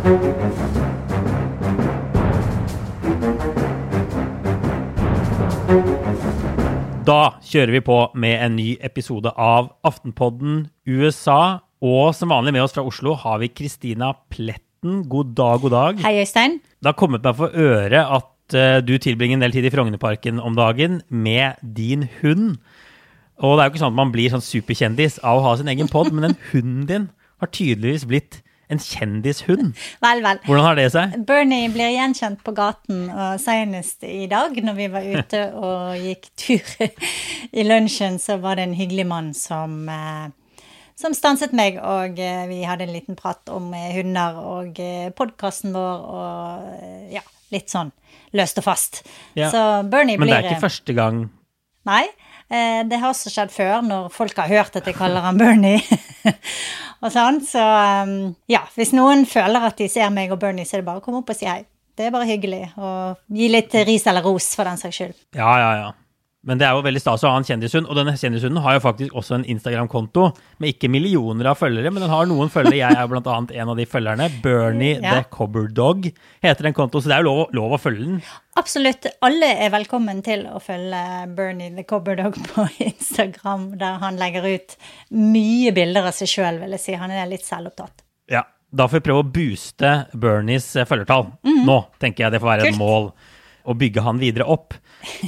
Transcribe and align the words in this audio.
Da 0.00 0.06
kjører 7.44 7.74
vi 7.74 7.82
på 7.84 7.96
med 8.16 8.38
en 8.40 8.56
ny 8.56 8.78
episode 8.80 9.28
av 9.36 9.68
Aftenpodden 9.84 10.70
USA. 10.88 11.60
Og 11.84 12.14
som 12.16 12.32
vanlig 12.32 12.56
med 12.56 12.64
oss 12.64 12.72
fra 12.72 12.86
Oslo 12.86 13.12
har 13.12 13.42
vi 13.44 13.52
Kristina 13.52 14.14
Pletten. 14.32 15.04
God 15.04 15.36
dag, 15.36 15.60
god 15.60 15.76
dag. 15.76 16.00
Hei, 16.06 16.16
Øystein. 16.24 16.62
Det 16.80 16.94
har 16.94 16.96
kommet 16.96 17.20
meg 17.26 17.36
for 17.36 17.52
øre 17.52 18.00
at 18.00 18.56
uh, 18.56 18.80
du 18.80 18.96
tilbringer 18.96 19.36
en 19.36 19.44
del 19.44 19.52
tid 19.52 19.68
i 19.68 19.74
Frognerparken 19.76 20.40
om 20.40 20.56
dagen 20.56 21.02
med 21.12 21.60
din 21.76 22.08
hund. 22.22 22.56
Og 23.36 23.58
det 23.58 23.60
er 23.60 23.68
jo 23.68 23.74
ikke 23.74 23.84
sånn 23.84 23.92
at 23.92 24.00
man 24.00 24.16
blir 24.16 24.32
sånn 24.32 24.48
superkjendis 24.48 25.20
av 25.20 25.42
å 25.42 25.50
ha 25.50 25.58
sin 25.60 25.68
egen 25.68 25.92
pod, 25.92 26.08
men 26.08 26.30
den 26.30 26.40
hunden 26.54 26.86
din 26.88 27.10
har 27.44 27.52
tydeligvis 27.52 28.08
blitt 28.08 28.40
en 28.70 28.80
kjendishund. 28.82 29.78
Vel, 30.02 30.22
vel. 30.24 30.40
Hvordan 30.46 30.66
har 30.66 30.78
det 30.78 30.88
seg? 30.94 31.16
Bernie 31.28 31.70
blir 31.72 31.92
gjenkjent 31.94 32.42
på 32.46 32.54
gaten, 32.56 33.06
og 33.10 33.40
senest 33.42 34.04
i 34.06 34.26
dag, 34.30 34.56
når 34.64 34.78
vi 34.78 34.90
var 34.92 35.08
ute 35.08 35.42
og 35.58 35.96
gikk 36.00 36.30
tur 36.38 36.74
i 37.58 37.66
lunsjen, 37.66 38.20
så 38.22 38.38
var 38.42 38.60
det 38.60 38.68
en 38.68 38.76
hyggelig 38.78 39.06
mann 39.10 39.32
som, 39.36 39.82
eh, 39.90 40.62
som 40.98 41.16
stanset 41.16 41.56
meg, 41.56 41.80
og 41.82 42.20
eh, 42.20 42.44
vi 42.50 42.62
hadde 42.68 42.86
en 42.86 42.94
liten 42.94 43.18
prat 43.18 43.52
om 43.52 43.72
eh, 43.74 43.90
hunder 43.98 44.40
og 44.44 44.80
podkasten 45.18 45.74
vår 45.76 46.06
og 46.20 47.12
ja, 47.14 47.24
litt 47.54 47.72
sånn 47.72 47.92
løst 48.36 48.60
og 48.62 48.66
fast. 48.66 49.02
Ja. 49.34 49.50
Så 49.50 49.66
Bernie 49.90 50.14
blir 50.16 50.26
Men 50.26 50.34
det 50.34 50.40
er 50.40 50.50
ikke 50.52 50.68
første 50.68 50.94
gang 50.94 51.28
Nei. 51.88 52.04
Det 52.50 52.98
har 52.98 53.12
også 53.12 53.30
skjedd 53.30 53.52
før, 53.54 53.76
når 53.86 54.08
folk 54.10 54.38
har 54.42 54.50
hørt 54.50 54.74
at 54.80 54.88
jeg 54.88 54.96
kaller 54.98 55.22
han 55.22 55.38
Bernie. 55.38 55.78
og 57.04 57.12
sånn. 57.14 57.40
Så 57.46 57.62
um, 57.62 58.14
ja, 58.50 58.64
hvis 58.76 58.94
noen 58.96 59.26
føler 59.28 59.68
at 59.70 59.78
de 59.80 59.88
ser 59.90 60.10
meg 60.14 60.32
og 60.34 60.40
Bernie, 60.42 60.66
så 60.66 60.76
er 60.76 60.82
det 60.82 60.88
bare 60.90 61.02
å 61.02 61.04
komme 61.04 61.22
opp 61.22 61.30
og 61.30 61.38
si 61.38 61.48
hei. 61.48 61.62
Det 61.98 62.06
er 62.08 62.14
bare 62.14 62.28
hyggelig. 62.28 62.62
Og 62.80 63.36
gi 63.36 63.50
litt 63.52 63.74
ris 63.86 64.06
eller 64.08 64.24
ros, 64.24 64.52
for 64.56 64.68
den 64.68 64.80
saks 64.80 65.00
skyld. 65.00 65.18
Ja, 65.36 65.52
ja, 65.60 65.70
ja. 65.78 65.90
Men 66.48 66.56
det 66.56 66.64
er 66.64 66.72
jo 66.72 66.80
veldig 66.86 67.00
stas 67.02 67.20
å 67.26 67.30
ha 67.34 67.36
en 67.36 67.44
kjendishund, 67.44 67.84
og 67.84 67.98
denne 67.98 68.14
kjendishunden 68.16 68.62
har 68.64 68.78
jo 68.78 68.80
faktisk 68.80 69.16
også 69.20 69.34
en 69.36 69.42
Instagram-konto 69.52 70.22
med 70.62 70.70
ikke 70.72 70.88
millioner 70.88 71.50
av 71.50 71.58
følgere, 71.60 71.90
men 71.92 72.00
den 72.00 72.08
har 72.08 72.24
noen 72.30 72.48
følgere. 72.48 72.78
Jeg 72.78 72.96
er 72.96 73.10
blant 73.12 73.26
annet 73.28 73.50
en 73.60 73.68
av 73.68 73.76
de 73.76 73.84
følgerne. 73.84 74.28
Bernie 74.40 74.94
Ja. 75.02 75.18
the 75.18 75.26
Cobber 75.28 75.68
Dog 75.68 76.08
heter 76.40 76.62
den 76.64 76.72
konto, 76.72 77.02
så 77.04 77.10
det 77.12 77.18
er 77.18 77.20
jo 77.26 77.28
lov, 77.28 77.52
lov 77.52 77.74
å 77.76 77.80
følge 77.82 78.06
den. 78.06 78.22
Absolutt. 78.56 79.04
Alle 79.20 79.50
er 79.66 79.68
velkommen 79.74 80.22
til 80.24 80.46
å 80.48 80.62
følge 80.64 81.02
Bernie 81.36 81.74
the 81.76 81.84
Cobber 81.84 82.16
Dog 82.16 82.38
på 82.54 82.64
Instagram, 82.88 83.74
der 83.76 83.98
han 84.00 84.16
legger 84.16 84.48
ut 84.48 84.76
mye 85.12 85.74
bilder 85.76 86.08
av 86.08 86.16
seg 86.16 86.32
sjøl, 86.32 86.62
vil 86.64 86.72
jeg 86.78 86.80
si. 86.86 86.94
Han 86.96 87.12
er 87.12 87.28
litt 87.28 87.44
selvopptatt. 87.44 88.00
Ja, 88.32 88.46
da 88.72 88.88
får 88.88 89.02
vi 89.02 89.06
prøve 89.10 89.26
å 89.26 89.28
booste 89.36 89.92
Bernies 90.16 90.72
følgertall. 90.88 91.34
Nå 91.66 91.82
tenker 92.00 92.24
jeg 92.30 92.32
det 92.32 92.40
får 92.40 92.54
være 92.54 92.72
et 92.72 92.80
mål 92.80 93.10
å 93.68 93.76
bygge 93.76 94.00
han 94.08 94.16
videre 94.22 94.48
opp. 94.48 94.72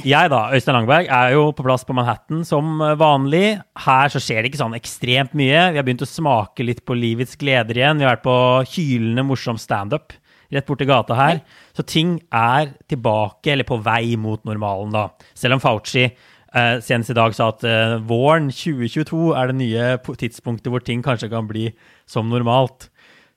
Jeg 0.05 0.29
da, 0.29 0.41
Øystein 0.53 0.75
Langberg, 0.77 1.07
er 1.09 1.33
jo 1.33 1.47
på 1.55 1.63
plass 1.65 1.85
på 1.87 1.95
Manhattan 1.97 2.43
som 2.45 2.81
eh, 2.81 2.97
vanlig. 2.99 3.45
Her 3.85 4.11
så 4.13 4.21
skjer 4.21 4.43
det 4.43 4.51
ikke 4.51 4.61
sånn 4.61 4.77
ekstremt 4.77 5.33
mye. 5.37 5.69
Vi 5.73 5.79
har 5.79 5.85
begynt 5.85 6.05
å 6.05 6.09
smake 6.09 6.65
litt 6.65 6.83
på 6.85 6.97
livets 6.97 7.37
gleder 7.41 7.79
igjen. 7.79 8.01
Vi 8.01 8.05
har 8.05 8.17
vært 8.17 8.27
på 8.27 8.37
hylende 8.75 9.25
morsom 9.25 9.57
standup 9.61 10.13
rett 10.53 10.69
borti 10.69 10.85
gata 10.85 11.17
her. 11.17 11.41
Så 11.73 11.85
ting 11.87 12.17
er 12.29 12.73
tilbake, 12.91 13.53
eller 13.53 13.67
på 13.67 13.79
vei 13.83 14.15
mot 14.19 14.43
normalen, 14.47 14.93
da. 14.93 15.07
Selv 15.37 15.57
om 15.57 15.63
Fauci 15.63 16.05
eh, 16.05 16.77
senest 16.85 17.13
i 17.13 17.17
dag 17.17 17.35
sa 17.35 17.49
at 17.53 17.65
eh, 17.67 17.97
våren 18.05 18.51
2022 18.53 19.33
er 19.39 19.49
det 19.49 19.59
nye 19.59 19.91
tidspunktet 20.21 20.69
hvor 20.73 20.85
ting 20.85 21.03
kanskje 21.05 21.31
kan 21.33 21.49
bli 21.49 21.69
som 22.09 22.29
normalt. 22.31 22.89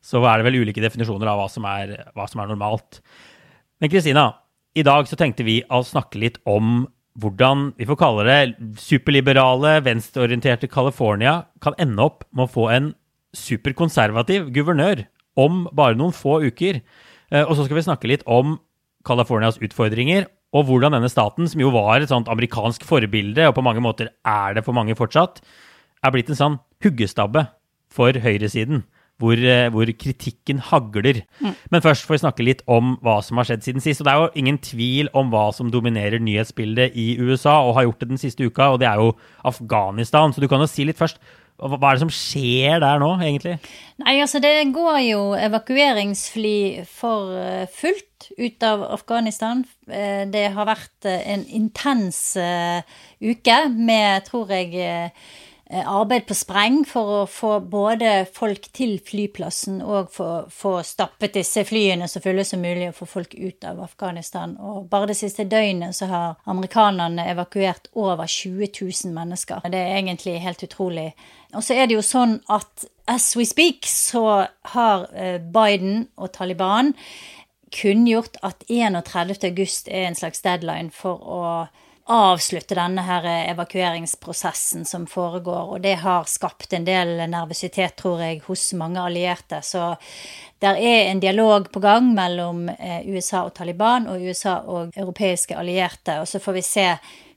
Så 0.05 0.23
er 0.23 0.39
det 0.39 0.51
vel 0.51 0.61
ulike 0.63 0.85
definisjoner 0.85 1.33
av 1.33 1.41
hva 1.41 1.49
som 1.51 1.65
er, 1.69 1.97
hva 2.15 2.29
som 2.31 2.43
er 2.43 2.53
normalt. 2.53 3.01
Men 3.81 3.91
Kristina, 3.93 4.31
i 4.77 4.85
dag 4.85 5.09
så 5.09 5.17
tenkte 5.19 5.47
vi 5.47 5.63
å 5.73 5.81
snakke 5.87 6.21
litt 6.21 6.37
om 6.45 6.85
hvordan 7.17 7.71
vi 7.79 7.87
får 7.89 7.97
kalle 7.97 8.27
det 8.29 8.41
superliberale, 8.83 9.79
venstreorienterte 9.87 10.69
California 10.69 11.47
kan 11.65 11.77
ende 11.81 12.05
opp 12.05 12.27
med 12.37 12.45
å 12.45 12.53
få 12.53 12.67
en 12.75 12.91
superkonservativ 13.37 14.51
guvernør 14.53 15.07
om 15.41 15.65
bare 15.77 15.97
noen 15.97 16.13
få 16.17 16.43
uker. 16.45 16.83
Eh, 17.33 17.45
Og 17.45 17.57
så 17.57 17.65
skal 17.65 17.79
vi 17.81 17.87
snakke 17.89 18.11
litt 18.11 18.25
om 18.27 18.59
Californias 19.07 19.57
utfordringer, 19.63 20.27
og 20.53 20.69
hvordan 20.69 20.93
denne 20.93 21.09
staten, 21.11 21.49
som 21.49 21.61
jo 21.61 21.71
var 21.75 22.01
et 22.01 22.11
sånt 22.13 22.29
amerikansk 22.29 22.85
forbilde, 22.85 23.49
og 23.49 23.57
på 23.57 23.65
mange 23.65 23.83
måter 23.83 24.11
er 24.25 24.55
det 24.55 24.65
for 24.65 24.77
mange 24.77 24.97
fortsatt, 24.97 25.41
er 26.05 26.13
blitt 26.13 26.31
en 26.31 26.39
sånn 26.39 26.59
huggestabbe 26.85 27.47
for 27.93 28.13
høyresiden. 28.13 28.85
Hvor, 29.17 29.33
eh, 29.33 29.71
hvor 29.73 29.89
kritikken 29.97 30.59
hagler. 30.61 31.23
Men 31.73 31.81
først 31.81 32.05
får 32.05 32.15
vi 32.19 32.21
snakke 32.21 32.45
litt 32.45 32.61
om 32.69 32.99
hva 33.01 33.23
som 33.25 33.39
har 33.41 33.47
skjedd 33.49 33.63
siden 33.65 33.81
sist. 33.81 34.03
Og 34.03 34.05
det 34.05 34.13
er 34.13 34.21
jo 34.21 34.43
ingen 34.43 34.59
tvil 34.61 35.09
om 35.17 35.31
hva 35.33 35.47
som 35.57 35.71
dominerer 35.73 36.21
nyhetsbildet 36.21 36.93
i 37.01 37.17
USA, 37.17 37.55
og 37.65 37.75
har 37.79 37.87
gjort 37.89 38.01
det 38.05 38.09
den 38.11 38.21
siste 38.21 38.45
uka, 38.45 38.75
og 38.75 38.81
det 38.81 38.91
er 38.91 39.01
jo 39.01 39.15
Afghanistan. 39.49 40.35
Så 40.37 40.45
du 40.45 40.49
kan 40.53 40.61
jo 40.61 40.69
si 40.69 40.85
litt 40.85 41.01
først. 41.01 41.17
Hva 41.57 41.79
er 41.89 41.97
det 41.97 42.03
som 42.03 42.13
skjer 42.13 42.83
der 42.85 42.99
nå, 43.01 43.15
egentlig? 43.25 43.55
Nei, 44.05 44.19
altså 44.21 44.43
det 44.45 44.53
går 44.77 44.99
jo 45.07 45.21
evakueringsfly 45.41 46.85
for 46.85 47.33
eh, 47.41 47.65
fullt 47.73 48.29
ut 48.37 48.67
av 48.69 48.83
Afghanistan. 48.93 49.65
Eh, 49.89 50.27
Det 50.29 50.53
har 50.53 50.69
vært 50.69 51.09
en 51.09 51.47
intens 51.49 52.37
uke 52.37 53.57
med, 53.73 54.25
tror 54.29 54.53
jeg, 54.53 55.13
arbeid 55.71 56.27
på 56.29 56.35
spreng 56.35 56.85
for 56.87 57.13
å 57.13 57.21
få 57.27 57.57
både 57.67 58.27
folk 58.33 58.69
til 58.77 58.97
flyplassen 59.03 59.81
og 59.83 60.13
få, 60.15 60.73
stappet 60.87 61.35
disse 61.35 61.65
flyene 61.67 62.07
så 62.09 62.23
fulle 62.23 62.45
som 62.47 62.63
mulig 62.63 62.91
og 62.93 62.99
få 63.01 63.09
folk 63.17 63.35
ut 63.35 63.67
av 63.67 63.81
Afghanistan. 63.83 64.55
Og 64.63 64.87
bare 64.91 65.11
det 65.11 65.19
siste 65.19 65.49
døgnet 65.51 65.97
så 65.99 66.07
har 66.11 66.37
amerikanerne 66.47 67.27
evakuert 67.33 67.91
over 67.95 68.27
20 68.31 68.71
000 68.79 69.15
mennesker. 69.17 69.67
Det 69.67 69.81
er 69.81 69.99
egentlig 69.99 70.39
helt 70.45 70.63
utrolig. 70.63 71.09
Og 71.55 71.65
så 71.67 71.75
er 71.75 71.89
det 71.89 71.99
jo 71.99 72.05
sånn 72.05 72.39
at 72.53 72.87
as 73.11 73.33
we 73.39 73.47
speak 73.47 73.87
så 73.91 74.47
har 74.75 75.09
eh, 75.15 75.41
Biden 75.41 76.07
og 76.17 76.31
Taliban 76.37 76.95
kunngjort 77.75 78.39
at 78.47 78.63
31. 78.71 79.43
august 79.51 79.91
er 79.91 80.07
en 80.07 80.19
slags 80.19 80.43
deadline 80.47 80.95
for 80.95 81.19
å 81.19 81.43
avslutte 82.07 82.77
denne 82.79 83.03
her 83.03 83.25
evakueringsprosessen 83.51 84.85
som 84.87 85.07
foregår, 85.11 85.73
og 85.75 85.81
det 85.83 85.97
har 86.05 86.29
skapt 86.31 86.73
en 86.77 86.87
del 86.87 87.17
nervøsitet, 87.31 87.97
tror 87.99 88.23
jeg, 88.23 88.41
hos 88.47 88.69
mange 88.79 89.03
allierte. 89.03 89.59
Så 89.63 89.95
der 90.63 90.79
er 90.79 91.11
en 91.11 91.21
dialog 91.21 91.71
på 91.73 91.83
gang 91.83 92.13
mellom 92.15 92.69
eh, 92.69 93.03
USA 93.11 93.43
og 93.45 93.55
Taliban 93.55 94.07
og 94.13 94.23
USA 94.23 94.61
og 94.63 94.95
europeiske 94.97 95.59
allierte, 95.59 96.21
og 96.21 96.29
så 96.31 96.41
får 96.43 96.61
vi 96.61 96.67
se 96.67 96.89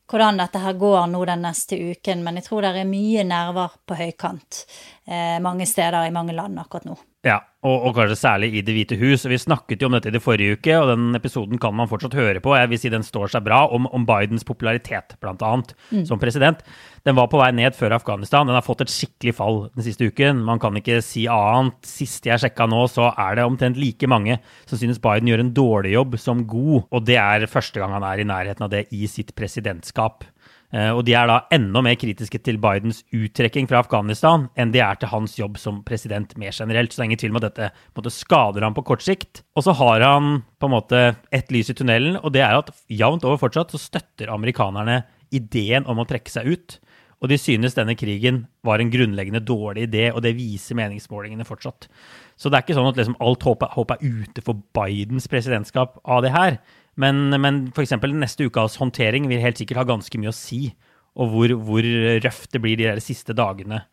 hvordan 0.09 0.41
dette 0.41 0.61
her 0.61 0.77
går 0.77 1.09
nå 1.11 1.25
den 1.25 1.43
neste 1.45 1.77
uken, 1.77 2.23
men 2.25 2.39
jeg 2.39 2.49
tror 2.49 2.65
det 2.65 2.77
er 2.77 2.89
mye 2.89 3.25
nerver 3.25 3.75
på 3.85 3.97
høykant 3.97 4.63
eh, 5.05 5.37
mange 5.41 5.65
steder 5.69 6.05
i 6.05 6.13
mange 6.13 6.37
land 6.37 6.61
akkurat 6.61 6.89
nå. 6.89 6.97
Ja, 7.27 7.41
og, 7.67 7.89
og 7.89 7.95
kanskje 7.97 8.15
særlig 8.15 8.47
i 8.55 8.61
Det 8.63 8.71
hvite 8.71 8.95
hus. 8.95 9.25
Vi 9.27 9.35
snakket 9.35 9.81
jo 9.83 9.89
om 9.89 9.95
dette 9.97 10.07
i 10.07 10.13
det 10.15 10.21
forrige 10.23 10.55
uke, 10.55 10.71
og 10.79 10.87
den 10.87 11.17
episoden 11.17 11.59
kan 11.59 11.75
man 11.75 11.89
fortsatt 11.91 12.15
høre 12.15 12.39
på. 12.39 12.53
Jeg 12.55 12.69
vil 12.71 12.79
si 12.79 12.91
den 12.93 13.03
står 13.03 13.33
seg 13.33 13.43
bra 13.43 13.65
om, 13.75 13.89
om 13.91 14.05
Bidens 14.07 14.47
popularitet, 14.47 15.17
blant 15.19 15.43
annet, 15.43 15.73
som 16.07 16.21
president. 16.21 16.63
Den 17.03 17.17
var 17.19 17.27
på 17.31 17.41
vei 17.41 17.49
ned 17.55 17.75
før 17.75 17.97
Afghanistan. 17.97 18.47
Den 18.47 18.55
har 18.55 18.63
fått 18.63 18.85
et 18.85 18.93
skikkelig 18.93 19.35
fall 19.35 19.59
den 19.75 19.83
siste 19.83 20.07
uken. 20.07 20.45
Man 20.47 20.63
kan 20.63 20.79
ikke 20.79 21.01
si 21.03 21.25
annet. 21.27 21.75
Sist 21.83 22.27
jeg 22.29 22.39
sjekka 22.39 22.69
nå, 22.71 22.85
så 22.87 23.11
er 23.11 23.35
det 23.35 23.47
omtrent 23.49 23.79
like 23.79 24.07
mange 24.07 24.39
som 24.69 24.79
synes 24.79 25.03
Biden 25.03 25.27
gjør 25.27 25.43
en 25.43 25.53
dårlig 25.55 25.97
jobb 25.97 26.15
som 26.23 26.47
god, 26.47 26.87
og 26.87 27.03
det 27.07 27.19
er 27.19 27.49
første 27.51 27.83
gang 27.83 27.91
han 27.97 28.07
er 28.07 28.23
i 28.23 28.27
nærheten 28.31 28.63
av 28.63 28.71
det 28.71 28.85
i 28.95 29.11
sitt 29.11 29.35
presidentskap. 29.35 30.23
Eh, 30.71 30.91
Og 30.93 31.01
de 31.05 31.15
er 31.17 31.25
da 31.29 31.39
enda 31.51 31.81
mer 31.81 31.97
kritiske 31.97 32.41
til 32.45 32.59
Bidens 32.61 33.01
uttrekking 33.15 33.67
fra 33.69 33.81
Afghanistan 33.81 34.49
enn 34.55 34.73
de 34.73 34.81
er 34.85 34.99
til 35.01 35.09
hans 35.09 35.37
jobb 35.39 35.57
som 35.57 35.83
president 35.83 36.35
mer 36.37 36.53
generelt. 36.53 36.93
Så 36.93 36.99
det 36.99 37.05
er 37.05 37.09
ingen 37.09 37.21
tvil 37.23 37.33
om 37.33 37.41
at 37.41 37.47
dette 37.49 37.71
måte, 37.97 38.13
skader 38.13 38.61
ham 38.61 38.75
på 38.77 38.85
kort 38.85 39.01
sikt. 39.01 39.41
Og 39.57 39.65
så 39.65 39.73
har 39.73 40.05
han 40.05 40.43
på 40.59 40.69
en 40.69 40.75
måte 40.75 41.15
ett 41.31 41.49
lys 41.51 41.71
i 41.71 41.73
tunnelen, 41.73 42.19
og 42.21 42.33
det 42.33 42.45
er 42.45 42.59
at 42.59 42.69
jevnt 42.87 43.25
over 43.25 43.41
fortsatt 43.41 43.73
så 43.73 43.81
støtter 43.81 44.29
amerikanerne 44.29 45.03
ideen 45.33 45.85
om 45.89 46.01
å 46.01 46.07
trekke 46.09 46.29
seg 46.29 46.45
ut. 46.53 46.79
Og 47.19 47.27
de 47.27 47.35
synes 47.35 47.75
denne 47.75 47.97
krigen 47.99 48.45
var 48.63 48.79
en 48.79 48.91
grunnleggende 48.91 49.41
dårlig 49.43 49.89
idé, 49.89 50.05
og 50.13 50.21
det 50.23 50.37
viser 50.37 50.77
meningsmålingene 50.79 51.47
fortsatt. 51.47 51.89
Så 52.39 52.47
det 52.47 52.55
er 52.55 52.63
ikke 52.63 52.77
sånn 52.77 52.87
at 52.87 52.99
liksom 52.99 53.17
alt 53.19 53.43
håp 53.43 53.65
er 53.67 54.05
ute 54.05 54.43
for 54.45 54.61
Bidens 54.77 55.27
presidentskap 55.27 55.97
av 56.05 56.23
det 56.23 56.31
her. 56.31 56.61
Men, 56.99 57.29
men 57.39 57.67
f.eks. 57.71 57.95
neste 58.11 58.49
ukas 58.49 58.77
håndtering 58.81 59.29
vil 59.31 59.43
helt 59.43 59.59
sikkert 59.61 59.83
ha 59.83 59.87
ganske 59.93 60.19
mye 60.19 60.33
å 60.33 60.35
si. 60.35 60.73
Og 61.19 61.31
hvor, 61.33 61.53
hvor 61.67 61.87
røft 62.23 62.51
det 62.53 62.61
blir 62.63 62.79
de 62.79 62.89
der 62.89 63.01
siste 63.03 63.35
dagene 63.35 63.83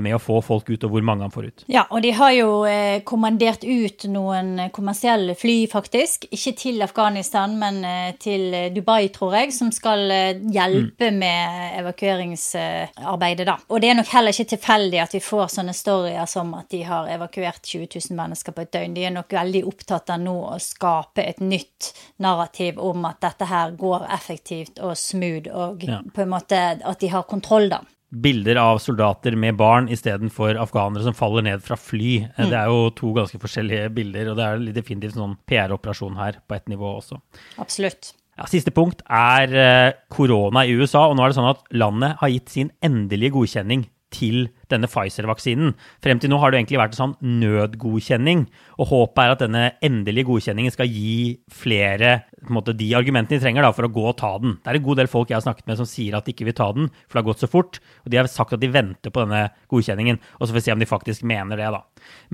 med 0.00 0.14
å 0.16 0.20
få 0.22 0.38
folk 0.44 0.70
ut, 0.70 0.84
og 0.86 0.94
hvor 0.94 1.04
mange 1.04 1.26
han 1.26 1.32
får 1.32 1.46
ut. 1.50 1.64
Ja, 1.70 1.84
og 1.92 2.00
de 2.04 2.12
har 2.16 2.32
jo 2.32 2.62
eh, 2.68 3.02
kommandert 3.04 3.64
ut 3.64 4.06
noen 4.08 4.70
kommersielle 4.72 5.34
fly, 5.36 5.66
faktisk. 5.68 6.24
Ikke 6.32 6.54
til 6.56 6.84
Afghanistan, 6.84 7.58
men 7.60 7.82
eh, 7.84 8.14
til 8.22 8.56
Dubai, 8.72 9.10
tror 9.12 9.36
jeg, 9.36 9.52
som 9.52 9.72
skal 9.74 10.06
eh, 10.14 10.40
hjelpe 10.54 11.10
mm. 11.12 11.20
med 11.20 11.78
evakueringsarbeidet, 11.82 13.48
da. 13.48 13.58
Og 13.68 13.84
det 13.84 13.92
er 13.92 14.00
nok 14.00 14.12
heller 14.14 14.32
ikke 14.32 14.54
tilfeldig 14.54 15.02
at 15.04 15.16
vi 15.18 15.22
får 15.24 15.52
sånne 15.58 15.76
storyer 15.76 16.28
som 16.30 16.54
at 16.56 16.72
de 16.72 16.84
har 16.88 17.12
evakuert 17.12 17.60
20 17.60 17.90
000 17.92 18.16
mennesker 18.16 18.56
på 18.56 18.64
et 18.64 18.72
døgn. 18.72 18.96
De 18.96 19.06
er 19.08 19.14
nok 19.14 19.36
veldig 19.36 19.66
opptatt 19.68 20.14
av 20.14 20.22
nå 20.24 20.38
å 20.54 20.60
skape 20.62 21.26
et 21.26 21.44
nytt 21.44 21.92
narrativ 22.24 22.80
om 22.80 23.04
at 23.10 23.20
dette 23.20 23.48
her 23.50 23.76
går 23.76 24.08
effektivt 24.14 24.80
og 24.80 24.96
smooth, 24.96 25.52
og 25.52 25.84
ja. 25.84 26.00
på 26.14 26.24
en 26.24 26.32
måte 26.32 26.62
at 26.80 27.02
de 27.02 27.12
har 27.12 27.28
kontroll, 27.28 27.68
da 27.72 27.84
bilder 28.12 28.58
av 28.60 28.80
soldater 28.84 29.36
med 29.40 29.56
barn 29.56 29.88
istedenfor 29.92 30.58
afghanere 30.60 31.06
som 31.06 31.16
faller 31.16 31.46
ned 31.46 31.62
fra 31.64 31.78
fly. 31.80 32.18
Mm. 32.36 32.50
Det 32.50 32.58
er 32.58 32.72
jo 32.72 32.90
to 32.98 33.12
ganske 33.16 33.40
forskjellige 33.40 33.92
bilder, 33.96 34.32
og 34.32 34.38
det 34.38 34.48
er 34.48 34.66
definitivt 34.76 35.16
sånn 35.16 35.38
PR-operasjon 35.48 36.18
her 36.20 36.42
på 36.44 36.58
ett 36.58 36.68
nivå 36.72 36.98
også. 36.98 37.20
Absolutt. 37.62 38.12
Ja, 38.36 38.46
siste 38.48 38.72
punkt 38.72 39.02
er 39.12 39.56
eh, 39.60 39.94
korona 40.12 40.64
i 40.64 40.76
USA, 40.76 41.06
og 41.08 41.16
nå 41.16 41.24
er 41.24 41.32
det 41.32 41.38
sånn 41.40 41.50
at 41.50 41.64
landet 41.76 42.16
har 42.20 42.32
gitt 42.32 42.52
sin 42.52 42.72
endelige 42.84 43.34
godkjenning 43.36 43.86
til 44.12 44.46
denne 44.72 44.90
Pfizer-vaksinen. 44.90 45.74
Frem 46.02 46.20
til 46.22 46.32
nå 46.32 46.40
har 46.42 46.52
det 46.52 46.62
egentlig 46.62 46.80
vært 46.80 46.96
en 46.96 47.00
sånn 47.02 47.16
nødgodkjenning, 47.42 48.46
og 48.80 48.90
håpet 48.90 49.22
er 49.22 49.34
at 49.36 49.44
denne 49.44 49.64
endelige 49.84 50.28
godkjenningen 50.30 50.74
skal 50.74 50.90
gi 50.90 51.38
flere 51.52 52.22
måte, 52.50 52.74
de 52.76 52.88
argumentene 52.98 53.38
de 53.38 53.44
trenger 53.44 53.66
da, 53.66 53.72
for 53.76 53.86
å 53.86 53.92
gå 53.92 54.04
og 54.08 54.16
ta 54.18 54.32
den. 54.42 54.56
Det 54.62 54.72
er 54.72 54.80
en 54.80 54.86
god 54.86 55.02
del 55.02 55.10
folk 55.10 55.30
jeg 55.30 55.38
har 55.38 55.44
snakket 55.44 55.68
med 55.70 55.78
som 55.78 55.88
sier 55.88 56.16
at 56.18 56.26
de 56.26 56.34
ikke 56.34 56.48
vil 56.48 56.56
ta 56.58 56.70
den, 56.74 56.88
for 57.06 57.18
det 57.18 57.22
har 57.22 57.28
gått 57.30 57.44
så 57.44 57.50
fort. 57.50 57.78
Og 58.02 58.12
de 58.12 58.18
har 58.18 58.30
sagt 58.30 58.56
at 58.56 58.62
de 58.62 58.70
venter 58.72 59.14
på 59.14 59.24
denne 59.24 59.44
godkjenningen, 59.72 60.20
og 60.38 60.44
så 60.44 60.50
får 60.52 60.58
vi 60.58 60.64
se 60.66 60.74
om 60.74 60.82
de 60.82 60.90
faktisk 60.90 61.26
mener 61.28 61.60
det. 61.60 61.70
da. 61.72 61.82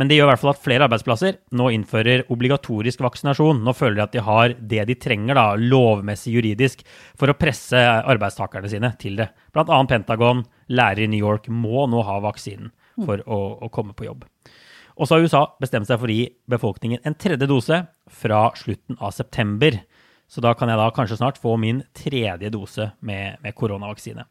Men 0.00 0.08
det 0.08 0.18
gjør 0.18 0.28
i 0.28 0.32
hvert 0.32 0.42
fall 0.42 0.54
at 0.54 0.62
flere 0.64 0.88
arbeidsplasser 0.88 1.40
nå 1.58 1.70
innfører 1.74 2.24
obligatorisk 2.32 3.02
vaksinasjon. 3.04 3.62
Nå 3.64 3.74
føler 3.76 3.98
de 3.98 4.06
at 4.06 4.16
de 4.16 4.24
har 4.24 4.54
det 4.58 4.86
de 4.88 4.98
trenger, 4.98 5.38
da, 5.38 5.46
lovmessig 5.58 6.36
juridisk, 6.38 6.84
for 7.18 7.30
å 7.30 7.36
presse 7.38 7.78
arbeidstakerne 7.78 8.70
sine 8.70 8.94
til 9.00 9.18
det. 9.20 9.28
Blant 9.54 9.72
annet 9.74 9.92
Pentagon, 9.92 10.44
lærere 10.68 11.06
i 11.06 11.10
New 11.10 11.20
York 11.20 11.48
må 11.52 11.86
nå 11.90 12.04
ha 12.06 12.18
vaksinen 12.28 12.72
for 13.06 13.22
å, 13.26 13.40
å 13.64 13.70
komme 13.72 13.96
på 13.96 14.08
jobb. 14.08 14.24
Og 14.98 15.06
så 15.06 15.14
har 15.14 15.26
USA 15.26 15.44
bestemt 15.62 15.86
seg 15.88 16.00
for 16.00 16.10
å 16.10 16.16
gi 16.16 16.26
befolkningen 16.50 17.04
en 17.06 17.16
tredje 17.18 17.46
dose 17.48 17.84
fra 18.20 18.48
slutten 18.58 18.98
av 18.98 19.14
september. 19.14 19.78
Så 20.28 20.42
da 20.44 20.52
kan 20.58 20.70
jeg 20.70 20.80
da 20.80 20.88
kanskje 20.94 21.20
snart 21.20 21.38
få 21.40 21.54
min 21.60 21.84
tredje 21.96 22.50
dose 22.52 22.90
med, 23.00 23.38
med 23.44 23.54
koronavaksine. 23.56 24.26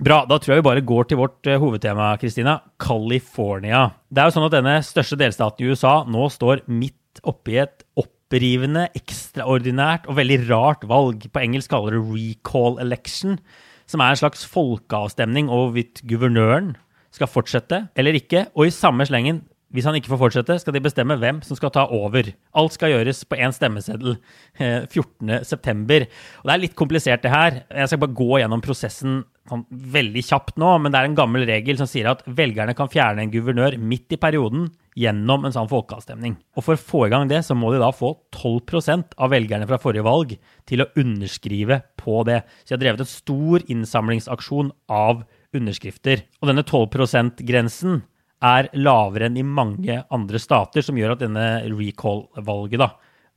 Bra, 0.00 0.22
da 0.24 0.38
tror 0.40 0.54
jeg 0.54 0.62
vi 0.62 0.68
bare 0.70 0.84
går 0.88 1.10
til 1.10 1.20
vårt 1.20 1.48
uh, 1.50 1.58
hovedtema, 1.60 2.14
Kristina. 2.20 2.56
California. 2.80 3.90
Det 4.08 4.22
er 4.22 4.30
jo 4.30 4.36
sånn 4.38 4.48
at 4.48 4.54
denne 4.56 4.78
største 4.86 5.18
delstaten 5.20 5.60
i 5.60 5.68
USA 5.68 5.98
nå 6.08 6.30
står 6.32 6.64
midt 6.72 7.20
oppi 7.28 7.58
et 7.60 7.84
opprivende, 8.00 8.86
ekstraordinært 8.96 10.08
og 10.08 10.16
veldig 10.16 10.38
rart 10.46 10.86
valg. 10.88 11.28
På 11.28 11.42
engelsk 11.44 11.74
kaller 11.74 11.98
det 11.98 12.06
recall 12.08 12.80
election, 12.80 13.36
som 13.84 14.00
er 14.00 14.14
en 14.14 14.22
slags 14.22 14.46
folkeavstemning 14.48 15.52
over 15.52 15.84
guvernøren 16.08 16.72
skal 17.12 17.30
fortsette 17.30 17.86
eller 17.98 18.18
ikke. 18.18 18.46
Og 18.56 18.68
i 18.68 18.74
samme 18.74 19.06
slengen 19.08 19.42
hvis 19.72 19.86
han 19.88 19.96
ikke 19.96 20.10
får 20.12 20.20
fortsette, 20.20 20.58
skal 20.60 20.74
de 20.76 20.82
bestemme 20.84 21.16
hvem 21.16 21.38
som 21.46 21.56
skal 21.56 21.72
ta 21.72 21.86
over. 21.96 22.26
Alt 22.60 22.74
skal 22.76 22.92
gjøres 22.92 23.22
på 23.24 23.38
én 23.40 23.54
stemmeseddel 23.56 24.18
14.9. 24.60 25.30
Eh, 25.32 26.02
det 26.04 26.52
er 26.52 26.60
litt 26.60 26.76
komplisert, 26.76 27.22
det 27.24 27.32
her. 27.32 27.62
Jeg 27.70 27.88
skal 27.88 28.02
bare 28.02 28.18
gå 28.18 28.42
gjennom 28.42 28.64
prosessen 28.64 29.22
sånn 29.48 29.64
veldig 29.72 30.22
kjapt 30.28 30.60
nå, 30.60 30.74
men 30.78 30.92
det 30.92 31.00
er 31.00 31.08
en 31.08 31.16
gammel 31.18 31.46
regel 31.48 31.80
som 31.80 31.88
sier 31.88 32.10
at 32.12 32.20
velgerne 32.28 32.76
kan 32.78 32.92
fjerne 32.92 33.24
en 33.24 33.32
guvernør 33.32 33.78
midt 33.80 34.12
i 34.12 34.20
perioden 34.20 34.68
gjennom 34.98 35.48
en 35.48 35.54
sånn 35.56 35.70
folkeavstemning. 35.72 36.36
Og 36.52 36.66
for 36.66 36.76
å 36.76 36.84
få 36.92 37.06
i 37.06 37.12
gang 37.14 37.30
det, 37.32 37.40
så 37.46 37.56
må 37.56 37.72
de 37.72 37.80
da 37.80 37.88
få 37.96 38.12
12% 38.36 39.16
av 39.16 39.32
velgerne 39.32 39.66
fra 39.70 39.80
forrige 39.80 40.04
valg 40.04 40.36
til 40.68 40.84
å 40.84 40.90
underskrive 41.00 41.80
på 41.96 42.20
det. 42.28 42.42
Så 42.60 42.74
de 42.74 42.76
har 42.76 42.84
drevet 42.84 43.06
en 43.06 43.14
stor 43.16 43.64
innsamlingsaksjon 43.72 44.74
av 44.92 45.24
underskrifter. 45.56 46.24
Og 46.40 46.50
denne 46.50 46.64
12 46.64 46.98
%-grensen 47.06 48.02
er 48.42 48.68
lavere 48.74 49.28
enn 49.28 49.38
i 49.38 49.46
mange 49.46 50.00
andre 50.12 50.40
stater, 50.42 50.82
som 50.82 50.98
gjør 50.98 51.14
at 51.14 51.22
denne 51.22 51.46
recall-valget 51.70 52.82
da, 52.82 52.92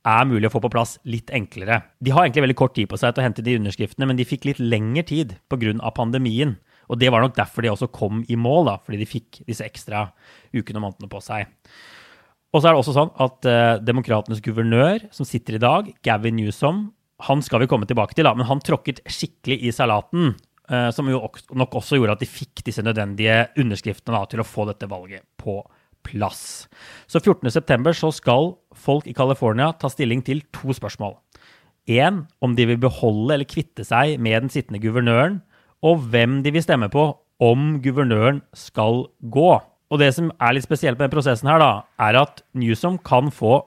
er 0.06 0.28
mulig 0.28 0.48
å 0.48 0.54
få 0.54 0.62
på 0.62 0.70
plass 0.70 0.96
litt 1.08 1.32
enklere. 1.34 1.80
De 1.98 2.12
har 2.14 2.24
egentlig 2.26 2.44
veldig 2.44 2.58
kort 2.58 2.76
tid 2.78 2.88
på 2.90 2.98
seg 3.00 3.14
til 3.14 3.24
å 3.24 3.26
hente 3.26 3.44
de 3.46 3.56
underskriftene, 3.58 4.06
men 4.06 4.18
de 4.18 4.26
fikk 4.28 4.46
litt 4.46 4.62
lengre 4.62 5.02
tid 5.06 5.36
pga. 5.50 5.90
pandemien. 5.94 6.56
Og 6.86 7.00
det 7.00 7.10
var 7.10 7.22
nok 7.22 7.34
derfor 7.34 7.62
de 7.62 7.72
også 7.72 7.90
kom 7.90 8.22
i 8.30 8.38
mål, 8.38 8.70
da, 8.70 8.76
fordi 8.78 9.02
de 9.02 9.10
fikk 9.10 9.42
disse 9.46 9.66
ekstra 9.66 10.08
ukene 10.54 10.78
og 10.78 10.84
månedene 10.86 11.10
på 11.10 11.22
seg. 11.22 11.50
Og 12.54 12.62
så 12.62 12.68
er 12.68 12.76
det 12.76 12.80
også 12.80 12.94
sånn 12.94 13.10
at 13.20 13.48
uh, 13.50 13.82
demokratenes 13.82 14.40
guvernør, 14.40 15.08
som 15.12 15.26
sitter 15.26 15.58
i 15.58 15.62
dag, 15.62 15.90
Gavin 16.06 16.38
Newsom, 16.38 16.86
han 17.26 17.42
skal 17.42 17.62
vi 17.62 17.68
komme 17.70 17.88
tilbake 17.88 18.14
til, 18.14 18.28
da, 18.28 18.34
men 18.36 18.46
han 18.46 18.62
tråkket 18.62 19.02
skikkelig 19.08 19.58
i 19.66 19.72
salaten 19.74 20.36
som 20.66 21.08
jo 21.10 21.20
nok 21.54 21.74
også 21.78 21.98
gjorde 21.98 22.16
at 22.16 22.22
de 22.22 22.28
fikk 22.28 22.64
disse 22.66 22.82
nødvendige 22.82 23.44
underskriftene 23.60 24.16
da, 24.16 24.24
til 24.30 24.42
å 24.42 24.46
få 24.46 24.66
dette 24.70 24.88
valget 24.90 25.22
på 25.38 25.60
plass. 26.06 26.66
Så 27.10 27.20
14.9 27.20 27.94
så 27.98 28.12
skal 28.14 28.52
folk 28.76 29.06
i 29.10 29.14
California 29.16 29.72
ta 29.78 29.90
stilling 29.90 30.22
til 30.26 30.42
to 30.54 30.74
spørsmål. 30.76 31.16
Én 31.86 32.24
om 32.42 32.56
de 32.58 32.66
vil 32.66 32.80
beholde 32.82 33.36
eller 33.36 33.48
kvitte 33.48 33.86
seg 33.86 34.18
med 34.22 34.46
den 34.46 34.52
sittende 34.52 34.82
guvernøren, 34.82 35.40
og 35.86 36.08
hvem 36.10 36.40
de 36.42 36.52
vil 36.54 36.64
stemme 36.64 36.88
på 36.90 37.12
om 37.42 37.76
guvernøren 37.84 38.40
skal 38.56 39.04
gå. 39.20 39.50
Og 39.86 40.00
det 40.02 40.10
som 40.16 40.32
er 40.42 40.56
litt 40.56 40.66
spesielt 40.66 40.98
med 40.98 41.08
den 41.08 41.14
prosessen 41.14 41.50
her, 41.50 41.62
da, 41.62 41.72
er 42.02 42.18
at 42.24 42.42
Newsom 42.58 42.98
kan 43.06 43.30
få 43.34 43.60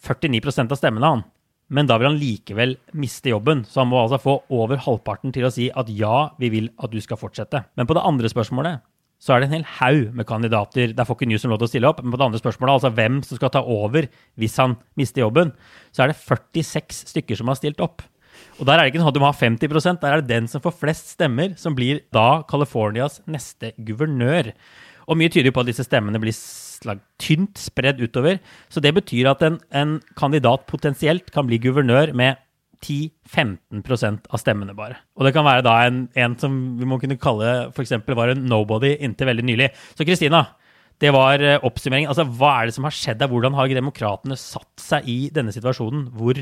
49% 0.00 0.72
av 0.72 0.80
stemmene, 0.80 1.12
han 1.14 1.26
men 1.70 1.86
da 1.86 1.96
vil 2.00 2.10
han 2.10 2.18
likevel 2.18 2.76
miste 2.98 3.30
jobben. 3.30 3.62
Så 3.64 3.82
han 3.82 3.90
må 3.92 4.00
altså 4.00 4.18
få 4.20 4.36
over 4.52 4.80
halvparten 4.82 5.34
til 5.34 5.46
å 5.46 5.52
si 5.54 5.68
at 5.70 5.90
ja, 5.94 6.30
vi 6.42 6.50
vil 6.52 6.70
at 6.82 6.90
du 6.92 6.98
skal 7.02 7.20
fortsette. 7.20 7.62
Men 7.78 7.86
på 7.86 7.96
det 7.96 8.06
andre 8.06 8.30
spørsmålet 8.32 8.82
så 9.20 9.34
er 9.34 9.42
det 9.42 9.50
en 9.50 9.58
hel 9.58 9.66
haug 9.76 10.14
med 10.16 10.26
kandidater. 10.26 10.94
Der 10.96 11.06
får 11.06 11.18
ikke 11.18 11.28
Newsom 11.28 11.52
lov 11.52 11.60
til 11.60 11.68
å 11.68 11.72
stille 11.74 11.88
opp. 11.90 12.00
Men 12.02 12.14
på 12.14 12.20
det 12.20 12.26
andre 12.30 12.40
spørsmålet, 12.40 12.78
altså 12.78 12.92
hvem 12.96 13.20
som 13.26 13.36
skal 13.36 13.52
ta 13.52 13.60
over 13.60 14.08
hvis 14.40 14.56
han 14.62 14.78
mister 14.96 15.26
jobben, 15.26 15.52
så 15.92 16.04
er 16.04 16.12
det 16.12 16.20
46 16.22 17.04
stykker 17.12 17.38
som 17.38 17.52
har 17.52 17.60
stilt 17.60 17.84
opp. 17.84 18.02
Og 18.58 18.64
der 18.64 18.78
er 18.78 18.86
det 18.86 18.94
ikke 18.94 19.02
sånn 19.02 19.10
at 19.12 19.18
du 19.18 19.20
må 19.22 19.28
ha 19.28 19.36
50% 19.36 20.00
der 20.00 20.14
er 20.14 20.22
det 20.22 20.32
den 20.32 20.48
som 20.48 20.62
får 20.64 20.78
flest 20.80 21.12
stemmer, 21.14 21.52
som 21.60 21.76
blir 21.76 22.02
da 22.14 22.42
Californias 22.48 23.20
neste 23.30 23.74
guvernør. 23.76 24.54
Og 25.10 25.20
mye 25.20 25.32
tyder 25.32 25.50
jo 25.50 25.56
på 25.58 25.64
at 25.64 25.70
disse 25.70 25.84
stemmene 25.86 26.20
blir 26.22 26.34
slag, 26.84 27.02
tynt 27.20 27.60
spredd 27.60 28.00
utover. 28.02 28.38
Så 28.72 28.82
det 28.84 28.94
betyr 28.96 29.30
at 29.32 29.42
en, 29.46 29.58
en 29.70 29.98
kandidat 30.18 30.66
potensielt 30.70 31.30
kan 31.34 31.48
bli 31.48 31.60
guvernør 31.62 32.14
med 32.16 32.40
10-15% 32.80 34.30
av 34.32 34.40
stemmene 34.40 34.74
bare. 34.76 34.96
Og 35.18 35.26
det 35.26 35.34
kan 35.36 35.44
være 35.44 35.64
da 35.66 35.76
en, 35.84 36.06
en 36.16 36.36
som 36.40 36.56
vi 36.80 36.88
må 36.88 36.96
kunne 37.00 37.20
kalle 37.20 37.70
f.eks. 37.74 37.92
var 38.16 38.32
en 38.32 38.46
nobody 38.48 38.94
inntil 39.04 39.28
veldig 39.28 39.46
nylig. 39.50 39.68
Så 39.92 40.06
Kristina, 40.08 40.46
det 41.00 41.12
var 41.16 41.36
oppsummeringen. 41.36 41.68
oppsummering. 41.68 42.08
Altså, 42.08 42.24
hva 42.24 42.54
er 42.58 42.68
det 42.68 42.76
som 42.76 42.88
har 42.88 42.96
skjedd 42.96 43.20
der? 43.20 43.30
Hvordan 43.32 43.56
har 43.56 43.72
demokratene 43.72 44.36
satt 44.40 44.72
seg 44.80 45.08
i 45.08 45.20
denne 45.32 45.52
situasjonen 45.54 46.08
hvor 46.16 46.40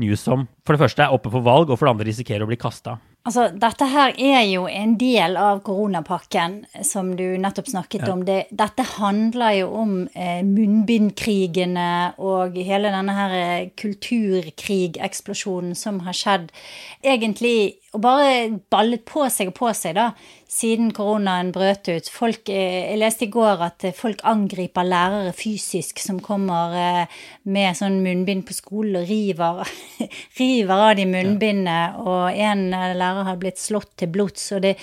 Newsom 0.00 0.46
for 0.64 0.74
det 0.74 0.80
første 0.86 1.04
er 1.04 1.12
oppe 1.12 1.30
for 1.30 1.44
valg, 1.44 1.68
og 1.68 1.76
for 1.76 1.86
det 1.86 1.96
andre 1.96 2.08
risikerer 2.08 2.46
å 2.46 2.50
bli 2.50 2.60
kasta? 2.60 2.96
Altså, 3.22 3.44
dette 3.54 3.86
her 3.86 4.16
er 4.18 4.40
jo 4.50 4.64
en 4.66 4.96
del 4.98 5.36
av 5.38 5.60
koronapakken 5.62 6.66
som 6.82 7.14
du 7.14 7.38
nettopp 7.38 7.68
snakket 7.70 8.02
ja. 8.02 8.10
om. 8.10 8.26
Det, 8.26 8.50
dette 8.50 8.82
handler 8.96 9.52
jo 9.60 9.68
om 9.78 9.92
eh, 10.10 10.42
munnbindkrigene 10.42 12.18
og 12.18 12.58
hele 12.58 12.90
denne 12.90 13.14
her 13.14 13.30
eh, 13.38 13.70
kulturkrigeksplosjonen 13.78 15.78
som 15.78 16.02
har 16.02 16.18
skjedd. 16.18 16.50
Egentlig 16.98 17.78
og 17.92 18.00
bare 18.00 18.60
ballet 18.72 19.02
på 19.04 19.26
seg 19.28 19.50
og 19.50 19.56
på 19.58 19.68
seg 19.76 19.96
da, 19.98 20.06
siden 20.48 20.90
koronaen 20.96 21.50
brøt 21.52 21.90
ut. 21.90 22.08
Folk, 22.08 22.48
eh, 22.48 22.88
jeg 22.88 23.00
leste 23.00 23.26
i 23.26 23.32
går 23.32 23.64
at 23.66 23.86
folk 23.96 24.22
angriper 24.28 24.86
lærere 24.88 25.34
fysisk 25.36 26.00
som 26.00 26.20
kommer 26.24 26.76
eh, 26.76 27.20
med 27.44 27.76
sånn 27.76 28.00
munnbind 28.04 28.46
på 28.48 28.56
skolen 28.56 29.02
og 29.02 29.12
river, 29.12 29.62
river 30.40 30.86
av 30.88 30.96
de 30.96 31.06
munnbindene. 31.12 31.78
Og 32.00 32.32
en 32.32 32.66
lærer 32.72 33.28
har 33.28 33.40
blitt 33.40 33.60
slått 33.60 33.92
til 34.00 34.12
blods. 34.12 34.48
Så 34.48 34.60
det 34.62 34.76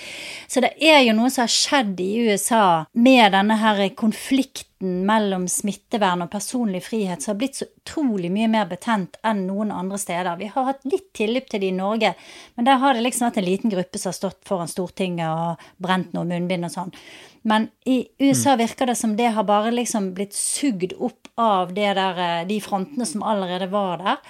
er 0.78 1.02
jo 1.02 1.18
noe 1.18 1.34
som 1.34 1.48
har 1.48 1.54
skjedd 1.54 1.98
i 2.02 2.12
USA 2.30 2.64
med 2.94 3.34
denne 3.34 3.58
her 3.58 3.88
konflikten 3.98 4.69
mellom 4.80 5.44
smittevern 5.48 6.24
og 6.24 6.30
personlig 6.32 6.80
frihet 6.86 7.20
som 7.20 7.34
har 7.34 7.40
blitt 7.42 7.58
så 7.58 7.66
utrolig 7.68 8.30
mye 8.32 8.48
mer 8.48 8.68
betent 8.70 9.18
enn 9.26 9.42
noen 9.48 9.72
andre 9.74 9.98
steder. 10.00 10.38
Vi 10.40 10.48
har 10.54 10.68
hatt 10.70 10.86
litt 10.88 11.10
tilløp 11.16 11.50
til 11.50 11.60
det 11.60 11.68
i 11.68 11.76
Norge, 11.76 12.14
men 12.56 12.68
der 12.68 12.80
har 12.80 12.96
det 12.96 13.04
liksom 13.04 13.28
vært 13.28 13.40
en 13.42 13.48
liten 13.48 13.74
gruppe 13.74 14.00
som 14.00 14.10
har 14.10 14.16
stått 14.16 14.40
foran 14.48 14.70
Stortinget 14.70 15.28
og 15.28 15.66
brent 15.84 16.14
noe 16.16 16.28
munnbind 16.28 16.68
og 16.68 16.72
sånn. 16.72 16.94
Men 17.42 17.68
i 17.88 18.02
USA 18.20 18.54
mm. 18.54 18.60
virker 18.64 18.90
det 18.90 18.96
som 19.00 19.16
det 19.16 19.32
har 19.36 19.48
bare 19.48 19.72
liksom 19.72 20.12
blitt 20.16 20.36
sugd 20.36 20.96
opp 20.96 21.28
av 21.40 21.74
der, 21.76 22.00
eh, 22.20 22.46
de 22.48 22.60
frontene 22.64 23.08
som 23.08 23.24
allerede 23.24 23.70
var 23.72 24.00
der. 24.00 24.24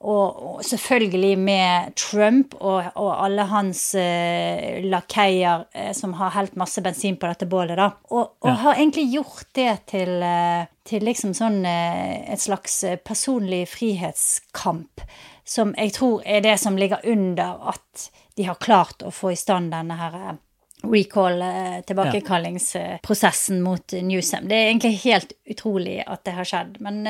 Og, 0.00 0.36
og 0.48 0.60
selvfølgelig 0.64 1.34
med 1.38 1.90
Trump 2.00 2.54
og, 2.56 2.86
og 2.96 3.10
alle 3.24 3.44
hans 3.50 3.82
eh, 4.00 4.78
lakeier 4.88 5.66
eh, 5.76 5.90
som 5.92 6.14
har 6.16 6.32
helt 6.38 6.54
masse 6.56 6.80
bensin 6.80 7.18
på 7.20 7.28
dette 7.28 7.44
bålet, 7.46 7.76
da. 7.76 7.90
Og, 8.08 8.30
og 8.40 8.48
Ja. 8.48 8.54
har 8.62 8.78
egentlig 8.80 9.04
gjort 9.12 9.50
det 9.58 9.74
til, 9.92 10.14
eh, 10.24 10.64
til 10.88 11.04
liksom 11.04 11.34
sånn 11.36 11.60
eh, 11.68 12.32
et 12.32 12.40
slags 12.40 12.78
eh, 12.88 12.96
personlig 12.96 13.66
frihetskamp. 13.68 15.04
Som 15.44 15.74
jeg 15.76 15.92
tror 15.92 16.22
er 16.24 16.40
det 16.48 16.56
som 16.62 16.76
ligger 16.80 17.04
under 17.04 17.60
at 17.68 18.08
de 18.40 18.48
har 18.48 18.56
klart 18.56 19.02
å 19.04 19.12
få 19.12 19.34
i 19.34 19.36
stand 19.36 19.68
denne 19.74 19.96
her 20.00 20.16
recall, 20.80 21.42
tilbakekallingsprosessen 21.84 23.60
mot 23.62 23.92
Newsom. 23.92 24.48
Det 24.48 24.56
er 24.56 24.70
egentlig 24.70 25.00
helt 25.04 25.32
utrolig 25.50 25.98
at 26.06 26.24
det 26.24 26.32
har 26.38 26.48
skjedd, 26.48 26.78
men 26.80 27.02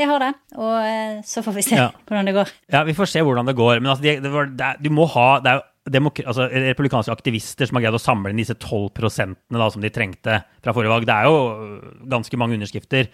det 0.00 0.08
har 0.08 0.22
det. 0.24 0.30
Og 0.58 0.76
eh, 0.80 1.18
så 1.28 1.44
får 1.44 1.58
vi 1.60 1.66
se 1.68 1.76
Ja. 1.78 1.90
hvordan 2.08 2.30
det 2.30 2.36
går. 2.40 2.54
Ja, 2.72 2.84
vi 2.88 2.96
får 2.96 3.12
se 3.12 3.24
hvordan 3.26 3.48
det 3.50 3.58
går. 3.58 3.80
Men 3.82 3.92
altså, 3.92 4.06
det, 4.08 4.20
det 4.24 4.32
var, 4.32 4.48
det 4.56 4.76
du 4.80 4.90
må 4.94 5.06
ha 5.12 5.28
Det 5.44 5.52
er 5.52 5.60
jo 5.60 5.66
altså, 6.28 6.44
republikanske 6.52 7.12
aktivister 7.12 7.66
som 7.66 7.78
har 7.78 7.86
greid 7.86 7.96
å 7.96 8.00
samle 8.00 8.30
inn 8.30 8.38
disse 8.42 8.54
12 8.54 8.90
prosentene 8.94 9.58
da, 9.58 9.68
som 9.72 9.82
de 9.82 9.90
trengte 9.90 10.36
fra 10.62 10.74
forrige 10.76 10.92
valg. 10.92 11.06
Det 11.08 11.14
er 11.16 11.26
jo 11.26 11.38
øh, 11.50 11.86
ganske 12.12 12.38
mange 12.40 12.58
underskrifter. 12.58 13.08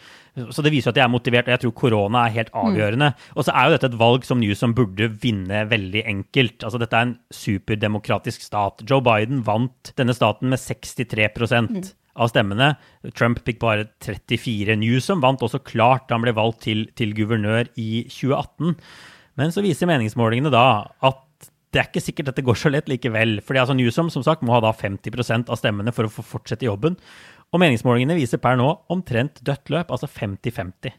Så 0.52 0.64
det 0.66 0.72
viser 0.74 0.90
at 0.92 0.98
de 0.98 1.04
er 1.04 1.12
motivert, 1.12 1.46
og 1.48 1.54
jeg 1.54 1.62
tror 1.62 1.76
korona 1.78 2.26
er 2.26 2.34
helt 2.34 2.50
avgjørende. 2.52 3.12
Og 3.36 3.46
så 3.46 3.54
er 3.54 3.68
jo 3.70 3.76
dette 3.76 3.90
et 3.92 3.98
valg 4.02 4.26
som 4.28 4.42
Newsom 4.42 4.74
burde 4.76 5.08
vinne 5.22 5.62
veldig 5.70 6.02
enkelt. 6.10 6.66
Altså, 6.66 6.82
dette 6.82 6.98
er 6.98 7.08
en 7.08 7.16
superdemokratisk 7.32 8.44
stat. 8.44 8.84
Joe 8.90 9.00
Biden 9.06 9.44
vant 9.46 9.94
denne 9.96 10.16
staten 10.18 10.52
med 10.52 10.60
63 10.60 11.30
av 12.16 12.32
stemmene. 12.32 12.72
Trump 13.16 13.42
fikk 13.46 13.60
bare 13.62 13.88
34. 14.04 14.76
Newsom 14.80 15.22
vant 15.24 15.44
også 15.44 15.62
klart 15.64 16.08
da 16.08 16.16
han 16.16 16.24
ble 16.24 16.34
valgt 16.36 16.64
til, 16.66 16.86
til 16.98 17.14
guvernør 17.16 17.70
i 17.80 18.06
2018. 18.08 18.74
Men 19.36 19.52
så 19.52 19.64
viser 19.64 19.90
meningsmålingene 19.90 20.52
da 20.52 20.66
at 21.04 21.22
det 21.74 21.82
er 21.82 21.88
ikke 21.90 22.00
sikkert 22.00 22.30
dette 22.30 22.44
går 22.46 22.56
så 22.56 22.70
lett 22.72 22.88
likevel. 22.88 23.40
Fordi 23.44 23.60
altså 23.60 23.76
Newsom 23.76 24.08
som 24.12 24.24
sagt, 24.24 24.44
må 24.46 24.54
ha 24.56 24.62
da 24.64 24.72
50% 24.72 25.50
av 25.52 25.60
stemmene 25.60 25.92
for 25.92 26.08
å 26.08 26.12
få 26.12 26.24
fortsette 26.24 26.68
jobben. 26.68 26.96
Og 27.52 27.60
meningsmålingene 27.62 28.16
viser 28.16 28.40
per 28.42 28.56
nå 28.58 28.68
omtrent 28.92 29.42
dødt 29.44 29.72
løp, 29.74 29.92
altså 29.92 30.08
50-50. 30.08 30.94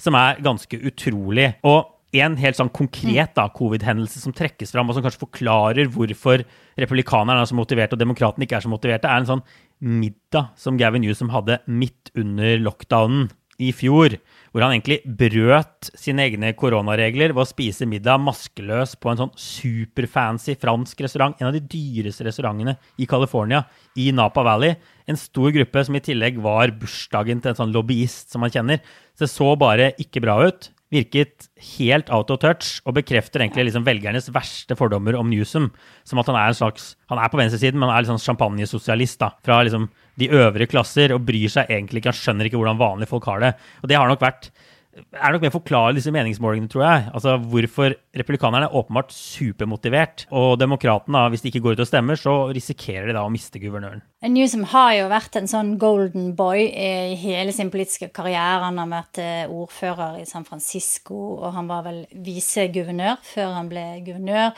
Som 0.00 0.16
er 0.18 0.40
ganske 0.42 0.78
utrolig. 0.88 1.50
Og 1.68 1.84
en 2.22 2.34
helt 2.36 2.58
sånn 2.58 2.72
konkret 2.74 3.32
da, 3.38 3.46
covid-hendelse 3.56 4.20
som 4.20 4.34
trekkes 4.36 4.74
fram, 4.74 4.90
og 4.90 4.96
som 4.96 5.04
kanskje 5.04 5.22
forklarer 5.22 5.88
hvorfor 5.92 6.44
republikanerne 6.80 7.40
er 7.40 7.48
så 7.48 7.56
motiverte 7.56 7.96
og 7.96 8.02
demokratene 8.02 8.44
ikke 8.44 8.58
er 8.58 8.66
så 8.66 8.72
motiverte, 8.72 9.08
er 9.08 9.22
en 9.22 9.30
sånn 9.30 9.44
middag 9.82 10.52
som 10.56 10.78
Gavin 10.80 11.02
Newsom 11.04 11.32
hadde 11.34 11.60
midt 11.66 12.12
under 12.18 12.58
lockdownen 12.62 13.30
i 13.62 13.70
fjor, 13.76 14.16
hvor 14.50 14.64
han 14.64 14.74
egentlig 14.74 15.00
brøt 15.18 15.90
sine 15.98 16.24
egne 16.26 16.52
koronaregler 16.58 17.34
ved 17.34 17.44
å 17.44 17.48
spise 17.48 17.86
middag 17.88 18.20
maskeløs 18.24 18.94
på 19.00 19.12
en 19.12 19.20
sånn 19.20 19.34
superfancy 19.38 20.56
fransk 20.60 21.04
restaurant, 21.04 21.36
en 21.38 21.50
av 21.50 21.56
de 21.56 21.62
dyreste 21.62 22.26
restaurantene 22.26 22.76
i 22.98 23.08
California, 23.10 23.62
i 23.94 24.10
Napa 24.14 24.44
Valley. 24.46 24.76
En 25.06 25.20
stor 25.20 25.52
gruppe 25.54 25.84
som 25.86 25.98
i 25.98 26.04
tillegg 26.04 26.40
var 26.42 26.74
bursdagen 26.80 27.42
til 27.42 27.52
en 27.52 27.60
sånn 27.60 27.74
lobbyist 27.74 28.32
som 28.32 28.44
man 28.44 28.52
kjenner. 28.52 28.82
Så 29.14 29.26
det 29.26 29.34
så 29.34 29.52
bare 29.60 29.92
ikke 30.02 30.24
bra 30.24 30.40
ut. 30.48 30.72
Virket 30.92 31.48
helt 31.78 32.10
out 32.12 32.30
of 32.34 32.40
touch 32.42 32.82
og 32.84 32.98
bekrefter 32.98 33.40
egentlig 33.40 33.70
liksom 33.70 33.86
velgernes 33.86 34.28
verste 34.34 34.76
fordommer 34.76 35.16
om 35.16 35.30
Newsom. 35.30 35.70
Som 36.08 36.20
at 36.20 36.28
han 36.28 36.36
er 36.36 36.52
en 36.52 36.58
slags 36.58 36.92
Han 37.12 37.20
er 37.20 37.32
på 37.32 37.40
venstresiden, 37.40 37.80
men 37.80 37.88
han 37.88 37.96
er 37.96 38.04
litt 38.04 38.12
sånn 38.12 38.26
champagnesosialist 38.26 39.20
da, 39.20 39.32
fra 39.44 39.62
liksom 39.64 39.88
de 40.20 40.28
øvre 40.36 40.68
klasser 40.68 41.14
og 41.14 41.24
bryr 41.24 41.48
seg 41.52 41.70
egentlig 41.72 42.02
ikke. 42.02 42.12
Han 42.12 42.20
skjønner 42.20 42.48
ikke 42.48 42.60
hvordan 42.60 42.80
vanlige 42.80 43.12
folk 43.12 43.28
har 43.30 43.40
det. 43.40 43.54
Og 43.80 43.88
det 43.88 43.96
har 43.96 44.10
nok 44.10 44.20
vært 44.24 44.50
er 44.92 45.32
nok 45.32 45.44
med 45.44 45.48
å 45.52 45.54
forklare 45.54 45.94
disse 45.96 46.12
meningsmålingene, 46.12 46.68
tror 46.70 46.84
jeg. 46.84 47.04
Altså 47.16 47.36
Hvorfor 47.40 47.94
republikanerne 48.16 48.68
er 48.68 48.76
åpenbart 48.76 49.14
supermotivert, 49.16 50.26
og 50.34 50.58
demokratene, 50.60 51.24
hvis 51.32 51.44
de 51.44 51.52
ikke 51.52 51.62
går 51.64 51.76
ut 51.76 51.84
og 51.84 51.88
stemmer, 51.88 52.20
så 52.20 52.34
risikerer 52.52 53.08
de 53.08 53.16
da 53.16 53.24
å 53.24 53.32
miste 53.32 53.60
guvernøren. 53.62 54.02
Newsom 54.28 54.66
har 54.70 54.92
jo 54.98 55.08
vært 55.10 55.38
en 55.40 55.48
sånn 55.50 55.74
golden 55.80 56.32
boy 56.38 56.66
i 56.68 57.16
hele 57.18 57.54
sin 57.56 57.72
politiske 57.72 58.10
karriere. 58.14 58.66
Han 58.68 58.82
har 58.82 58.90
vært 58.92 59.22
eh, 59.22 59.44
ordfører 59.50 60.20
i 60.20 60.28
San 60.28 60.46
Francisco, 60.48 61.38
og 61.40 61.56
han 61.56 61.70
var 61.70 61.86
vel 61.88 62.02
viseguvernør 62.12 63.22
før 63.32 63.56
han 63.56 63.72
ble 63.72 63.86
guvernør. 64.06 64.52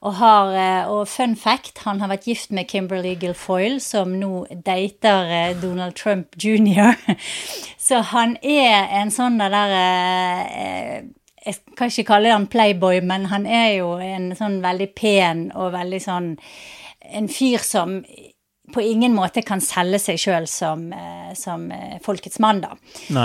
Og, 0.00 0.14
har, 0.16 0.54
eh, 0.56 0.88
og 0.88 1.08
fun 1.08 1.34
fact, 1.36 1.82
han 1.84 2.00
har 2.00 2.08
vært 2.08 2.24
gift 2.30 2.54
med 2.56 2.70
Kimberly 2.70 3.12
Guilfoyle, 3.20 3.82
som 3.84 4.14
nå 4.16 4.46
dater 4.64 5.28
eh, 5.28 5.56
Donald 5.60 5.98
Trump 5.98 6.38
jr. 6.40 6.96
Så 7.88 8.00
han 8.14 8.38
er 8.40 8.88
en 9.02 9.12
sånn 9.12 9.36
der 9.40 9.76
eh, 9.76 10.96
Jeg 11.44 11.60
kan 11.76 11.92
ikke 11.92 12.08
kalle 12.14 12.32
han 12.32 12.48
playboy, 12.48 13.02
men 13.04 13.28
han 13.28 13.44
er 13.44 13.74
jo 13.80 13.94
en 14.00 14.32
sånn 14.36 14.60
veldig 14.64 14.90
pen 14.96 15.46
og 15.52 15.72
veldig 15.76 16.00
sånn 16.04 16.34
En 17.12 17.28
fyr 17.32 17.60
som 17.64 18.00
på 18.70 18.82
ingen 18.86 19.12
måte 19.16 19.42
kan 19.42 19.60
selge 19.60 19.98
seg 19.98 20.20
sjøl 20.22 20.44
som, 20.46 20.92
som 21.34 21.64
folkets 22.04 22.38
mann, 22.38 22.60
da. 22.62 22.76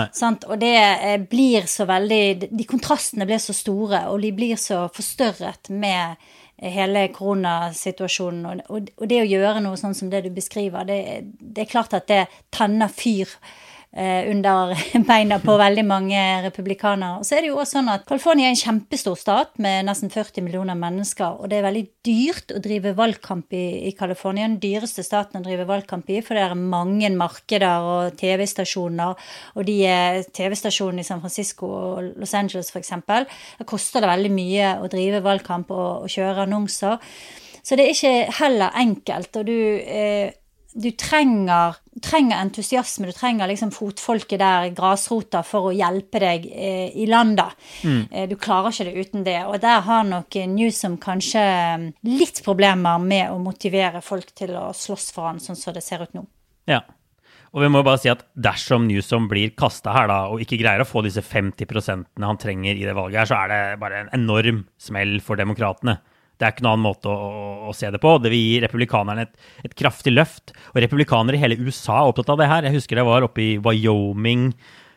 Sant? 0.09 0.47
Og 0.49 0.57
det 0.57 1.27
blir 1.29 1.67
så 1.69 1.85
veldig 1.85 2.47
De 2.49 2.65
kontrastene 2.65 3.27
blir 3.29 3.37
så 3.43 3.53
store, 3.53 4.07
og 4.09 4.23
de 4.25 4.31
blir 4.33 4.57
så 4.57 4.87
forstørret 4.95 5.69
med 5.69 6.17
hele 6.61 7.07
koronasituasjonen. 7.13 8.63
Og, 8.69 8.89
det 9.09 9.21
å 9.21 9.27
gjøre 9.27 9.63
noe 9.63 9.79
sånn 9.79 9.95
som 9.97 10.11
det 10.11 10.25
du 10.25 10.31
beskriver, 10.35 10.87
det, 10.87 10.99
det 11.39 11.65
er 11.65 11.71
klart 11.71 11.95
at 11.97 12.07
det 12.11 12.25
tenner 12.55 12.91
fyr 12.91 13.31
under 13.95 14.73
beina 15.07 15.37
på 15.39 15.53
veldig 15.59 15.85
mange 15.87 16.21
republikanere. 16.43 17.21
Og 17.21 17.27
så 17.27 17.37
er 17.37 17.45
det 17.45 17.51
jo 17.51 17.59
også 17.61 17.77
sånn 17.77 17.91
at 17.93 18.03
California 18.09 18.49
er 18.49 18.55
en 18.55 18.59
kjempestor 18.59 19.15
stat 19.19 19.53
med 19.61 19.87
nesten 19.87 20.11
40 20.11 20.43
millioner 20.43 20.75
mennesker, 20.79 21.39
og 21.39 21.51
det 21.51 21.59
er 21.59 21.67
veldig 21.67 21.85
dyrt 22.05 22.51
å 22.55 22.61
drive 22.63 22.95
valgkamp 22.97 23.55
i, 23.55 23.63
i 23.89 23.93
California. 23.97 24.49
Den 24.49 24.59
dyreste 24.63 25.03
staten 25.05 25.39
å 25.39 25.45
drive 25.45 25.67
valgkamp 25.69 26.11
i, 26.11 26.19
for 26.25 26.37
det 26.37 26.43
er 26.43 26.59
mange 26.59 27.09
markeder 27.15 27.87
og 27.87 28.19
TV-stasjoner. 28.19 29.15
Og 29.55 29.67
de 29.67 29.79
eh, 29.89 30.21
TV-stasjonene 30.35 31.03
i 31.05 31.07
San 31.07 31.23
Francisco 31.23 31.71
og 31.71 32.13
Los 32.19 32.35
Angeles 32.37 32.71
f.eks., 32.73 32.93
det 33.59 33.67
koster 33.69 34.03
det 34.03 34.11
veldig 34.11 34.31
mye 34.35 34.71
å 34.83 34.89
drive 34.91 35.23
valgkamp 35.25 35.71
og, 35.75 36.05
og 36.05 36.11
kjøre 36.11 36.45
annonser. 36.45 36.99
Så 37.65 37.77
det 37.77 37.87
er 37.87 37.95
ikke 37.95 38.39
heller 38.43 38.81
enkelt. 38.85 39.39
og 39.39 39.47
du... 39.47 39.59
Eh, 39.81 40.33
du 40.75 40.89
trenger, 40.99 41.77
trenger, 42.03 42.37
entusiasme, 42.41 43.07
du 43.07 43.15
trenger 43.15 43.47
liksom 43.47 43.71
fotfolket 43.75 44.41
der, 44.41 44.67
grasrota, 44.75 45.41
for 45.47 45.69
å 45.69 45.75
hjelpe 45.75 46.19
deg 46.23 46.47
eh, 46.51 46.89
i 46.97 47.07
landet. 47.09 47.55
Mm. 47.83 48.01
Eh, 48.11 48.27
du 48.31 48.35
klarer 48.39 48.73
ikke 48.73 48.89
det 48.89 49.05
uten 49.05 49.25
det. 49.27 49.39
Og 49.47 49.59
der 49.63 49.85
har 49.85 50.03
nok 50.07 50.35
Newsom 50.51 50.99
kanskje 51.01 51.45
litt 52.09 52.43
problemer 52.45 52.99
med 53.01 53.31
å 53.31 53.39
motivere 53.41 54.03
folk 54.05 54.35
til 54.35 54.55
å 54.59 54.67
slåss 54.75 55.09
for 55.15 55.29
han, 55.29 55.41
sånn 55.43 55.59
som 55.59 55.75
det 55.75 55.85
ser 55.85 56.03
ut 56.03 56.15
nå. 56.17 56.25
Ja. 56.69 56.83
Og 57.55 57.61
vi 57.63 57.69
må 57.71 57.79
bare 57.87 58.01
si 58.03 58.09
at 58.11 58.25
dersom 58.35 58.83
Newsom 58.89 59.29
blir 59.31 59.53
kasta 59.55 59.93
her 59.95 60.09
da, 60.11 60.25
og 60.27 60.41
ikke 60.43 60.59
greier 60.59 60.83
å 60.83 60.87
få 60.87 61.05
disse 61.05 61.23
50% 61.23 62.19
han 62.19 62.41
trenger 62.41 62.75
i 62.75 62.83
det 62.83 62.95
valget, 62.97 63.21
her, 63.21 63.29
så 63.31 63.37
er 63.39 63.53
det 63.53 63.79
bare 63.79 64.01
en 64.03 64.11
enorm 64.17 64.65
smell 64.75 65.21
for 65.23 65.39
demokratene. 65.39 65.95
Det 66.35 66.45
er 66.45 66.55
ikke 66.55 66.65
noen 66.65 66.75
annen 66.75 66.87
måte 66.89 67.11
å, 67.11 67.27
å, 67.69 67.75
se 67.75 67.89
det 67.91 68.01
på. 68.03 68.15
Det 68.19 68.31
vil 68.33 68.41
gi 68.41 68.63
republikanerne 68.65 69.27
et, 69.27 69.35
et, 69.63 69.75
kraftig 69.77 70.11
løft. 70.15 70.55
Og 70.73 70.81
republikanere 70.83 71.37
i 71.37 71.43
hele 71.43 71.59
USA 71.61 72.01
er 72.01 72.11
opptatt 72.11 72.33
av 72.33 72.41
det 72.41 72.49
her. 72.51 72.67
Jeg 72.67 72.79
husker 72.79 72.99
jeg 72.99 73.07
var 73.07 73.27
oppe 73.27 73.43
i 73.43 73.51
Wyoming 73.63 74.49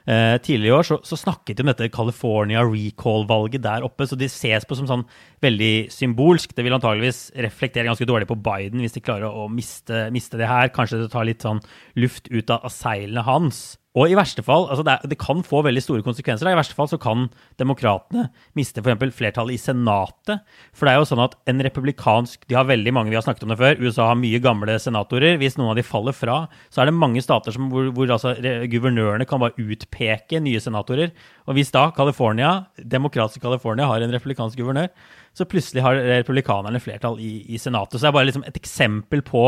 eh, 0.09 0.37
tidligere 0.43 0.73
i 0.73 0.77
år, 0.79 0.89
så, 0.89 0.99
så, 1.07 1.19
snakket 1.21 1.59
de 1.59 1.65
om 1.65 1.71
dette 1.71 1.91
California 1.95 2.65
recall-valget 2.67 3.65
der 3.65 3.87
oppe. 3.87 4.09
Så 4.09 4.19
de 4.19 4.31
ses 4.33 4.67
på 4.67 4.79
som 4.79 4.89
sånn 4.91 5.07
veldig 5.45 5.73
symbolsk. 5.95 6.55
Det 6.57 6.65
vil 6.67 6.77
antageligvis 6.77 7.29
reflektere 7.47 7.89
ganske 7.89 8.09
dårlig 8.09 8.29
på 8.31 8.39
Biden 8.43 8.83
hvis 8.85 8.97
de 8.97 9.05
klarer 9.05 9.29
å 9.29 9.49
miste, 9.53 10.09
miste 10.15 10.41
det 10.41 10.51
her. 10.51 10.73
Kanskje 10.75 11.03
det 11.03 11.11
tar 11.13 11.29
litt 11.29 11.45
sånn 11.47 11.63
luft 11.99 12.31
ut 12.33 12.55
av 12.55 12.71
seilene 12.73 13.27
hans. 13.27 13.77
Og 13.99 14.13
i 14.13 14.17
verste 14.19 14.45
fall, 14.47 14.67
altså 14.69 14.85
det, 14.87 14.95
det, 15.11 15.17
kan 15.19 15.41
få 15.47 15.63
veldig 15.65 15.81
store 15.83 16.05
konsekvenser. 16.07 16.47
Da. 16.47 16.53
I 16.53 16.59
verste 16.59 16.77
fall 16.77 16.91
så 16.91 16.99
kan 17.01 17.27
demokratene 17.59 18.29
miste 18.59 18.83
f.eks. 18.85 19.15
flertallet 19.17 19.57
i 19.57 19.61
Senatet. 19.61 20.45
For 20.77 20.87
det 20.87 20.93
er 20.93 21.01
jo 21.01 21.09
sånn 21.09 21.23
at 21.25 21.35
en 21.51 21.63
republikansk 21.65 22.45
De 22.51 22.59
har 22.59 22.69
veldig 22.69 22.93
mange, 22.95 23.11
vi 23.11 23.19
har 23.19 23.25
snakket 23.27 23.47
om 23.47 23.55
det 23.55 23.59
før. 23.59 23.81
USA 23.81 24.11
har 24.11 24.21
mye 24.21 24.43
gamle 24.45 24.77
senatorer. 24.83 25.39
Hvis 25.41 25.59
noen 25.59 25.73
av 25.73 25.81
de 25.81 25.87
faller 25.87 26.15
fra, 26.15 26.39
så 26.71 26.83
er 26.83 26.91
det 26.91 26.99
mange 26.99 27.25
stater 27.25 27.55
som, 27.55 27.71
hvor, 27.73 27.89
hvor 27.97 28.13
altså, 28.15 28.37
guvernørene 28.71 29.27
kan 29.29 29.43
bare 29.43 29.57
utpeke 29.59 30.43
nye 30.45 30.63
senatorer. 30.63 31.15
Og 31.49 31.59
hvis 31.59 31.73
da 31.75 31.89
California, 31.97 32.53
demokratiske 32.79 33.43
California 33.43 33.89
har 33.89 34.05
en 34.05 34.15
republikansk 34.15 34.61
guvernør, 34.61 34.93
så 35.39 35.47
plutselig 35.49 35.85
har 35.85 36.01
republikanerne 36.19 36.81
flertall 36.83 37.21
i, 37.23 37.45
i 37.55 37.61
Senatet. 37.63 37.99
Så 37.99 38.07
det 38.07 38.11
er 38.11 38.19
bare 38.19 38.31
liksom 38.31 38.47
et 38.49 38.59
eksempel 38.59 39.23
på 39.27 39.45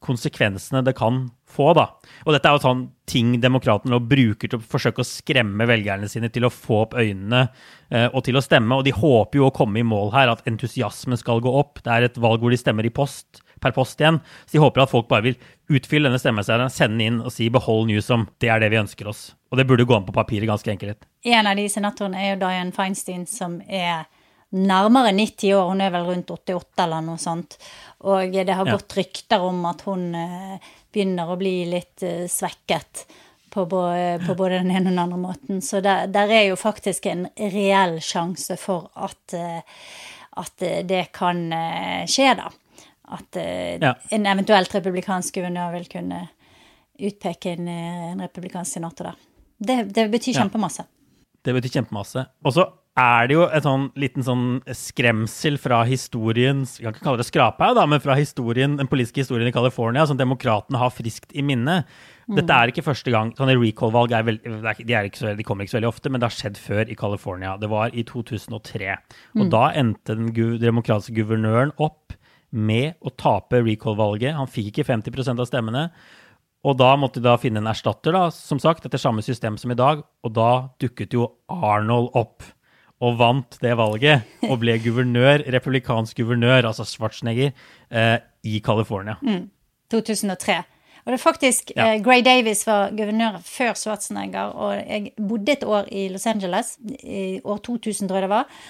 konsekvensene 0.00 0.80
det 0.84 0.94
kan 0.96 1.26
få. 1.50 1.72
da. 1.76 1.86
Og 2.24 2.32
dette 2.32 2.48
er 2.48 2.56
jo 2.56 2.62
sånn 2.64 2.86
ting 3.10 3.34
demokratene 3.42 3.98
bruker 4.00 4.48
til 4.48 4.60
å 4.60 4.64
forsøke 4.72 5.04
å 5.04 5.06
skremme 5.06 5.66
velgerne 5.68 6.08
sine 6.08 6.30
til 6.32 6.46
å 6.46 6.52
få 6.52 6.84
opp 6.86 6.96
øynene 6.96 7.42
eh, 7.90 8.08
og 8.08 8.24
til 8.24 8.38
å 8.38 8.44
stemme. 8.44 8.78
Og 8.78 8.86
de 8.86 8.96
håper 8.96 9.40
jo 9.40 9.48
å 9.50 9.54
komme 9.54 9.82
i 9.82 9.86
mål 9.86 10.14
her, 10.16 10.32
at 10.32 10.46
entusiasmen 10.48 11.20
skal 11.20 11.42
gå 11.44 11.52
opp. 11.60 11.82
Det 11.84 11.92
er 11.92 12.08
et 12.08 12.20
valg 12.20 12.40
hvor 12.40 12.54
de 12.54 12.60
stemmer 12.60 12.88
i 12.88 12.94
post 12.94 13.42
per 13.60 13.74
post 13.76 14.00
igjen. 14.00 14.22
Så 14.46 14.56
de 14.56 14.62
håper 14.64 14.86
at 14.86 14.92
folk 14.92 15.10
bare 15.10 15.26
vil 15.28 15.36
utfylle 15.76 16.08
denne 16.08 16.20
stemmeseddelen, 16.22 16.72
sende 16.72 17.04
inn 17.04 17.20
og 17.20 17.34
si 17.34 17.50
'behold 17.52 17.90
Newsom'. 17.90 18.28
Det 18.40 18.48
er 18.48 18.60
det 18.60 18.70
vi 18.72 18.80
ønsker 18.80 19.10
oss. 19.10 19.34
Og 19.52 19.58
det 19.58 19.66
burde 19.68 19.84
gå 19.84 19.96
an 19.96 20.06
på 20.06 20.16
papiret 20.16 20.48
ganske 20.48 20.70
enkelt. 20.70 21.04
En 21.24 21.46
av 21.46 21.56
de 21.56 21.68
senatorene 21.68 22.16
er 22.16 22.32
jo 22.32 22.40
Dianne 22.40 22.72
Feinstein, 22.72 23.26
som 23.26 23.60
er 23.68 24.06
nærmere 24.50 25.12
90 25.12 25.54
år. 25.54 25.68
Hun 25.70 25.80
er 25.80 25.92
vel 25.94 26.06
rundt 26.08 26.30
88 26.30 26.84
eller 26.84 27.04
noe 27.06 27.20
sånt. 27.22 27.56
Og 28.10 28.32
det 28.34 28.56
har 28.56 28.68
gått 28.68 28.96
rykter 28.98 29.42
om 29.46 29.64
at 29.70 29.84
hun 29.86 30.10
eh, 30.18 30.70
begynner 30.92 31.30
å 31.30 31.38
bli 31.40 31.54
litt 31.70 32.02
eh, 32.06 32.26
svekket 32.30 33.04
på, 33.50 33.66
på, 33.66 34.34
både 34.34 34.60
den 34.60 34.70
ene 34.70 34.86
og 34.86 34.92
den 34.92 35.02
andre 35.02 35.20
måten. 35.20 35.62
Så 35.62 35.82
der, 35.84 36.10
der 36.10 36.30
er 36.34 36.48
jo 36.48 36.58
faktisk 36.58 37.06
en 37.10 37.26
reell 37.36 37.98
sjanse 38.02 38.56
for 38.60 38.90
at, 38.94 39.36
eh, 39.36 39.86
at 40.40 40.66
det 40.86 41.08
kan 41.14 41.48
skje, 42.08 42.34
da. 42.38 42.50
At 43.10 43.34
ja. 43.34 43.96
en 44.14 44.26
eventuelt 44.30 44.70
republikansk 44.70 45.34
guvernør 45.34 45.72
vil 45.74 45.88
kunne 45.90 46.20
utpeke 47.02 47.56
en, 47.56 47.66
en 47.66 48.22
republikansk 48.22 48.78
senator 48.78 49.10
der. 49.10 49.16
Det, 49.58 49.76
det 49.96 50.04
betyr 50.12 50.38
kjempemasse. 50.38 50.84
Ja. 50.86 51.34
Det 51.42 51.56
betyr 51.56 51.80
kjempemasse. 51.80 52.22
Og 52.46 52.54
så 52.54 52.68
er 52.98 53.28
det 53.30 53.36
jo 53.36 53.44
en 53.46 53.62
sånn 53.64 53.84
liten 54.00 54.24
sånn 54.26 54.46
skremsel 54.74 55.56
fra 55.62 55.84
historien 55.86 56.64
Vi 56.66 56.82
kan 56.82 56.94
ikke 56.94 57.04
kalle 57.04 57.20
det 57.20 57.28
skraphaug, 57.28 57.76
da, 57.78 57.84
men 57.86 58.02
fra 58.02 58.16
historien, 58.18 58.74
den 58.80 58.90
politiske 58.90 59.22
historien 59.22 59.48
i 59.48 59.54
California 59.54 60.02
som 60.08 60.18
demokratene 60.18 60.80
har 60.80 60.90
friskt 60.92 61.30
i 61.32 61.44
minne. 61.46 61.84
Mm. 62.26 62.36
Dette 62.40 62.56
er 62.56 62.72
ikke 62.72 62.84
første 62.86 63.14
gang. 63.14 63.32
Sånne 63.38 63.56
recall-valg 63.58 64.14
er 64.16 64.26
veld, 64.26 64.42
de, 64.42 64.94
er 64.96 65.10
så, 65.14 65.32
de, 65.38 65.46
kommer 65.46 65.64
ikke 65.64 65.76
så 65.76 65.78
veldig 65.78 65.92
ofte, 65.92 66.10
men 66.10 66.22
det 66.22 66.28
har 66.28 66.36
skjedd 66.36 66.60
før 66.60 66.90
i 66.90 66.98
California. 66.98 67.54
Det 67.62 67.70
var 67.70 67.94
i 67.94 68.04
2003. 68.06 68.92
Og 69.38 69.44
mm. 69.46 69.50
da 69.54 69.64
endte 69.80 70.18
den 70.18 70.34
demokratiske 70.62 71.14
guvernøren 71.22 71.74
opp 71.78 72.16
med 72.50 72.98
å 73.06 73.14
tape 73.14 73.62
recall-valget. 73.62 74.34
Han 74.34 74.50
fikk 74.50 74.72
ikke 74.74 74.88
50% 74.90 75.42
av 75.42 75.48
stemmene. 75.48 75.88
Og 76.66 76.76
da 76.76 76.92
måtte 77.00 77.22
de 77.22 77.30
da 77.30 77.38
finne 77.40 77.62
en 77.62 77.70
erstatter, 77.70 78.12
da, 78.12 78.28
som 78.34 78.58
sagt, 78.60 78.84
etter 78.84 79.00
samme 79.00 79.22
system 79.24 79.56
som 79.58 79.72
i 79.72 79.78
dag. 79.78 80.02
Og 80.26 80.34
da 80.36 80.50
dukket 80.82 81.14
jo 81.16 81.30
Arnold 81.48 82.10
opp 82.18 82.44
og 83.00 83.16
vant 83.20 83.56
det 83.62 83.76
valget 83.78 84.26
og 84.48 84.58
ble 84.60 84.76
guvernør, 84.82 85.46
republikansk 85.54 86.20
guvernør, 86.20 86.68
altså 86.68 86.84
Schwarzenegger, 86.84 87.54
eh, 87.90 88.18
i 88.44 88.60
California. 88.64 89.16
Mm. 89.22 89.48
2003. 89.90 90.58
Og 91.00 91.12
det 91.12 91.16
er 91.16 91.22
faktisk 91.22 91.72
ja. 91.76 91.94
eh, 91.94 92.02
Gray 92.04 92.24
Davis 92.24 92.66
var 92.68 92.92
guvernør 92.96 93.40
før 93.44 93.72
Schwarzenegger, 93.78 94.52
og 94.52 94.74
jeg 94.76 95.14
bodde 95.16 95.52
et 95.56 95.64
år 95.64 95.88
i 95.92 96.08
Los 96.12 96.26
Angeles, 96.26 96.76
i 97.00 97.40
år 97.44 97.56
2000, 97.64 98.08
tror 98.08 98.20
jeg 98.20 98.28
det 98.28 98.34
var. 98.34 98.60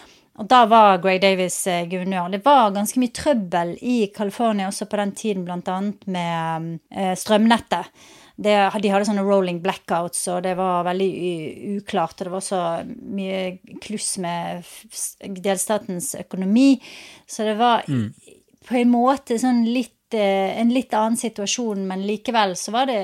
Og 0.41 0.47
da 0.49 0.63
var 0.71 1.01
Gray 1.03 1.19
Davis 1.21 1.67
eh, 1.67 1.89
guvernør. 1.91 2.31
Det 2.33 2.45
var 2.45 2.71
ganske 2.73 3.03
mye 3.03 3.13
trøbbel 3.13 3.75
i 3.83 3.99
California 4.15 4.71
også 4.71 4.87
på 4.87 4.97
den 5.03 5.13
tiden, 5.13 5.51
annet 5.51 6.07
med 6.07 6.79
eh, 6.95 7.17
strømnettet 7.19 7.91
det, 8.40 8.56
de 8.82 8.90
hadde 8.92 9.06
sånne 9.09 9.25
rolling 9.26 9.61
blackouts, 9.64 10.25
og 10.32 10.42
det 10.47 10.56
var 10.59 10.87
veldig 10.88 11.12
uklart. 11.76 12.18
Og 12.18 12.28
det 12.28 12.35
var 12.35 12.44
så 12.44 12.61
mye 12.88 13.76
kluss 13.85 14.14
med 14.23 14.68
delstatens 15.44 16.14
økonomi. 16.20 16.75
Så 17.28 17.49
det 17.49 17.56
var 17.61 17.85
mm. 17.88 18.06
på 18.68 18.78
en 18.80 18.92
måte 18.92 19.37
sånn 19.40 19.66
litt 19.68 20.16
eh, 20.16 20.56
en 20.61 20.73
litt 20.73 20.94
annen 20.97 21.20
situasjon, 21.20 21.85
men 21.90 22.06
likevel 22.09 22.56
så 22.56 22.73
var 22.75 22.88
det, 22.88 23.02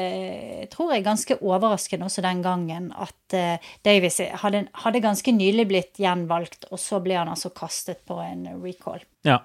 tror 0.72 0.94
jeg, 0.94 1.04
ganske 1.06 1.38
overraskende 1.42 2.08
også 2.08 2.24
den 2.24 2.40
gangen 2.46 2.88
at 2.96 3.14
Davis 3.28 3.76
Davies 3.84 4.22
hadde, 4.40 4.64
hadde, 4.86 5.04
ganske 5.04 5.36
nylig 5.36 5.68
blitt 5.68 6.00
gjenvalgt, 6.00 6.70
og 6.70 6.80
så 6.80 7.02
ble 7.04 7.20
han 7.20 7.32
altså 7.32 7.52
kastet 7.52 8.06
på 8.08 8.18
en 8.24 8.48
recall. 8.64 9.04
Ja. 9.26 9.42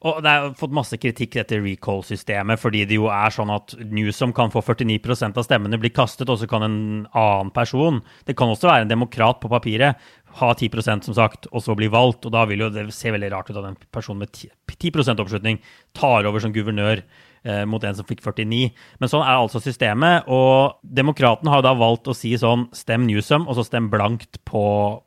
Og 0.00 0.20
det 0.24 0.32
har 0.32 0.54
fått 0.58 0.74
masse 0.74 0.96
kritikk 1.00 1.34
dette 1.36 1.58
recall-systemet, 1.60 2.60
fordi 2.62 2.84
det 2.88 2.98
jo 2.98 3.08
er 3.12 3.34
sånn 3.34 3.52
at 3.52 3.74
Newsom 3.90 4.32
kan 4.36 4.52
få 4.52 4.62
49% 4.64 5.40
av 5.40 5.46
stemmene 5.46 5.80
bli 5.82 5.92
kastet, 5.94 6.30
og 6.30 6.40
så 6.40 6.48
kan 6.50 6.64
en 6.66 6.80
annen 7.10 7.52
person 7.54 8.00
Det 8.26 8.36
kan 8.38 8.52
også 8.52 8.70
være 8.70 8.86
en 8.86 8.92
demokrat 8.92 9.40
på 9.42 9.50
papiret, 9.50 9.98
ha 10.40 10.52
10% 10.54 11.08
som 11.08 11.16
sagt, 11.16 11.48
og 11.50 11.64
så 11.64 11.74
bli 11.74 11.90
valgt. 11.90 12.26
Og 12.26 12.34
da 12.34 12.44
vil 12.48 12.64
jo 12.64 12.70
det 12.72 12.86
se 12.94 13.10
veldig 13.10 13.32
rart 13.32 13.50
ut 13.50 13.58
at 13.58 13.66
en 13.66 13.80
person 13.92 14.18
med 14.18 14.30
10, 14.30 14.52
10 14.78 15.18
oppslutning 15.18 15.58
tar 15.96 16.28
over 16.28 16.42
som 16.42 16.54
guvernør 16.54 17.02
eh, 17.44 17.62
mot 17.68 17.84
en 17.84 17.96
som 17.96 18.06
fikk 18.06 18.22
49. 18.24 18.70
Men 19.00 19.10
sånn 19.12 19.24
er 19.24 19.36
altså 19.36 19.62
systemet. 19.62 20.28
Og 20.30 20.80
demokratene 20.82 21.52
har 21.52 21.64
da 21.64 21.74
valgt 21.78 22.10
å 22.10 22.16
si 22.16 22.32
sånn 22.40 22.68
stem 22.76 23.06
Newsom, 23.08 23.46
og 23.48 23.58
så 23.58 23.66
stem 23.66 23.90
blankt 23.92 24.40
på, 24.48 24.64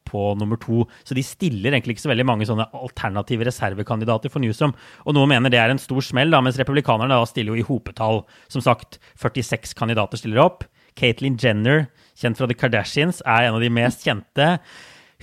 på, 0.09 0.25
nummer 0.39 0.59
to. 0.61 0.83
Så 1.07 1.17
de 1.17 1.25
stiller 1.25 1.73
egentlig 1.73 1.97
ikke 1.97 2.05
så 2.07 2.13
veldig 2.13 2.27
mange 2.29 2.47
sånne 2.49 2.69
alternative 2.77 3.47
reservekandidater 3.49 4.33
for 4.33 4.43
Newsom. 4.43 4.75
Og 5.07 5.17
noen 5.17 5.33
mener 5.35 5.53
det 5.53 5.61
er 5.61 5.73
en 5.73 5.81
stor 5.81 6.03
smell, 6.05 6.33
da, 6.33 6.41
mens 6.43 6.59
republikanerne 6.61 7.13
da 7.13 7.27
stiller 7.29 7.53
jo 7.53 7.63
i 7.63 7.67
hopetall. 7.67 8.23
Som 8.53 8.63
sagt, 8.65 8.99
46 9.21 9.75
kandidater 9.79 10.21
stiller 10.21 10.43
opp. 10.45 10.67
Caitlyn 10.99 11.39
Jenner, 11.41 11.87
kjent 12.19 12.37
fra 12.37 12.47
The 12.49 12.57
Kardashians, 12.57 13.23
er 13.25 13.47
en 13.47 13.57
av 13.57 13.63
de 13.63 13.71
mest 13.73 14.05
kjente. 14.05 14.57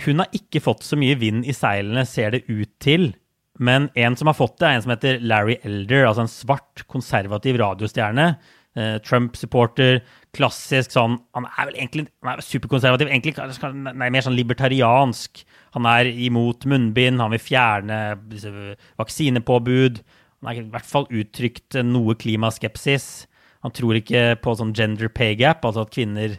Hun 0.04 0.22
har 0.22 0.34
ikke 0.34 0.62
fått 0.64 0.86
så 0.86 0.98
mye 0.98 1.18
vind 1.20 1.46
i 1.48 1.54
seilene, 1.54 2.06
ser 2.08 2.34
det 2.34 2.46
ut 2.48 2.72
til. 2.82 3.12
Men 3.60 3.90
en 3.98 4.16
som 4.16 4.30
har 4.30 4.38
fått 4.38 4.56
det, 4.60 4.68
er 4.68 4.78
en 4.78 4.86
som 4.86 4.94
heter 4.94 5.20
Larry 5.20 5.58
Elder, 5.68 6.06
altså 6.08 6.24
en 6.24 6.32
svart, 6.32 6.84
konservativ 6.88 7.58
radiostjerne. 7.60 8.32
Eh, 8.78 8.96
Trump-supporter, 9.02 9.98
klassisk 10.36 10.92
sånn 10.94 11.16
Han 11.34 11.48
er 11.48 11.66
vel 11.66 11.74
egentlig 11.74 12.04
han 12.22 12.36
er 12.36 12.44
superkonservativ, 12.46 13.08
egentlig 13.10 13.34
nei, 13.82 14.08
mer 14.14 14.22
sånn 14.22 14.38
libertariansk. 14.38 15.42
Han 15.74 15.88
er 15.90 16.08
imot 16.08 16.64
munnbind, 16.70 17.20
han 17.20 17.34
vil 17.34 17.42
fjerne 17.42 17.98
vaksinepåbud. 19.00 20.00
Han 20.40 20.48
har 20.48 20.62
i 20.62 20.68
hvert 20.72 20.88
fall 20.88 21.08
uttrykt 21.10 21.76
noe 21.84 22.16
klimaskepsis. 22.16 23.10
Han 23.66 23.74
tror 23.76 23.98
ikke 23.98 24.38
på 24.40 24.54
sånn 24.56 24.72
gender 24.72 25.10
pay 25.12 25.34
gap, 25.36 25.66
altså 25.66 25.84
at 25.84 25.92
kvinner 25.92 26.38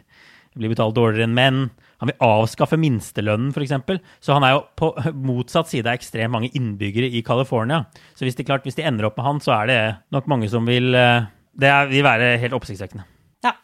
blir 0.58 0.72
betalt 0.72 0.96
dårligere 0.96 1.28
enn 1.28 1.36
menn. 1.36 1.60
Han 2.02 2.10
vil 2.10 2.24
avskaffe 2.26 2.74
minstelønnen, 2.82 3.52
f.eks. 3.54 4.02
Så 4.18 4.34
han 4.34 4.42
er 4.42 4.56
jo 4.56 4.64
på 4.74 4.90
motsatt 5.30 5.70
side 5.70 5.86
av 5.86 5.94
ekstremt 5.94 6.34
mange 6.34 6.50
innbyggere 6.58 7.06
i 7.06 7.22
California. 7.22 7.84
Så 8.18 8.26
hvis 8.26 8.34
de, 8.34 8.46
klart, 8.48 8.66
hvis 8.66 8.78
de 8.78 8.86
ender 8.88 9.06
opp 9.06 9.20
med 9.20 9.28
han, 9.28 9.38
så 9.44 9.54
er 9.60 9.70
det 9.70 9.80
nok 10.14 10.26
mange 10.32 10.50
som 10.50 10.66
vil 10.66 10.90
eh, 10.98 11.30
Det 11.52 11.70
vil 11.92 12.02
være 12.02 12.34
helt 12.42 12.56
oppsiktsvekkende. 12.58 13.06
Ja. 13.46 13.54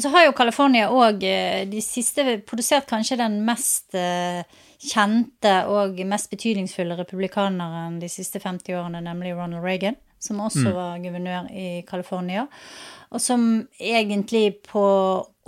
Så 0.00 0.10
har 0.10 0.26
jo 0.26 0.34
California 0.34 0.90
òg 0.90 1.22
eh, 1.28 1.62
de 1.70 1.84
siste 1.84 2.40
produsert 2.48 2.90
kanskje 2.90 3.20
den 3.20 3.38
mest 3.46 3.94
eh, 3.94 4.42
kjente 4.82 5.54
og 5.70 6.00
mest 6.08 6.32
betydningsfulle 6.32 6.96
republikaneren 6.98 8.00
de 8.02 8.10
siste 8.10 8.42
50 8.42 8.74
årene, 8.74 9.04
nemlig 9.06 9.36
Ronald 9.38 9.62
Reagan, 9.62 10.00
som 10.22 10.40
også 10.40 10.68
mm. 10.68 10.74
var 10.76 11.02
guvernør 11.02 11.50
i 11.50 11.68
California 11.88 12.46
og 13.12 13.20
som 13.20 13.66
egentlig 13.78 14.62
på 14.62 14.84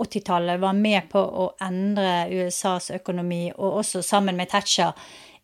80-tallet 0.03 0.59
var 0.61 0.73
med 0.77 1.07
på 1.09 1.19
å 1.19 1.45
endre 1.65 2.27
USAs 2.29 2.91
økonomi, 2.93 3.49
og 3.55 3.79
også 3.81 4.03
sammen 4.05 4.37
med 4.37 4.51
Thatcher 4.51 4.93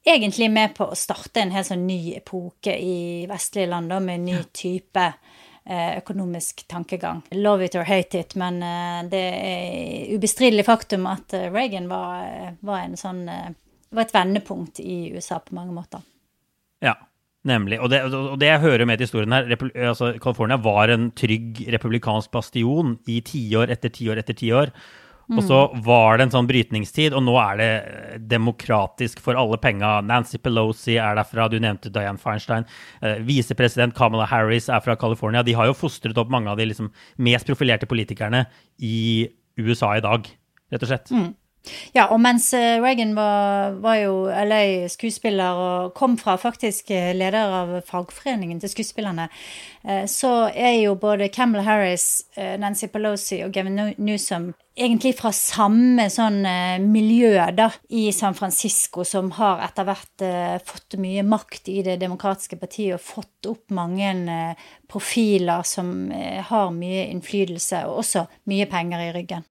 egentlig 0.05 0.51
med 0.53 0.75
på 0.77 0.85
å 0.91 0.97
starte 0.97 1.41
en 1.41 1.53
helt 1.55 1.69
sånn 1.71 1.87
ny 1.87 2.13
epoke 2.19 2.75
i 2.77 3.25
vestlige 3.29 3.71
land, 3.71 3.93
med 4.05 4.19
en 4.19 4.27
ny 4.27 4.37
type 4.53 5.07
eh, 5.07 5.97
økonomisk 5.97 6.65
tankegang. 6.69 7.23
Love 7.33 7.65
it 7.65 7.77
or 7.79 7.89
hate 7.89 8.21
it, 8.21 8.37
men 8.37 8.61
eh, 8.65 9.01
det 9.09 9.25
er 9.41 10.13
ubestridelig 10.13 10.67
faktum 10.69 11.09
at 11.09 11.33
eh, 11.37 11.49
Reagan 11.49 11.89
var, 11.89 12.53
var, 12.61 12.83
en 12.85 12.99
sånn, 13.01 13.23
var 13.89 14.05
et 14.05 14.13
vendepunkt 14.13 14.83
i 14.83 15.07
USA 15.15 15.41
på 15.41 15.57
mange 15.57 15.73
måter. 15.73 16.05
Ja, 16.85 16.99
Nemlig. 17.47 17.79
Og 17.81 17.89
det, 17.89 18.03
og 18.13 18.35
det, 18.37 18.51
jeg 18.51 18.61
hører 18.61 18.85
med 18.85 18.99
til 18.99 19.07
historien 19.07 19.33
her 19.33 19.47
altså 19.89 20.11
California 20.21 20.59
var 20.61 20.91
en 20.93 21.09
trygg 21.17 21.63
republikansk 21.73 22.29
bastion 22.33 22.99
i 23.09 23.17
tiår 23.25 23.73
etter 23.73 23.89
tiår 23.93 24.21
etter 24.21 24.37
tiår. 24.37 24.73
Mm. 25.31 25.39
Og 25.39 25.45
så 25.47 25.59
var 25.85 26.19
det 26.19 26.25
en 26.27 26.33
sånn 26.33 26.47
brytningstid, 26.49 27.15
og 27.15 27.23
nå 27.23 27.37
er 27.39 27.59
det 27.61 27.71
demokratisk 28.33 29.21
for 29.23 29.39
alle 29.39 29.57
penga. 29.63 29.99
Nancy 30.03 30.41
Pelosi 30.43 30.97
er 30.99 31.15
derfra, 31.17 31.47
du 31.47 31.55
nevnte 31.61 31.91
Dianne 31.93 32.19
Feinstein. 32.21 32.67
Eh, 32.99 33.21
Visepresident 33.25 33.95
Kamala 33.97 34.27
Harris 34.27 34.67
er 34.69 34.83
fra 34.83 34.97
California. 34.99 35.45
De 35.47 35.55
har 35.57 35.69
jo 35.69 35.77
fostret 35.77 36.19
opp 36.19 36.33
mange 36.33 36.51
av 36.51 36.59
de 36.59 36.67
liksom, 36.67 36.91
mest 37.23 37.47
profilerte 37.47 37.89
politikerne 37.89 38.43
i 38.83 39.29
USA 39.61 39.95
i 39.95 40.03
dag, 40.03 40.27
rett 40.73 40.83
og 40.83 40.91
slett. 40.91 41.13
Mm. 41.15 41.31
Ja, 41.93 42.07
og 42.09 42.17
mens 42.23 42.47
eh, 42.57 42.79
Reagan 42.81 43.13
var, 43.13 43.75
var 43.83 43.99
jo 44.01 44.15
LA-skuespiller 44.25 45.59
og 45.61 45.91
kom 45.97 46.15
fra 46.17 46.33
faktisk 46.41 46.89
eh, 46.95 47.11
leder 47.13 47.53
av 47.53 47.75
fagforeningen 47.85 48.61
til 48.63 48.71
skuespillerne, 48.71 49.27
eh, 49.85 50.07
så 50.09 50.49
er 50.49 50.79
jo 50.79 50.95
både 50.97 51.29
Campbell 51.29 51.65
Harris, 51.67 52.25
Nancy 52.35 52.89
Pelosi 52.89 53.43
og 53.45 53.53
Gavin 53.53 53.77
Newsom 54.01 54.51
egentlig 54.81 55.13
fra 55.19 55.29
samme 55.35 56.07
sånn 56.09 56.39
miljø 56.89 57.35
da, 57.53 57.67
i 57.93 58.07
San 58.15 58.33
Francisco, 58.33 59.03
som 59.05 59.29
har 59.35 59.61
etter 59.67 59.85
hvert 59.85 60.25
fått 60.65 60.95
mye 60.97 61.25
makt 61.27 61.69
i 61.69 61.81
Det 61.85 61.99
demokratiske 62.01 62.57
partiet 62.57 62.95
og 62.95 63.03
fått 63.03 63.51
opp 63.51 63.75
mange 63.75 64.15
profiler 64.89 65.67
som 65.67 66.09
har 66.09 66.73
mye 66.73 67.05
innflytelse 67.11 67.83
og 67.91 68.01
også 68.01 68.25
mye 68.49 68.69
penger 68.71 69.09
i 69.11 69.13
ryggen. 69.19 69.50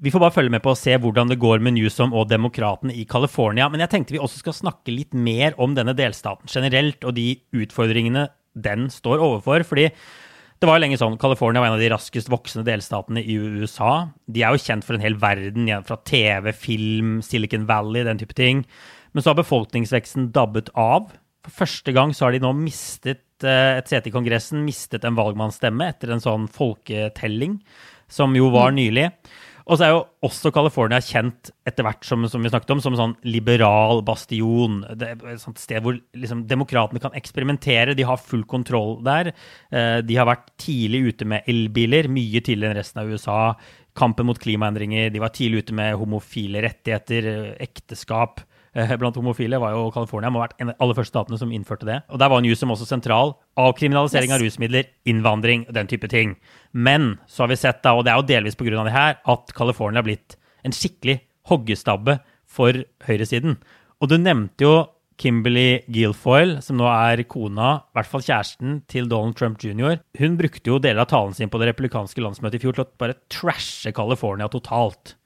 Vi 0.00 0.08
får 0.08 0.22
bare 0.22 0.32
følge 0.32 0.52
med 0.54 0.62
på 0.64 0.72
å 0.72 0.78
se 0.78 0.94
hvordan 0.96 1.28
det 1.28 1.36
går 1.42 1.60
med 1.60 1.74
Newsom 1.76 2.14
og 2.16 2.30
demokratene 2.30 2.94
i 2.96 3.04
California. 3.08 3.66
Men 3.68 3.82
jeg 3.84 3.92
tenkte 3.92 4.14
vi 4.14 4.22
også 4.22 4.40
skal 4.40 4.56
snakke 4.56 4.94
litt 4.94 5.12
mer 5.12 5.52
om 5.60 5.74
denne 5.76 5.92
delstaten 5.96 6.48
generelt 6.48 7.04
og 7.04 7.18
de 7.18 7.34
utfordringene 7.52 8.30
den 8.56 8.88
står 8.90 9.20
overfor. 9.20 9.62
fordi 9.68 9.90
det 10.60 10.68
var 10.68 10.76
jo 10.76 10.84
lenge 10.84 10.98
sånn, 11.00 11.16
California 11.20 11.60
var 11.62 11.70
en 11.70 11.78
av 11.78 11.80
de 11.80 11.88
raskest 11.88 12.28
voksende 12.28 12.66
delstatene 12.66 13.22
i 13.24 13.36
USA. 13.36 14.10
De 14.28 14.42
er 14.44 14.52
jo 14.52 14.60
kjent 14.60 14.84
for 14.84 14.96
en 14.96 15.04
hel 15.04 15.16
verden, 15.20 15.70
fra 15.88 15.96
TV, 16.04 16.50
film, 16.52 17.14
Silicon 17.24 17.64
Valley, 17.68 18.04
den 18.04 18.20
type 18.20 18.36
ting. 18.36 18.60
Men 19.12 19.24
så 19.24 19.32
har 19.32 19.38
befolkningsveksten 19.40 20.28
dabbet 20.36 20.68
av. 20.76 21.14
For 21.46 21.62
første 21.62 21.94
gang 21.96 22.12
så 22.12 22.26
har 22.26 22.36
de 22.36 22.42
nå 22.44 22.52
mistet 22.56 23.24
eh, 23.40 23.78
et 23.80 23.88
sete 23.88 24.12
i 24.12 24.12
Kongressen, 24.12 24.60
mistet 24.66 25.06
en 25.08 25.16
valgmannsstemme 25.16 25.88
etter 25.94 26.12
en 26.12 26.20
sånn 26.20 26.44
folketelling, 26.52 27.56
som 28.12 28.36
jo 28.36 28.52
var 28.52 28.74
mm. 28.74 28.80
nylig. 28.82 29.06
Og 29.70 29.78
så 29.78 29.86
er 29.86 29.92
jo 29.92 30.00
også 30.26 30.50
California 30.50 30.98
kjent 31.04 31.52
etter 31.68 31.86
hvert 31.86 32.02
som, 32.06 32.24
som 32.26 32.42
vi 32.42 32.50
snakket 32.50 32.72
om, 32.74 32.80
som 32.82 32.96
en 32.96 33.00
sånn 33.00 33.12
liberal 33.22 34.02
bastion. 34.06 34.80
Det 34.98 35.12
er 35.12 35.20
et 35.30 35.62
sted 35.62 35.84
hvor 35.84 35.94
liksom, 36.18 36.42
demokratene 36.50 37.02
kan 37.02 37.14
eksperimentere. 37.14 37.94
De 37.94 38.06
har 38.08 38.18
full 38.18 38.42
kontroll 38.50 38.98
der. 39.06 39.30
Eh, 39.70 40.00
de 40.02 40.18
har 40.18 40.26
vært 40.26 40.50
tidlig 40.58 41.04
ute 41.12 41.28
med 41.30 41.46
elbiler, 41.50 42.10
mye 42.10 42.42
tidligere 42.42 42.74
enn 42.74 42.80
resten 42.80 43.04
av 43.04 43.14
USA. 43.14 43.38
Kampen 43.94 44.26
mot 44.26 44.42
klimaendringer. 44.42 45.12
De 45.14 45.22
var 45.22 45.30
tidlig 45.38 45.62
ute 45.62 45.78
med 45.78 45.98
homofile 46.02 46.64
rettigheter, 46.66 47.30
ekteskap. 47.62 48.42
Eh, 48.70 48.92
blant 48.96 49.16
homofile, 49.18 49.58
var 49.58 49.74
jo 49.74 49.88
California 49.90 50.30
må 50.30 50.38
ha 50.38 50.46
vært 50.46 50.60
en 50.62 50.70
av 50.70 50.76
de 50.76 50.84
aller 50.84 50.94
første 50.94 51.10
statene 51.10 51.38
som 51.40 51.50
innførte 51.50 51.88
det. 51.88 51.98
Og 52.08 52.20
Der 52.22 52.30
var 52.30 52.42
Newsom 52.44 52.70
også 52.70 52.86
sentral. 52.86 53.34
Avkriminalisering 53.58 54.30
yes. 54.30 54.36
av 54.36 54.44
rusmidler, 54.44 54.92
innvandring, 55.10 55.66
den 55.74 55.90
type 55.90 56.06
ting. 56.08 56.36
Men 56.72 57.16
så 57.26 57.44
har 57.44 57.50
vi 57.50 57.58
sett, 57.58 57.82
da, 57.82 57.96
og 57.98 58.06
det 58.06 58.12
er 58.14 58.20
jo 58.20 58.28
delvis 58.30 58.54
pga. 58.54 58.84
det 58.84 58.94
her, 58.94 59.18
at 59.26 59.52
California 59.56 59.98
har 59.98 60.06
blitt 60.06 60.38
en 60.62 60.72
skikkelig 60.76 61.18
hoggestabbe 61.50 62.20
for 62.46 62.84
høyresiden. 63.08 63.58
Og 64.00 64.08
du 64.08 64.18
nevnte 64.18 64.62
jo 64.62 64.74
Kimberly 65.20 65.82
Guilfoyle, 65.90 66.62
som 66.64 66.78
nå 66.80 66.86
er 66.88 67.24
kona, 67.28 67.72
i 67.90 67.98
hvert 67.98 68.08
fall 68.08 68.24
kjæresten, 68.24 68.80
til 68.88 69.08
Donald 69.10 69.36
Trump 69.36 69.60
jr. 69.60 69.98
Hun 70.16 70.38
brukte 70.38 70.72
jo 70.72 70.78
deler 70.80 71.02
av 71.04 71.10
talen 71.10 71.34
sin 71.36 71.50
på 71.52 71.60
det 71.60 71.72
republikanske 71.72 72.22
landsmøtet 72.24 72.60
i 72.60 72.62
fjor 72.62 72.78
til 72.78 72.86
å 72.86 72.92
bare 73.02 73.18
trashe 73.32 73.92
California 73.92 74.48
totalt. 74.48 75.18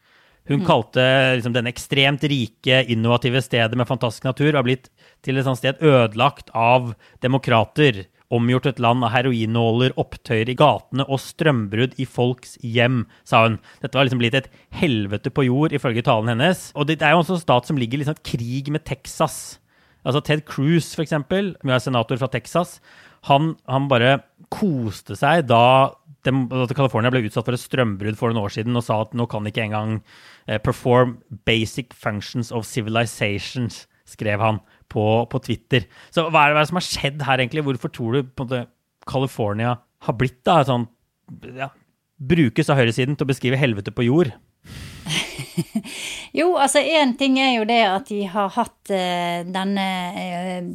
Hun 0.49 0.61
mm. 0.61 0.67
kalte 0.69 1.05
liksom, 1.39 1.55
denne 1.57 1.73
ekstremt 1.73 2.25
rike, 2.29 2.83
innovative 2.93 3.41
stedet 3.45 3.79
med 3.81 3.89
fantastisk 3.89 4.27
natur 4.29 4.53
har 4.53 4.67
blitt 4.67 4.91
til 5.25 5.41
et 5.41 5.47
sånt 5.47 5.61
sted 5.63 5.81
ødelagt 5.81 6.53
av 6.53 6.93
demokrater. 7.25 8.05
Omgjort 8.35 8.67
et 8.69 8.83
land 8.83 9.05
av 9.07 9.13
heroinnåler, 9.15 9.95
opptøyer 10.01 10.51
i 10.53 10.57
gatene 10.59 11.07
og 11.07 11.23
strømbrudd 11.23 11.97
i 12.01 12.07
folks 12.09 12.59
hjem, 12.61 13.05
sa 13.25 13.45
hun. 13.47 13.59
Dette 13.81 13.97
var 13.97 14.09
liksom 14.09 14.21
blitt 14.21 14.37
et 14.37 14.51
helvete 14.75 15.33
på 15.33 15.47
jord, 15.47 15.77
ifølge 15.77 16.05
talen 16.05 16.33
hennes. 16.35 16.67
Og 16.77 16.89
det 16.91 17.01
er 17.01 17.15
jo 17.15 17.23
også 17.23 17.39
en 17.39 17.45
stat 17.45 17.71
som 17.71 17.81
ligger 17.81 18.01
i 18.01 18.05
liksom 18.05 18.21
krig 18.27 18.69
med 18.75 18.85
Texas. 18.89 19.61
Altså 20.05 20.21
Ted 20.21 20.45
Cruz, 20.49 20.93
for 20.93 21.05
eksempel, 21.07 21.55
som 21.61 21.73
er 21.73 21.85
senator 21.85 22.21
fra 22.21 22.29
Texas, 22.33 22.79
han, 23.31 23.55
han 23.71 23.89
bare 23.89 24.19
koste 24.53 25.17
seg 25.17 25.47
da 25.49 25.95
at 26.31 26.77
California 26.77 27.13
ble 27.13 27.25
utsatt 27.27 27.47
for 27.47 27.57
et 27.57 27.63
strømbrudd 27.63 28.17
for 28.21 28.33
noen 28.33 28.45
år 28.47 28.55
siden 28.55 28.79
og 28.79 28.87
sa 28.87 29.01
at 29.05 29.13
nå 29.17 29.27
kan 29.31 29.47
ikke 29.49 29.67
engang 29.67 29.99
Eh, 30.47 30.59
perform 30.59 31.19
basic 31.47 31.95
functions 31.95 32.53
of 32.53 32.67
civilizations, 32.67 33.87
skrev 34.05 34.41
han 34.41 34.59
på, 34.93 35.25
på 35.31 35.39
Twitter. 35.41 35.87
Så 36.13 36.27
hva 36.29 36.43
er, 36.45 36.53
det, 36.53 36.57
hva 36.57 36.61
er, 36.61 36.67
det, 36.67 36.69
som 36.69 36.81
har 36.81 36.85
skjedd 36.89 37.25
her, 37.25 37.41
egentlig? 37.41 37.65
Hvorfor 37.65 37.93
tror 37.93 38.19
du 38.19 38.29
på 38.29 38.45
en 38.45 38.69
California 39.09 39.79
har 40.05 40.17
blitt 40.21 40.43
da, 40.45 40.61
sånn 40.69 40.85
ja, 41.57 41.71
Brukes 42.21 42.69
av 42.71 42.77
høyresiden 42.79 43.17
til 43.17 43.25
å 43.25 43.31
beskrive 43.33 43.59
helvete 43.61 43.93
på 43.97 44.05
jord? 44.05 44.35
jo, 46.39 46.53
altså 46.61 46.85
én 46.85 47.17
ting 47.21 47.41
er 47.41 47.55
jo 47.57 47.65
det 47.69 47.81
at 47.89 48.13
de 48.13 48.21
har 48.29 48.53
hatt 48.53 48.93
uh, 48.93 49.41
denne 49.49 49.89
uh, 50.13 50.69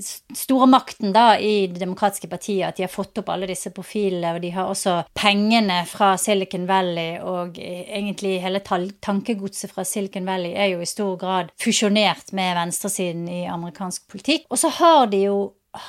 store 0.00 0.66
makten 0.70 1.12
da 1.14 1.38
i 1.38 1.66
Det 1.66 1.80
demokratiske 1.80 2.28
partiet, 2.30 2.68
at 2.68 2.78
de 2.78 2.86
har 2.86 2.92
fått 2.92 3.18
opp 3.20 3.30
alle 3.32 3.48
disse 3.50 3.72
profilene, 3.74 4.34
og 4.34 4.42
de 4.44 4.52
har 4.54 4.70
også 4.70 4.96
pengene 5.18 5.82
fra 5.88 6.14
Silicon 6.20 6.66
Valley, 6.68 7.18
og 7.20 7.58
egentlig 7.58 8.38
hele 8.42 8.62
tankegodset 8.62 9.72
fra 9.72 9.84
Silicon 9.88 10.28
Valley 10.28 10.54
er 10.56 10.72
jo 10.74 10.82
i 10.82 10.88
stor 10.88 11.16
grad 11.20 11.52
fusjonert 11.60 12.32
med 12.36 12.56
venstresiden 12.58 13.28
i 13.28 13.44
amerikansk 13.50 14.08
politikk. 14.12 14.48
Og 14.50 14.60
så 14.60 14.72
har 14.80 15.06
de 15.12 15.24
jo 15.26 15.38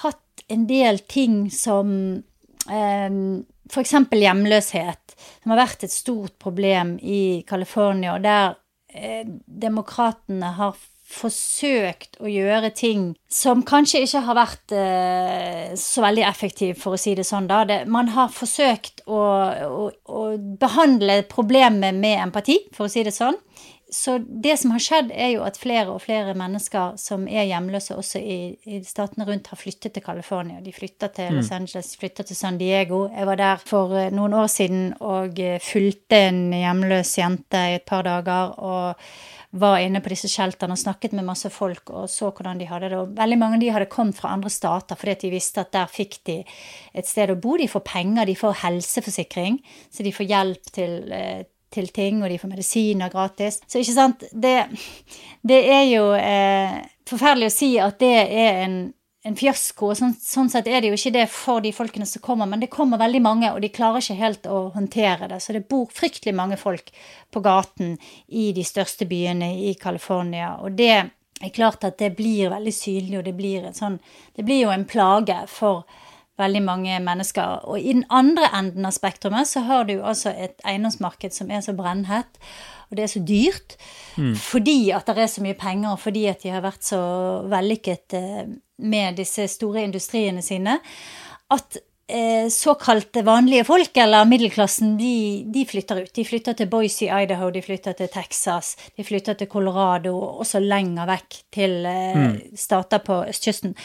hatt 0.04 0.46
en 0.52 0.68
del 0.68 1.00
ting 1.10 1.48
som 1.54 1.89
eh, 2.70 3.20
f.eks. 3.72 3.94
hjemløshet, 4.12 5.16
som 5.44 5.54
har 5.54 5.63
vært 5.66 5.86
et 5.88 5.94
stort 5.94 6.36
problem 6.42 6.98
i 7.02 7.44
California, 7.48 8.18
der 8.22 8.58
eh, 8.94 9.24
demokratene 9.46 10.54
har 10.60 10.76
forsøkt 11.13 12.19
å 12.23 12.30
gjøre 12.30 12.71
ting 12.76 13.12
som 13.32 13.63
kanskje 13.65 14.04
ikke 14.06 14.21
har 14.28 14.38
vært 14.38 14.76
eh, 14.78 15.73
så 15.80 16.04
veldig 16.06 16.26
effektiv, 16.28 16.76
for 16.82 16.95
å 16.95 17.02
si 17.02 17.15
det 17.17 17.26
sånn. 17.28 17.49
da. 17.49 17.63
Det, 17.69 17.80
man 17.91 18.12
har 18.15 18.34
forsøkt 18.34 19.06
å, 19.08 19.21
å, 19.67 19.88
å, 19.89 20.23
behandle 20.62 21.21
problemet 21.30 21.97
med 21.97 22.21
empati, 22.28 22.60
for 22.76 22.88
å 22.88 22.93
si 22.93 23.06
det 23.06 23.15
sånn. 23.15 23.38
Så 23.94 24.18
det 24.26 24.58
som 24.62 24.74
har 24.74 24.82
skjedd, 24.84 25.12
er 25.14 25.36
jo 25.36 25.44
at 25.48 25.60
flere 25.62 25.94
og 25.94 26.02
flere 26.04 26.34
mennesker 26.38 26.98
som 27.02 27.28
er 27.30 27.48
hjemløse 27.50 27.98
også 27.98 28.20
i, 28.20 28.40
i 28.66 28.82
statene 28.88 29.28
rundt, 29.30 29.52
har 29.54 29.60
flyttet 29.60 29.94
til 29.94 30.06
California. 30.06 30.62
De 30.64 30.74
flytter 30.74 31.14
til 31.14 31.38
Los 31.38 31.52
Angeles, 31.52 31.74
Angeles, 31.74 31.98
flytter 31.98 32.24
til 32.24 32.36
San 32.36 32.58
Diego. 32.58 33.08
Jeg 33.10 33.28
var 33.28 33.36
der 33.36 33.62
for 33.66 33.94
eh, 33.98 34.12
noen 34.12 34.34
år 34.34 34.48
siden 34.48 34.94
og 35.02 35.40
eh, 35.40 35.62
fulgte 35.64 36.20
en 36.30 36.52
hjemløs 36.54 37.18
jente 37.18 37.62
i 37.72 37.78
et 37.80 37.88
par 37.88 38.04
dager. 38.04 38.60
og 38.60 38.96
var 39.54 39.78
inne 39.78 40.00
på 40.02 40.10
disse 40.10 40.26
shelterne 40.32 40.74
og 40.74 40.82
snakket 40.82 41.12
med 41.14 41.28
masse 41.28 41.50
folk 41.54 41.92
og 41.94 42.08
så 42.10 42.32
hvordan 42.34 42.58
de 42.58 42.66
hadde 42.66 42.90
det. 42.90 42.98
Og 42.98 43.12
veldig 43.14 43.38
mange 43.38 43.60
av 43.60 43.62
de 43.62 43.70
hadde 43.76 43.90
kommet 43.92 44.18
fra 44.18 44.32
andre 44.34 44.50
stater 44.50 44.98
fordi 44.98 45.28
de 45.28 45.34
visste 45.36 45.62
at 45.62 45.74
der 45.76 45.92
fikk 45.92 46.24
de 46.26 46.40
et 46.94 47.06
sted 47.06 47.30
å 47.30 47.38
bo. 47.38 47.54
De 47.62 47.70
får 47.70 47.84
penger, 47.86 48.26
de 48.26 48.36
får 48.40 48.58
helseforsikring, 48.64 49.60
så 49.94 50.06
de 50.06 50.16
får 50.16 50.30
hjelp 50.32 50.72
til, 50.74 50.96
eh, 51.14 51.44
til 51.74 51.90
ting, 51.94 52.22
og 52.24 52.30
de 52.32 52.40
får 52.42 52.54
medisiner 52.54 53.14
gratis. 53.14 53.62
Så 53.68 53.82
ikke 53.82 53.98
sant 53.98 54.26
Det, 54.32 54.58
det 55.42 55.62
er 55.74 55.86
jo 55.90 56.10
eh, 56.18 56.82
forferdelig 57.10 57.52
å 57.52 57.56
si 57.58 57.72
at 57.82 57.98
det 58.02 58.18
er 58.24 58.62
en 58.68 58.78
en 59.24 59.36
fiasko. 59.40 59.90
og 59.92 59.98
sånn, 59.98 60.14
sånn, 60.20 60.50
sett 60.52 60.68
er 60.68 60.84
det 60.84 60.92
jo 60.92 60.98
ikke 60.98 61.14
det 61.16 61.26
for 61.32 61.64
de 61.64 61.72
folkene 61.76 62.08
som 62.08 62.22
kommer, 62.24 62.50
men 62.50 62.64
det 62.64 62.72
kommer 62.74 63.00
veldig 63.00 63.22
mange, 63.24 63.52
og 63.54 63.62
de 63.64 63.72
klarer 63.72 64.04
ikke 64.04 64.20
helt 64.20 64.48
å 64.52 64.68
håndtere 64.76 65.30
det. 65.32 65.40
Så 65.40 65.56
det 65.56 65.66
bor 65.72 65.88
fryktelig 65.92 66.36
mange 66.36 66.60
folk 66.60 66.92
på 67.32 67.44
gaten 67.44 67.96
i 68.28 68.52
de 68.56 68.66
største 68.68 69.08
byene 69.08 69.54
i 69.70 69.74
California. 69.80 70.58
Og 70.60 70.76
det 70.76 70.92
er 70.94 71.56
klart 71.56 71.88
at 71.88 71.98
det 72.00 72.14
blir 72.18 72.52
veldig 72.52 72.76
synlig, 72.76 73.18
og 73.22 73.28
det 73.30 73.36
blir, 73.38 73.70
sånn, 73.76 74.00
det 74.36 74.44
blir 74.48 74.66
jo 74.66 74.74
en 74.76 74.88
plage 74.88 75.40
for 75.52 75.88
veldig 76.39 76.62
mange 76.65 77.00
mennesker. 77.04 77.65
Og 77.69 77.80
i 77.80 77.93
den 77.93 78.06
andre 78.10 78.50
enden 78.58 78.86
av 78.86 78.96
spektrumet 78.96 79.48
så 79.48 79.65
har 79.67 79.89
du 79.89 80.00
altså 80.02 80.34
et 80.34 80.62
eiendomsmarked 80.65 81.36
som 81.36 81.52
er 81.52 81.62
så 81.65 81.76
brennhett 81.78 82.39
og 82.93 82.98
det 82.98 83.04
er 83.04 83.10
så 83.10 83.24
dyrt. 83.26 83.76
Mm. 84.22 84.36
Fordi 84.38 84.91
at 84.93 85.08
det 85.10 85.24
er 85.24 85.32
så 85.32 85.41
mye 85.41 85.58
penger, 85.58 85.96
og 85.96 86.00
fordi 86.00 86.28
at 86.30 86.43
de 86.43 86.52
har 86.54 86.62
vært 86.62 86.86
så 86.86 87.02
vellykket 87.50 88.15
eh, 88.19 88.43
med 88.86 89.17
disse 89.17 89.48
store 89.50 89.88
industriene 89.88 90.43
sine, 90.46 90.78
at 91.52 91.80
eh, 92.13 92.49
såkalte 92.49 93.21
vanlige 93.21 93.63
folk, 93.63 93.97
eller 93.97 94.26
middelklassen, 94.26 94.97
de, 94.97 95.43
de, 95.54 95.65
flytter 95.65 96.04
ut. 96.04 96.13
De 96.15 96.26
flytter 96.26 96.58
til 96.60 96.69
Boise, 96.69 97.10
Idaho, 97.10 97.49
de 97.52 97.62
flytter 97.65 97.97
til 97.97 98.12
Texas, 98.13 98.76
de 98.97 99.06
flytter 99.08 99.38
til 99.39 99.49
Colorado, 99.52 100.13
og 100.15 100.43
også 100.45 100.62
lenger 100.63 101.10
vekk 101.10 101.39
til 101.58 101.78
eh, 101.89 102.17
mm. 102.19 102.39
stater 102.60 103.04
på 103.04 103.23
østkysten. 103.34 103.76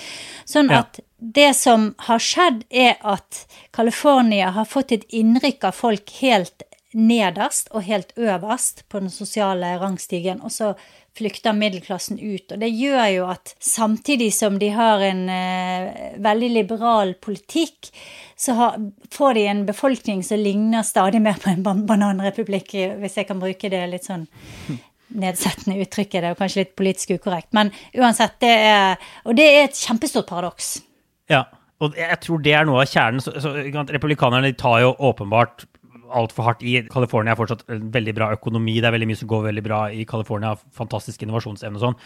Sånn 0.48 0.72
ja. 0.74 0.84
at 0.84 1.00
det 1.18 1.50
som 1.58 1.92
har 2.06 2.22
skjedd, 2.22 2.64
er 2.70 2.98
at 3.02 3.44
California 3.74 4.52
har 4.54 4.68
fått 4.68 4.94
et 4.94 5.08
innrykk 5.08 5.70
av 5.70 5.78
folk 5.78 6.12
helt 6.20 6.66
nederst 6.96 7.68
og 7.76 7.84
helt 7.84 8.14
øverst 8.16 8.86
på 8.88 9.02
den 9.02 9.12
sosiale 9.12 9.74
rangstigen, 9.80 10.40
og 10.44 10.52
så 10.52 10.72
flykter 11.18 11.56
middelklassen 11.56 12.20
ut. 12.20 12.54
Og 12.54 12.62
det 12.62 12.70
gjør 12.70 13.04
jo 13.12 13.28
at 13.32 13.54
samtidig 13.62 14.30
som 14.36 14.58
de 14.60 14.70
har 14.74 15.02
en 15.04 15.24
eh, 15.32 16.16
veldig 16.24 16.50
liberal 16.54 17.14
politikk, 17.22 17.90
så 18.38 18.54
har, 18.58 18.78
får 19.14 19.38
de 19.38 19.46
en 19.50 19.64
befolkning 19.68 20.22
som 20.26 20.40
ligner 20.40 20.86
stadig 20.86 21.20
mer 21.22 21.40
på 21.42 21.50
en 21.52 21.64
ban 21.66 21.84
bananrepublikk, 21.88 22.76
hvis 23.02 23.18
jeg 23.18 23.28
kan 23.28 23.42
bruke 23.42 23.70
det 23.72 23.82
litt 23.90 24.06
sånn 24.06 24.28
nedsettende 25.08 25.78
uttrykket, 25.82 26.20
det 26.20 26.28
er 26.28 26.34
jo 26.34 26.40
kanskje 26.40 26.64
litt 26.64 26.74
politisk 26.78 27.14
ukorrekt. 27.16 27.50
Men 27.56 27.72
uansett, 27.96 28.36
det 28.44 28.54
er 28.68 28.98
Og 29.24 29.36
det 29.36 29.46
er 29.46 29.64
et 29.66 29.78
kjempestort 29.78 30.28
paradoks. 30.28 30.78
Ja, 31.30 31.46
og 31.80 31.96
jeg 31.96 32.18
tror 32.24 32.42
det 32.42 32.54
er 32.58 32.66
noe 32.66 32.82
av 32.82 32.90
kjernen. 32.90 33.22
Så, 33.22 33.34
så, 33.42 33.54
republikanerne 33.88 34.52
tar 34.58 34.82
jo 34.82 34.94
åpenbart 35.10 35.64
altfor 36.14 36.46
hardt 36.46 36.64
i. 36.66 36.74
California 36.90 37.34
er 37.34 37.38
fortsatt 37.40 37.64
en 37.72 37.88
veldig 37.94 38.14
bra 38.16 38.30
økonomi, 38.36 38.78
det 38.78 38.88
er 38.90 38.94
veldig 38.96 39.08
mye 39.10 39.20
som 39.20 39.30
går 39.30 39.46
veldig 39.48 39.64
bra 39.66 39.80
i 39.94 40.06
California, 40.08 40.54
fantastisk 40.76 41.22
innovasjonsevne 41.24 41.80
og 41.80 41.84
sånn. 41.86 41.98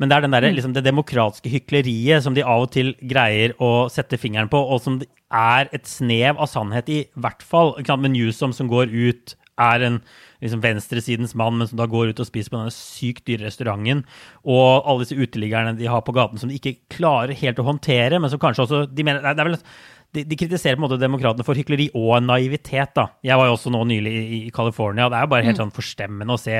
Men 0.00 0.10
det 0.10 0.16
er 0.16 0.26
den 0.26 0.36
der, 0.36 0.48
mm. 0.48 0.56
liksom, 0.58 0.76
det 0.76 0.86
demokratiske 0.86 1.52
hykleriet 1.52 2.24
som 2.24 2.36
de 2.36 2.46
av 2.46 2.66
og 2.66 2.72
til 2.76 2.94
greier 3.00 3.56
å 3.62 3.88
sette 3.92 4.20
fingeren 4.20 4.50
på, 4.52 4.60
og 4.60 4.82
som 4.84 5.00
er 5.30 5.70
et 5.76 5.86
snev 5.88 6.40
av 6.40 6.50
sannhet 6.50 6.90
i 6.90 7.04
hvert 7.20 7.44
fall. 7.46 7.76
Med 8.00 8.14
Newsom 8.14 8.54
som 8.56 8.70
går 8.70 8.90
ut, 8.90 9.36
er 9.60 9.84
en 9.84 10.00
liksom 10.40 10.62
venstresidens 10.64 11.34
mann, 11.36 11.58
men 11.60 11.68
som 11.68 11.78
da 11.80 11.86
går 11.90 12.12
ut 12.12 12.22
og 12.22 12.28
spiser 12.28 12.52
på 12.52 12.60
denne 12.60 12.74
sykt 12.74 13.26
dyre 13.28 13.48
restauranten. 13.48 14.02
Og 14.48 14.88
alle 14.88 15.04
disse 15.04 15.18
uteliggerne 15.18 15.76
de 15.78 15.88
har 15.90 16.04
på 16.06 16.14
gaten 16.16 16.40
som 16.40 16.50
de 16.50 16.56
ikke 16.56 16.78
klarer 16.92 17.36
helt 17.36 17.60
å 17.60 17.66
håndtere, 17.68 18.20
men 18.20 18.32
som 18.32 18.40
kanskje 18.40 18.64
også 18.66 18.82
de 18.88 19.06
mener, 19.06 19.24
det 19.24 19.36
er 19.36 19.50
vel 19.50 19.60
de, 20.14 20.24
de, 20.26 20.36
kritiserer 20.38 20.74
på 20.74 20.82
en 20.82 20.86
måte 20.88 20.98
demokratene 20.98 21.44
for 21.46 21.58
hykleri 21.58 21.86
og 21.94 22.24
naivitet. 22.24 22.92
da. 22.98 23.06
Jeg 23.26 23.38
var 23.38 23.46
jo 23.46 23.54
også 23.54 23.70
nå 23.70 23.84
nylig 23.86 24.10
i, 24.10 24.40
i 24.48 24.54
California. 24.54 25.06
Det 25.10 25.18
er 25.18 25.26
jo 25.26 25.30
bare 25.34 25.46
helt 25.46 25.58
mm. 25.58 25.62
sånn 25.62 25.76
forstemmende 25.76 26.34
å 26.34 26.40
se 26.40 26.56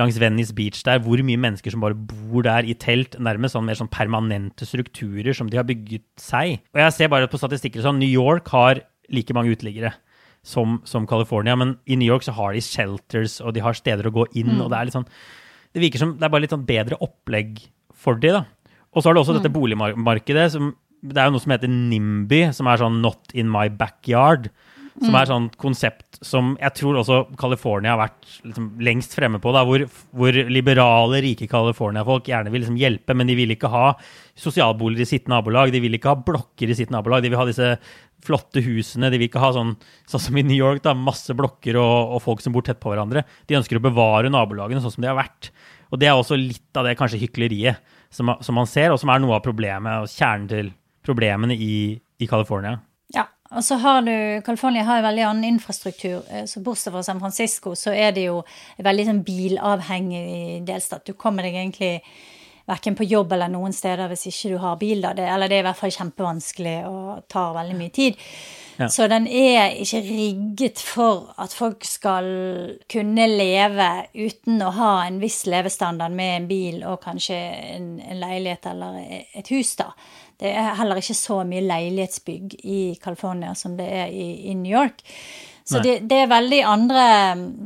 langs 0.00 0.20
Venice 0.20 0.56
Beach 0.56 0.80
der 0.86 1.02
hvor 1.04 1.20
mye 1.24 1.40
mennesker 1.40 1.74
som 1.74 1.84
bare 1.84 1.96
bor 1.96 2.46
der 2.46 2.68
i 2.68 2.76
telt. 2.80 3.18
Nærmest 3.20 3.56
sånn 3.56 3.68
mer 3.68 3.78
sånn 3.78 3.92
permanente 3.92 4.68
strukturer 4.68 5.36
som 5.36 5.50
de 5.52 5.60
har 5.60 5.68
bygget 5.68 6.06
seg. 6.20 6.62
Og 6.72 6.82
jeg 6.84 6.96
ser 6.96 7.12
bare 7.12 7.28
på 7.32 7.40
statistikker 7.40 7.84
sånn 7.84 8.00
New 8.00 8.10
York 8.10 8.48
har 8.54 8.80
like 9.12 9.36
mange 9.36 9.52
uteliggere 9.52 9.92
som, 10.46 10.80
som 10.88 11.08
California. 11.10 11.58
Men 11.58 11.76
i 11.84 12.00
New 12.00 12.08
York 12.08 12.24
så 12.24 12.34
har 12.38 12.56
de 12.56 12.64
shelters, 12.64 13.42
og 13.42 13.52
de 13.56 13.64
har 13.64 13.76
steder 13.76 14.08
å 14.08 14.14
gå 14.14 14.28
inn. 14.32 14.56
Mm. 14.56 14.64
og 14.64 14.72
Det 14.72 14.80
er 14.80 14.88
litt 14.88 14.96
sånn, 14.96 15.08
det 15.76 15.84
virker 15.84 16.00
som 16.00 16.16
det 16.16 16.24
er 16.24 16.32
bare 16.32 16.46
litt 16.46 16.56
sånn 16.56 16.68
bedre 16.68 17.00
opplegg 17.04 17.60
for 17.92 18.16
de 18.20 18.32
da. 18.38 18.46
Og 18.96 19.02
så 19.02 19.10
har 19.10 19.16
du 19.16 19.20
også 19.20 19.36
mm. 19.36 19.40
dette 19.42 19.52
boligmarkedet. 19.52 20.48
som 20.56 20.72
Det 21.06 21.20
er 21.20 21.28
jo 21.28 21.36
noe 21.36 21.44
som 21.44 21.54
heter 21.54 21.70
NIMBY, 21.72 22.40
som 22.56 22.70
er 22.70 22.80
sånn 22.82 23.02
Not 23.04 23.34
in 23.36 23.50
my 23.52 23.68
backyard. 23.72 24.50
Som 24.96 25.12
mm. 25.12 25.16
er 25.20 25.28
sånn 25.28 25.46
konsept 25.60 26.06
som 26.24 26.54
jeg 26.56 26.72
tror 26.78 26.96
også 27.02 27.18
California 27.36 27.92
har 27.92 28.00
vært 28.00 28.30
liksom 28.46 28.68
lengst 28.80 29.12
fremme 29.16 29.36
på. 29.42 29.52
Da, 29.52 29.60
hvor, 29.68 29.84
hvor 30.16 30.38
liberale, 30.48 31.20
rike 31.20 31.48
California-folk 31.50 32.30
gjerne 32.30 32.52
vil 32.52 32.62
liksom 32.64 32.78
hjelpe, 32.80 33.16
men 33.16 33.28
de 33.28 33.36
vil 33.36 33.52
ikke 33.52 33.68
ha 33.72 33.90
sosialboliger 34.40 35.04
i 35.04 35.10
sitt 35.10 35.28
nabolag. 35.28 35.74
De 35.74 35.82
vil 35.84 35.98
ikke 35.98 36.14
ha 36.14 36.22
blokker 36.28 36.72
i 36.72 36.78
sitt 36.78 36.94
nabolag. 36.94 37.24
De 37.24 37.32
vil 37.32 37.40
ha 37.40 37.44
disse 37.48 37.74
flotte 38.26 38.62
husene. 38.64 39.10
De 39.12 39.20
vil 39.20 39.28
ikke 39.28 39.42
ha 39.42 39.52
sånn, 39.54 39.74
sånn 40.08 40.24
som 40.28 40.40
i 40.40 40.46
New 40.46 40.56
York, 40.56 40.80
da, 40.86 40.96
masse 40.96 41.36
blokker 41.36 41.76
og, 41.82 42.16
og, 42.16 42.22
folk 42.24 42.44
som 42.44 42.56
bor 42.56 42.64
tett 42.66 42.80
på 42.80 42.94
hverandre. 42.94 43.26
De 43.44 43.58
ønsker 43.58 43.76
å 43.76 43.84
bevare 43.84 44.32
nabolagene 44.32 44.80
sånn 44.84 44.96
som 44.96 45.04
de 45.04 45.12
har 45.12 45.20
vært. 45.20 45.52
Og 45.92 46.00
det 46.00 46.08
er 46.08 46.16
også 46.16 46.38
litt 46.40 46.78
av 46.78 46.88
det 46.88 46.96
kanskje 46.98 47.20
hykleriet 47.20 47.84
som, 48.12 48.32
som 48.40 48.56
man 48.56 48.68
ser, 48.70 48.94
og 48.94 49.00
som 49.02 49.12
er 49.12 49.20
noe 49.22 49.36
av 49.36 49.44
problemet, 49.44 50.06
og 50.06 50.10
kjernen 50.10 50.50
til 50.50 50.72
problemene 51.06 51.54
i, 51.54 51.94
i 52.18 52.28
California. 52.28 52.76
Og 53.50 53.64
så 53.64 53.74
har 53.74 54.02
du 54.02 54.42
California 54.44 54.84
har 54.84 54.98
en 54.98 55.06
veldig 55.06 55.22
annen 55.22 55.44
infrastruktur. 55.44 56.22
Eh, 56.30 56.44
så 56.44 56.60
Bortsett 56.60 56.92
fra 56.92 57.02
San 57.02 57.20
Francisco 57.20 57.74
så 57.74 57.94
er 57.94 58.12
det 58.12 58.26
jo 58.26 58.40
veldig 58.82 59.06
sånn 59.10 59.22
bilavhengig 59.26 60.64
delstat. 60.66 61.06
Du 61.06 61.14
kommer 61.14 61.46
deg 61.46 61.58
egentlig 61.60 62.00
verken 62.66 62.96
på 62.98 63.06
jobb 63.06 63.32
eller 63.36 63.52
noen 63.52 63.74
steder 63.74 64.10
hvis 64.10 64.26
ikke 64.32 64.54
du 64.56 64.60
har 64.62 64.78
bil. 64.80 65.02
Da. 65.04 65.14
Det, 65.14 65.28
eller 65.30 65.50
det 65.50 65.60
er 65.60 65.64
i 65.64 65.68
hvert 65.68 65.82
fall 65.82 65.94
kjempevanskelig 65.94 66.78
og 66.90 67.26
tar 67.30 67.54
veldig 67.54 67.76
mye 67.78 67.94
tid. 67.94 68.18
Ja. 68.76 68.90
Så 68.92 69.06
den 69.08 69.24
er 69.24 69.78
ikke 69.80 70.02
rigget 70.04 70.82
for 70.84 71.30
at 71.40 71.54
folk 71.56 71.86
skal 71.88 72.26
kunne 72.92 73.24
leve 73.30 73.86
uten 74.12 74.60
å 74.60 74.74
ha 74.76 74.90
en 75.06 75.16
viss 75.22 75.46
levestandard 75.48 76.12
med 76.12 76.34
en 76.34 76.48
bil 76.50 76.82
og 76.84 76.98
kanskje 77.06 77.38
en, 77.70 77.94
en 78.04 78.20
leilighet 78.20 78.68
eller 78.74 78.98
et 79.32 79.54
hus, 79.54 79.72
da. 79.78 79.94
Det 80.40 80.52
er 80.52 80.74
heller 80.76 81.00
ikke 81.00 81.16
så 81.16 81.40
mye 81.48 81.64
leilighetsbygg 81.64 82.56
i 82.64 82.80
California 83.02 83.54
som 83.56 83.76
det 83.78 83.86
er 83.88 84.12
i, 84.12 84.50
i 84.50 84.54
New 84.54 84.72
York. 84.72 85.02
Så 85.66 85.80
det, 85.82 85.96
det, 86.06 86.20
er 86.22 86.28
veldig 86.30 86.60
andre, 86.62 87.04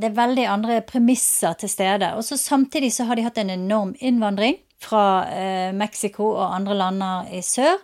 det 0.01 0.09
er 0.09 0.17
veldig 0.17 0.45
andre 0.49 0.79
premisser 0.89 1.53
til 1.61 1.69
stede. 1.69 2.15
Og 2.17 2.25
så 2.25 2.39
samtidig 2.41 2.95
så 2.95 3.05
har 3.05 3.19
de 3.19 3.27
hatt 3.27 3.41
en 3.43 3.53
enorm 3.53 3.93
innvandring 4.01 4.57
fra 4.81 5.05
eh, 5.29 5.73
Mexico 5.77 6.31
og 6.31 6.55
andre 6.57 6.79
lander 6.81 7.29
i 7.37 7.43
sør. 7.45 7.77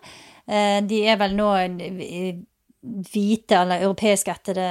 Eh, 0.49 0.79
de 0.88 1.03
er 1.05 1.20
vel 1.20 1.37
nå 1.37 1.51
hvite 3.12 3.59
eller 3.59 3.85
europeiskættede 3.85 4.70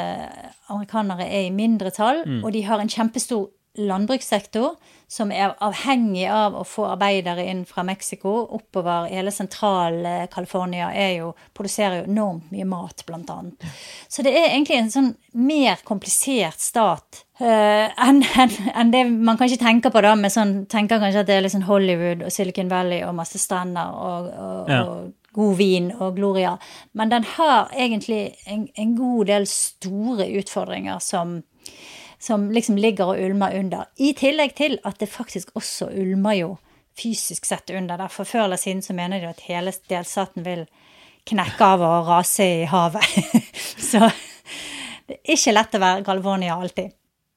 amerikanere 0.74 1.28
er 1.28 1.46
i 1.46 1.54
mindretall, 1.54 2.24
mm. 2.26 2.42
og 2.42 2.54
de 2.56 2.64
har 2.66 2.82
en 2.82 2.90
kjempestor 2.90 3.50
landbrukssektor 3.76 4.80
som 5.08 5.32
er 5.32 5.54
avhengig 5.64 6.26
av 6.32 6.56
å 6.58 6.64
få 6.68 6.88
arbeidere 6.90 7.46
inn 7.50 7.64
fra 7.70 7.84
Mexico 7.86 8.34
oppover 8.58 9.10
hele 9.12 9.34
sentral-California, 9.34 10.90
produserer 11.54 12.02
jo 12.02 12.10
enormt 12.10 12.50
mye 12.54 12.66
mat, 12.70 13.04
blant 13.08 13.30
annet. 13.30 13.68
Så 14.10 14.26
det 14.26 14.34
er 14.34 14.50
egentlig 14.50 14.80
en 14.80 14.92
sånn 14.94 15.12
mer 15.36 15.82
komplisert 15.86 16.62
stat 16.64 17.26
uh, 17.42 17.92
enn 18.08 18.24
en, 18.24 18.56
en 18.74 18.94
det 18.94 19.04
man 19.12 19.38
kanskje 19.40 19.60
tenker 19.62 19.94
på, 19.94 20.02
da, 20.02 20.16
med 20.16 20.34
sånn 20.34 20.54
Tenker 20.72 21.02
kanskje 21.02 21.26
at 21.26 21.30
det 21.30 21.38
er 21.38 21.46
liksom 21.46 21.66
Hollywood 21.68 22.24
og 22.26 22.34
Silicon 22.34 22.72
Valley 22.72 23.04
og 23.06 23.16
masse 23.18 23.40
strender 23.42 23.94
og, 23.94 24.30
og, 24.32 24.72
ja. 24.72 24.82
og 24.84 25.36
god 25.36 25.58
vin 25.60 25.90
og 26.00 26.16
gloria. 26.16 26.56
Men 26.96 27.12
den 27.12 27.28
har 27.36 27.74
egentlig 27.76 28.38
en, 28.48 28.70
en 28.76 28.96
god 28.98 29.28
del 29.30 29.48
store 29.52 30.30
utfordringer 30.40 31.04
som 31.04 31.42
som 32.20 32.50
liksom 32.52 32.78
ligger 32.80 33.14
og 33.14 33.22
ulmer 33.22 33.58
under. 33.60 33.90
I 33.98 34.14
tillegg 34.18 34.56
til 34.58 34.80
at 34.84 35.00
det 35.00 35.12
faktisk 35.12 35.52
også 35.56 35.90
ulmer 35.94 36.40
jo 36.40 36.52
fysisk 36.96 37.46
sett 37.46 37.70
under 37.76 38.00
der. 38.00 38.12
For 38.12 38.28
før 38.28 38.48
eller 38.48 38.62
siden 38.62 38.82
så 38.82 38.96
mener 38.96 39.20
de 39.20 39.32
at 39.32 39.44
hele 39.48 39.74
delstaten 39.90 40.46
vil 40.46 40.66
knekke 41.26 41.72
av 41.76 41.84
og 41.84 42.10
rase 42.10 42.46
i 42.62 42.68
havet. 42.70 43.18
så 43.92 44.06
det 45.06 45.20
er 45.20 45.36
ikke 45.36 45.56
lett 45.56 45.76
å 45.78 45.82
være 45.84 46.06
Galvonia 46.06 46.60
alltid. 46.60 46.94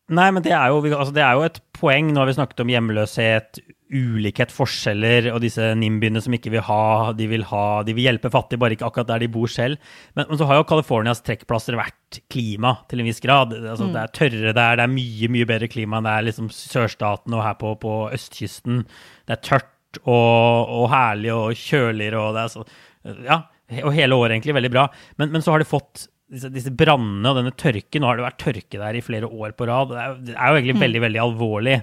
Nei, 0.08 0.30
men 0.32 0.44
det 0.44 0.54
er, 0.56 0.70
jo, 0.72 0.80
altså 0.96 1.12
det 1.12 1.24
er 1.24 1.36
jo 1.36 1.44
et 1.44 1.58
poeng. 1.76 2.12
Nå 2.12 2.22
har 2.22 2.30
vi 2.30 2.38
snakket 2.38 2.62
om 2.64 2.70
hjemløshet, 2.72 3.60
ulikhet, 3.88 4.52
forskjeller 4.52 5.30
og 5.32 5.40
disse 5.42 5.64
NIMBYene 5.78 6.20
som 6.24 6.34
ikke 6.36 6.52
vil 6.52 6.64
ha, 6.66 7.12
de 7.16 7.28
vil 7.30 7.46
ha, 7.50 7.64
de 7.86 7.94
vil 7.96 8.08
hjelpe 8.08 8.30
fattige, 8.32 8.60
bare 8.60 8.76
ikke 8.76 8.88
akkurat 8.88 9.10
der 9.10 9.24
de 9.24 9.30
bor 9.32 9.50
selv. 9.52 9.80
Men, 10.18 10.28
men 10.28 10.40
så 10.40 10.48
har 10.48 10.60
jo 10.60 10.66
Californias 10.68 11.22
trekkplasser 11.24 11.78
vært 11.78 12.20
klima 12.32 12.74
til 12.90 13.02
en 13.02 13.08
viss 13.08 13.22
grad. 13.24 13.54
Altså, 13.58 13.88
mm. 13.88 13.94
Det 13.94 14.02
er 14.02 14.14
tørrere 14.20 14.56
der, 14.56 14.80
det 14.80 14.84
er 14.86 14.92
mye 14.92 15.32
mye 15.32 15.48
bedre 15.48 15.70
klima 15.72 15.98
enn 15.98 16.08
det 16.08 16.14
er 16.14 16.28
liksom 16.28 16.52
sørstaten 16.54 17.36
og 17.38 17.44
her 17.46 17.56
på, 17.60 17.72
på 17.80 17.96
østkysten. 18.16 18.84
Det 19.28 19.38
er 19.38 19.42
tørt 19.44 20.02
og, 20.02 20.68
og 20.68 20.90
herlig 20.92 21.32
og 21.32 21.56
kjøligere 21.56 22.20
og 22.20 22.36
det 22.36 22.44
er 22.44 22.54
så 22.56 22.68
Ja, 23.08 23.38
og 23.86 23.92
hele 23.94 24.16
året 24.16 24.34
egentlig 24.34 24.56
veldig 24.56 24.72
bra. 24.72 24.88
Men, 25.20 25.32
men 25.32 25.44
så 25.44 25.54
har 25.54 25.62
de 25.62 25.68
fått 25.68 26.08
disse, 26.28 26.50
disse 26.52 26.72
brannene 26.74 27.30
og 27.30 27.40
denne 27.40 27.54
tørken. 27.56 28.02
Nå 28.02 28.10
har 28.10 28.18
det 28.18 28.26
vært 28.26 28.42
tørke 28.42 28.80
der 28.80 28.98
i 28.98 29.04
flere 29.04 29.28
år 29.28 29.56
på 29.56 29.68
rad. 29.68 29.92
Det 29.92 29.98
er, 30.02 30.14
det 30.28 30.36
er 30.36 30.52
jo 30.52 30.60
egentlig 30.60 30.76
mm. 30.76 30.84
veldig, 30.84 31.02
veldig 31.06 31.20
alvorlig, 31.24 31.76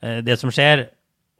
eh, 0.00 0.20
det 0.24 0.38
som 0.40 0.52
skjer. 0.54 0.86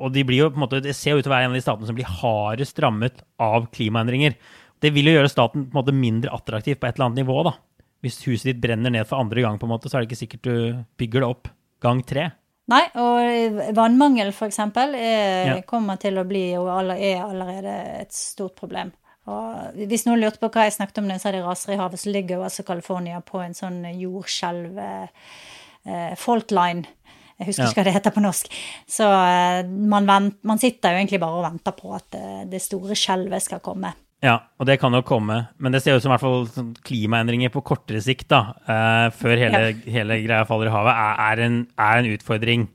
Og 0.02 0.12
de 0.14 0.24
blir 0.26 0.42
jo 0.42 0.50
på 0.50 0.58
en 0.58 0.64
måte, 0.64 0.82
det 0.82 0.96
ser 0.98 1.16
ut 1.16 1.22
til 1.24 1.30
å 1.30 1.34
være 1.36 1.48
en 1.48 1.54
av 1.54 1.58
de 1.58 1.64
statene 1.64 1.88
som 1.88 1.96
blir 1.98 2.10
hardest 2.20 2.80
rammet 2.82 3.22
av 3.42 3.68
klimaendringer. 3.74 4.34
Det 4.82 4.90
vil 4.94 5.08
jo 5.08 5.16
gjøre 5.18 5.30
staten 5.30 5.68
på 5.68 5.76
en 5.76 5.78
måte 5.78 5.94
mindre 5.94 6.32
attraktiv 6.34 6.80
på 6.80 6.88
et 6.88 6.96
eller 6.96 7.10
annet 7.10 7.22
nivå. 7.22 7.42
da. 7.46 7.54
Hvis 8.02 8.18
huset 8.26 8.50
ditt 8.50 8.62
brenner 8.62 8.90
ned 8.90 9.06
for 9.06 9.22
andre 9.22 9.44
gang, 9.44 9.58
på 9.62 9.68
en 9.68 9.74
måte, 9.76 9.90
så 9.90 9.98
er 9.98 10.02
det 10.02 10.10
ikke 10.10 10.22
sikkert 10.24 10.48
du 10.48 10.56
bygger 10.98 11.22
det 11.22 11.28
opp 11.28 11.52
gang 11.82 12.02
tre. 12.06 12.32
Nei, 12.70 12.82
og 12.98 13.60
vannmangel 13.74 14.30
f.eks. 14.30 14.58
Ja. 14.58 15.60
kommer 15.66 15.98
til 16.02 16.18
å 16.18 16.26
bli, 16.26 16.44
og 16.58 16.70
er 16.94 17.22
allerede, 17.22 17.76
et 18.02 18.14
stort 18.14 18.54
problem. 18.58 18.92
Og 19.30 19.78
hvis 19.86 20.06
noen 20.08 20.22
lurte 20.22 20.40
på 20.42 20.50
hva 20.50 20.66
jeg 20.66 20.76
snakket 20.78 20.98
om 20.98 21.06
når 21.06 21.18
jeg 21.18 21.24
sa 21.24 21.32
det 21.34 21.42
raser 21.44 21.74
i 21.74 21.78
havet, 21.78 22.02
så 22.02 22.10
ligger 22.10 22.40
jo 22.40 22.46
altså 22.48 22.64
California 22.66 23.20
på 23.22 23.38
en 23.42 23.54
sånn 23.54 23.84
jordskjelv 23.86 24.80
eh, 24.82 26.14
faultline 26.18 26.90
jeg 27.42 27.50
husker 27.50 27.68
ikke 27.68 27.83
hva 27.83 27.88
det 27.88 27.96
heter 27.98 28.14
på 28.14 28.22
norsk. 28.24 28.48
Så 28.90 29.09
eh, 29.09 29.66
man, 29.66 30.07
vent, 30.09 30.38
man, 30.46 30.62
sitter 30.62 30.94
jo 30.94 31.02
egentlig 31.02 31.20
bare 31.22 31.40
og 31.40 31.46
venter 31.48 31.76
på 31.76 31.92
at 31.96 32.09
det, 32.14 32.59
eh, 32.59 32.62
store 32.62 32.96
skjelvet 32.98 33.44
skal 33.44 33.62
komme. 33.64 33.92
Ja, 34.22 34.37
og 34.62 34.68
det 34.68 34.78
kan 34.78 34.94
jo 34.94 35.02
komme. 35.02 35.40
Men 35.59 35.74
det 35.74 35.83
ser 35.83 35.98
ut 35.98 36.05
som 36.05 36.12
i 36.12 36.14
hvert 36.14 36.22
fall 36.22 36.74
klimaendringer 36.87 37.50
på 37.50 37.64
kortere 37.66 37.98
sikt, 38.05 38.28
da, 38.31 38.55
uh, 38.68 39.09
før 39.18 39.35
hele, 39.35 39.62
ja. 39.72 39.94
hele, 39.96 40.20
greia 40.22 40.46
faller 40.46 40.70
i 40.70 40.74
havet, 40.76 40.94
er, 40.94 41.16
er, 41.26 41.42
en, 41.48 41.57
er 41.74 41.98
en 41.98 42.11
utfordring. 42.14 42.68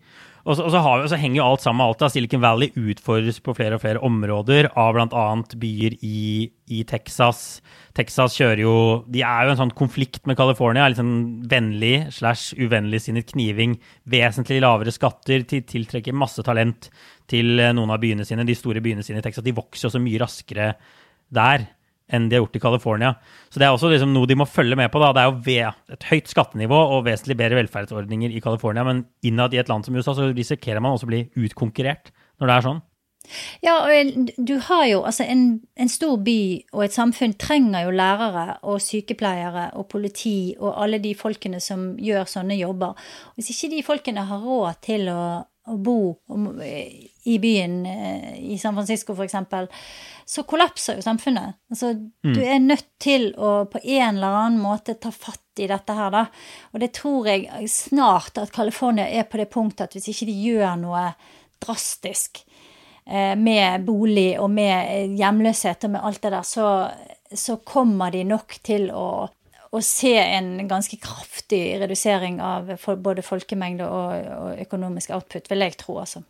Og 0.47 0.55
så, 0.55 0.63
og 0.63 0.71
så, 0.71 0.79
vi, 0.79 1.09
så, 1.11 1.17
henger 1.19 1.41
jo 1.41 1.45
alt 1.45 1.63
sammen 1.65 1.81
med 1.81 1.91
alt. 1.91 1.99
da. 1.99 2.07
Silicon 2.11 2.43
Valley 2.43 2.71
utfordres 2.71 3.41
på 3.43 3.55
flere 3.57 3.75
og 3.75 3.83
flere 3.83 3.99
områder 4.07 4.69
av 4.79 4.95
bl.a. 4.95 5.25
byer 5.59 5.97
i, 6.07 6.47
i, 6.71 6.83
Texas. 6.87 7.59
Texas 7.97 8.37
kjører 8.37 8.61
jo 8.63 8.75
De 9.11 9.25
er 9.27 9.43
jo 9.43 9.53
en 9.53 9.59
sånn 9.59 9.75
konflikt 9.75 10.23
med 10.29 10.39
California. 10.39 10.87
Litt 10.87 11.01
sånn 11.01 11.43
vennlig 11.51 12.07
slash 12.15 12.55
uvennlig 12.55 13.03
sinnet 13.03 13.35
kniving. 13.35 13.75
Vesentlig 14.07 14.61
lavere 14.63 14.95
skatter, 14.95 15.43
tiltrekker 15.51 16.15
masse 16.15 16.45
talent 16.47 16.87
til 17.27 17.59
eh, 17.59 17.73
noen 17.75 17.91
av 17.91 17.99
byene 17.99 18.27
sine. 18.27 18.47
De 18.47 18.55
store 18.55 18.83
byene 18.85 19.03
sine 19.03 19.19
i 19.19 19.25
Texas 19.25 19.43
de 19.43 19.55
vokser 19.57 19.91
også 19.91 20.03
mye 20.03 20.23
raskere 20.23 20.71
der 21.27 21.67
enn 22.13 22.27
de 22.29 22.37
har 22.37 22.45
gjort 22.45 22.59
i 22.59 22.63
California. 22.63 23.13
Så 23.51 23.59
det 23.59 23.67
er 23.67 23.75
også 23.75 23.91
liksom 23.91 24.13
noe 24.15 24.29
de 24.29 24.37
må 24.39 24.47
følge 24.49 24.77
med 24.79 24.91
på. 24.91 25.01
da. 25.03 25.13
Det 25.15 25.23
er 25.23 25.31
jo 25.31 25.39
ved 25.45 25.95
et 25.97 26.09
høyt 26.11 26.31
skattenivå 26.31 26.81
og 26.97 27.05
vesentlig 27.07 27.37
bedre 27.39 27.61
velferdsordninger 27.61 28.35
i 28.35 28.43
California, 28.43 28.85
men 28.87 29.05
innad 29.27 29.55
i 29.55 29.61
et 29.61 29.71
land 29.71 29.87
som 29.87 29.95
USA 29.95 30.15
så 30.15 30.29
risikerer 30.31 30.83
man 30.83 30.95
også 30.95 31.09
å 31.09 31.13
bli 31.13 31.25
utkonkurrert 31.35 32.13
når 32.37 32.47
det 32.47 32.55
er 32.55 32.69
sånn. 32.69 32.85
Ja, 33.63 33.73
og 33.83 34.29
du 34.37 34.53
har 34.69 34.85
jo 34.87 35.01
altså 35.03 35.25
en, 35.27 35.59
en, 35.75 35.89
stor 35.91 36.15
by 36.23 36.39
og 36.71 36.85
et 36.85 36.95
samfunn 36.95 37.33
trenger 37.39 37.83
jo 37.83 37.95
lærere 37.97 38.57
og 38.63 38.79
sykepleiere 38.83 39.69
og 39.75 39.89
politi 39.91 40.55
og 40.59 40.77
alle 40.83 41.01
de 41.03 41.13
folkene 41.17 41.59
som 41.63 41.89
gjør 41.99 42.29
sånne 42.29 42.55
jobber. 42.59 42.95
Hvis 43.35 43.51
ikke 43.51 43.71
de 43.75 43.83
folkene 43.83 44.27
har 44.29 44.45
råd 44.45 44.79
til 44.87 45.09
å, 45.11 45.21
å 45.67 45.77
bo 45.81 45.97
i 47.27 47.37
byen 47.39 47.85
eh, 47.85 48.37
i 48.53 48.57
San 48.59 48.75
Francisco 48.77 49.13
f.eks., 49.13 49.35
så 50.27 50.43
kollapser 50.43 50.97
jo 50.97 51.03
samfunnet. 51.05 51.55
Altså, 51.71 51.93
mm. 51.95 52.33
du 52.35 52.41
er 52.43 52.59
nødt 52.59 52.89
til 52.99 53.29
å 53.39 53.65
på 53.71 53.79
en 53.79 54.17
eller 54.17 54.39
annen 54.41 54.59
måte 54.59 54.97
ta 54.99 55.11
fatt 55.11 55.61
i 55.63 55.69
dette 55.69 55.95
her, 55.95 56.11
da. 56.13 56.25
Og 56.73 56.81
det 56.83 56.91
tror 56.97 57.29
jeg 57.31 57.69
snart 57.71 58.39
at 58.41 58.51
California 58.55 59.07
er 59.07 59.27
på 59.29 59.39
det 59.39 59.47
punktet 59.53 59.87
at 59.87 59.95
hvis 59.95 60.11
ikke 60.11 60.27
de 60.29 60.35
gjør 60.49 60.75
noe 60.81 61.05
drastisk 61.63 62.43
eh, 63.05 63.35
med 63.39 63.87
bolig 63.87 64.33
og 64.39 64.51
med 64.53 65.15
hjemløshet 65.17 65.87
og 65.87 65.95
med 65.95 66.05
alt 66.09 66.21
det 66.23 66.33
der, 66.35 66.47
så, 66.47 66.67
så 67.31 67.57
kommer 67.63 68.11
de 68.13 68.25
nok 68.27 68.59
til 68.67 68.91
å, 68.91 69.07
å 69.77 69.83
se 69.85 70.13
en 70.17 70.67
ganske 70.67 70.97
kraftig 71.01 71.77
redusering 71.81 72.41
av 72.43 72.73
både 73.03 73.25
folkemengde 73.25 73.87
og, 73.87 74.29
og 74.37 74.61
økonomisk 74.65 75.13
output, 75.15 75.49
vil 75.49 75.65
jeg 75.65 75.77
tro, 75.77 75.99
altså. 76.03 76.23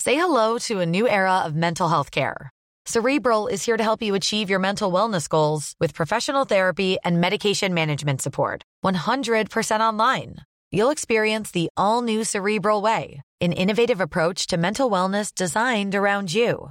Say 0.00 0.14
hello 0.14 0.58
to 0.58 0.80
a 0.80 0.86
new 0.86 1.06
era 1.06 1.42
of 1.44 1.54
mental 1.54 1.88
health 1.88 2.10
care. 2.10 2.50
Cerebral 2.86 3.46
is 3.46 3.64
here 3.64 3.76
to 3.76 3.84
help 3.84 4.02
you 4.02 4.14
achieve 4.14 4.48
your 4.50 4.58
mental 4.58 4.90
wellness 4.90 5.28
goals 5.28 5.74
with 5.78 5.94
professional 5.94 6.44
therapy 6.44 6.96
and 7.04 7.20
medication 7.20 7.74
management 7.74 8.22
support. 8.22 8.62
100% 8.84 9.80
online. 9.80 10.36
You'll 10.72 10.90
experience 10.90 11.50
the 11.50 11.68
all 11.76 12.00
new 12.00 12.24
Cerebral 12.24 12.80
Way, 12.80 13.20
an 13.40 13.52
innovative 13.52 14.00
approach 14.00 14.46
to 14.46 14.56
mental 14.56 14.90
wellness 14.90 15.34
designed 15.34 15.94
around 15.94 16.32
you. 16.32 16.70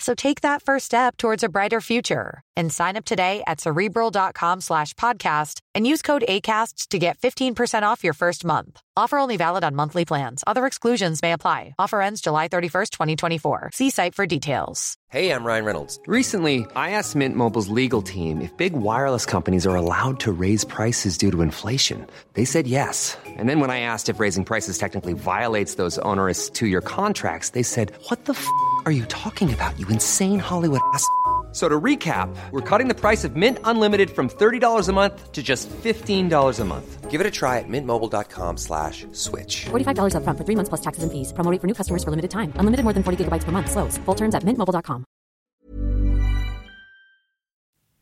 So 0.00 0.14
take 0.14 0.40
that 0.40 0.62
first 0.62 0.86
step 0.86 1.16
towards 1.16 1.44
a 1.44 1.48
brighter 1.48 1.80
future 1.80 2.42
and 2.56 2.72
sign 2.72 2.96
up 2.96 3.04
today 3.04 3.44
at 3.46 3.60
cerebral.com 3.60 4.62
slash 4.62 4.94
podcast 4.94 5.60
and 5.74 5.86
use 5.86 6.02
code 6.02 6.24
ACasts 6.26 6.88
to 6.88 6.98
get 6.98 7.18
15% 7.18 7.82
off 7.82 8.02
your 8.02 8.14
first 8.14 8.44
month. 8.44 8.80
Offer 9.00 9.16
only 9.16 9.38
valid 9.38 9.64
on 9.64 9.74
monthly 9.74 10.04
plans. 10.04 10.44
Other 10.46 10.66
exclusions 10.66 11.22
may 11.22 11.32
apply. 11.32 11.74
Offer 11.78 12.02
ends 12.02 12.20
July 12.20 12.48
31st, 12.48 12.90
2024. 12.90 13.70
See 13.72 13.88
site 13.88 14.14
for 14.14 14.26
details. 14.26 14.94
Hey, 15.08 15.32
I'm 15.32 15.42
Ryan 15.42 15.64
Reynolds. 15.64 15.98
Recently, 16.06 16.66
I 16.76 16.90
asked 16.90 17.16
Mint 17.16 17.34
Mobile's 17.34 17.68
legal 17.68 18.02
team 18.02 18.42
if 18.42 18.54
big 18.58 18.74
wireless 18.74 19.24
companies 19.24 19.66
are 19.66 19.74
allowed 19.74 20.20
to 20.20 20.30
raise 20.30 20.64
prices 20.64 21.16
due 21.16 21.30
to 21.30 21.40
inflation. 21.40 22.06
They 22.34 22.44
said 22.44 22.66
yes. 22.66 23.16
And 23.26 23.48
then 23.48 23.60
when 23.60 23.70
I 23.70 23.80
asked 23.80 24.10
if 24.10 24.20
raising 24.20 24.44
prices 24.44 24.76
technically 24.76 25.14
violates 25.14 25.76
those 25.76 25.98
onerous 26.00 26.50
two 26.50 26.66
year 26.66 26.82
contracts, 26.82 27.50
they 27.50 27.64
said, 27.64 27.92
What 28.08 28.26
the 28.26 28.34
f 28.34 28.46
are 28.84 28.92
you 28.92 29.06
talking 29.06 29.50
about, 29.54 29.80
you 29.80 29.88
insane 29.88 30.40
Hollywood 30.40 30.82
ass? 30.92 31.08
So 31.52 31.68
to 31.68 31.80
recap, 31.80 32.28
we're 32.52 32.60
cutting 32.60 32.86
the 32.86 32.94
price 32.94 33.24
of 33.24 33.34
Mint 33.34 33.58
Unlimited 33.64 34.10
from 34.10 34.28
$30 34.28 34.88
a 34.88 34.92
month 34.92 35.32
to 35.32 35.42
just 35.42 35.68
$15 35.82 36.60
a 36.60 36.64
month. 36.64 37.10
Give 37.10 37.20
it 37.20 37.26
a 37.26 37.30
try 37.30 37.58
at 37.58 37.64
mintmobile.com 37.68 38.56
slash 38.56 39.04
switch. 39.10 39.66
$45 39.70 40.14
up 40.14 40.22
front 40.22 40.38
for 40.38 40.44
three 40.44 40.54
months 40.54 40.68
plus 40.68 40.80
taxes 40.80 41.02
and 41.02 41.10
fees. 41.10 41.32
Promo 41.32 41.60
for 41.60 41.66
new 41.66 41.74
customers 41.74 42.04
for 42.04 42.10
limited 42.10 42.30
time. 42.30 42.52
Unlimited 42.54 42.84
more 42.84 42.92
than 42.92 43.02
40 43.02 43.24
gigabytes 43.24 43.42
per 43.42 43.50
month. 43.50 43.68
Slows. 43.68 43.98
Full 44.04 44.14
terms 44.14 44.34
at 44.36 44.44
mintmobile.com. 44.44 45.04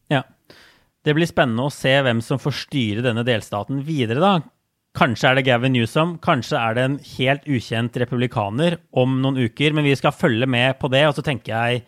Ja. 0.09 0.23
Det 1.05 1.15
blir 1.15 1.29
spennende 1.31 1.65
å 1.65 1.73
se 1.73 1.95
hvem 2.05 2.21
som 2.21 2.41
får 2.43 2.53
styre 2.67 3.05
denne 3.07 3.25
delstaten 3.25 3.81
videre, 3.87 4.21
da. 4.21 4.33
Kanskje 4.99 5.31
er 5.31 5.39
det 5.39 5.45
Gavin 5.47 5.73
Newsom, 5.73 6.17
kanskje 6.19 6.59
er 6.59 6.75
det 6.75 6.85
en 6.85 6.97
helt 6.99 7.45
ukjent 7.47 7.97
republikaner 8.03 8.79
om 8.93 9.21
noen 9.23 9.39
uker, 9.47 9.77
men 9.77 9.87
vi 9.87 9.95
skal 9.97 10.17
følge 10.17 10.49
med 10.51 10.79
på 10.81 10.91
det, 10.91 11.05
og 11.07 11.15
så 11.15 11.23
tenker 11.25 11.55
jeg 11.55 11.85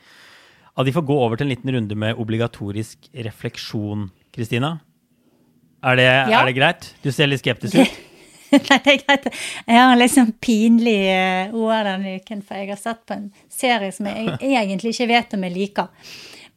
at 0.76 0.86
vi 0.86 0.94
får 0.94 1.06
gå 1.08 1.16
over 1.24 1.38
til 1.38 1.48
en 1.48 1.54
liten 1.54 1.72
runde 1.74 1.98
med 1.98 2.20
obligatorisk 2.20 3.10
refleksjon, 3.26 4.08
Kristina. 4.34 4.78
Er, 5.82 5.96
ja. 5.98 6.40
er, 6.40 6.46
det 6.46 6.56
greit? 6.58 6.88
Du 7.02 7.10
ser 7.12 7.30
litt 7.30 7.42
skeptisk 7.42 7.80
ut. 7.80 8.00
Nei, 8.50 8.78
det 8.82 8.92
er 8.92 8.98
greit. 9.04 9.28
Jeg 9.64 9.78
har 9.78 9.92
en 9.92 10.00
litt 10.00 10.12
sånn 10.12 10.34
pinlig 10.42 10.98
uh, 11.06 11.54
ord 11.56 11.86
denne 11.86 12.16
uken, 12.18 12.42
for 12.42 12.58
jeg 12.58 12.72
har 12.72 12.80
sett 12.80 13.04
på 13.06 13.16
en 13.16 13.30
serie 13.52 13.94
som 13.94 14.10
jeg 14.10 14.36
egentlig 14.42 14.94
ikke 14.94 15.08
vet 15.12 15.36
om 15.36 15.46
jeg 15.46 15.54
liker. 15.54 16.10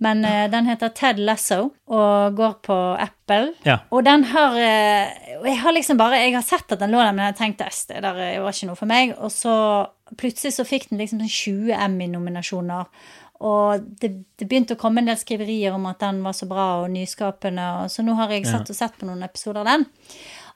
Men 0.04 0.26
uh, 0.26 0.46
den 0.52 0.68
heter 0.68 0.92
Ted 0.98 1.22
Lasso 1.22 1.70
og 1.88 2.36
går 2.36 2.56
på 2.66 2.78
Apple. 3.00 3.54
Ja. 3.68 3.78
Og 3.94 4.04
den 4.08 4.26
har 4.34 4.58
uh, 4.58 5.44
Jeg 5.46 5.60
har 5.62 5.76
liksom 5.76 6.00
bare 6.02 6.24
Jeg 6.26 6.34
har 6.36 6.44
sett 6.44 6.74
at 6.74 6.82
den 6.82 6.92
lå 6.92 7.00
der, 7.00 7.14
men 7.16 7.30
jeg 7.30 7.40
tenkte 7.40 7.70
at 7.70 7.84
det 7.94 8.02
der 8.04 8.20
var 8.42 8.52
ikke 8.52 8.72
noe 8.72 8.80
for 8.80 8.90
meg. 8.90 9.14
Og 9.20 9.32
så 9.32 9.56
plutselig 10.20 10.58
så 10.58 10.66
fikk 10.68 10.90
den 10.90 11.00
liksom 11.02 11.22
20 11.24 11.30
sånn 11.30 11.86
Emmy-nominasjoner. 11.88 12.90
Og 13.44 13.84
det, 14.00 14.10
det, 14.40 14.48
begynte 14.48 14.78
å 14.78 14.80
komme 14.80 15.04
en 15.04 15.10
del 15.12 15.20
skriverier 15.20 15.76
om 15.76 15.90
at 15.90 16.00
den 16.04 16.22
var 16.24 16.36
så 16.38 16.48
bra 16.48 16.68
og 16.84 16.94
nyskapende. 16.94 17.66
Og 17.84 17.92
så 17.92 18.06
nå 18.06 18.16
har 18.20 18.32
jeg 18.32 18.48
satt 18.48 18.72
og 18.72 18.78
sett 18.78 18.96
på 19.00 19.10
noen 19.10 19.26
episoder 19.26 19.64
av 19.64 19.72
den. 19.74 19.86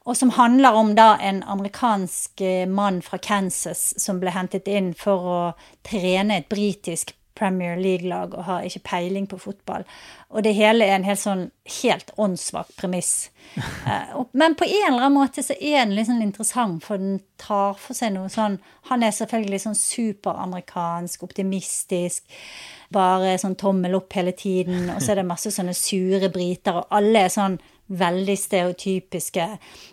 Og 0.08 0.16
som 0.16 0.32
handler 0.38 0.78
om 0.80 0.94
da 0.96 1.18
en 1.20 1.42
amerikansk 1.44 2.42
eh, 2.42 2.68
mann 2.70 3.02
fra 3.04 3.20
Kansas 3.20 3.90
som 4.00 4.22
ble 4.22 4.32
hentet 4.32 4.70
inn 4.72 4.94
for 4.96 5.28
å 5.28 5.40
trene 5.84 6.40
et 6.40 6.48
britisk 6.48 7.12
Premier 7.38 7.78
League-lag 7.80 8.34
og 8.34 8.48
har 8.48 8.66
ikke 8.68 8.84
peiling 8.90 9.28
på 9.30 9.40
fotball. 9.42 9.86
Og 10.30 10.44
det 10.44 10.56
hele 10.58 10.86
er 10.86 10.98
en 10.98 11.08
helt 11.08 11.22
sånn 11.22 11.44
helt 11.82 12.14
åndssvak 12.18 12.76
premiss. 12.80 13.30
Eh, 13.88 14.10
men 14.36 14.58
på 14.60 14.66
en 14.68 14.90
eller 14.90 15.06
annen 15.06 15.16
måte 15.16 15.40
så 15.46 15.56
er 15.56 15.86
den 15.86 15.94
litt 15.96 16.10
sånn 16.10 16.20
interessant, 16.22 16.82
for 16.84 17.00
den 17.00 17.22
tar 17.40 17.78
for 17.80 17.96
seg 17.96 18.12
noe 18.12 18.28
sånn 18.28 18.58
Han 18.90 19.06
er 19.06 19.14
selvfølgelig 19.16 19.62
sånn 19.64 19.78
superamerikansk, 19.80 21.24
optimistisk 21.24 22.26
bare 22.94 23.38
sånn 23.40 23.56
tommel 23.60 23.98
opp 23.98 24.16
hele 24.16 24.34
tiden, 24.38 24.90
og 24.94 25.02
så 25.04 25.14
er 25.14 25.22
det 25.22 25.28
masse 25.28 25.52
sånne 25.54 25.76
sure 25.76 26.30
briter, 26.34 26.82
og 26.82 27.00
alle 27.00 27.26
er 27.26 27.34
sånn 27.34 27.58
veldig 27.88 28.36
stereotypiske. 28.40 29.48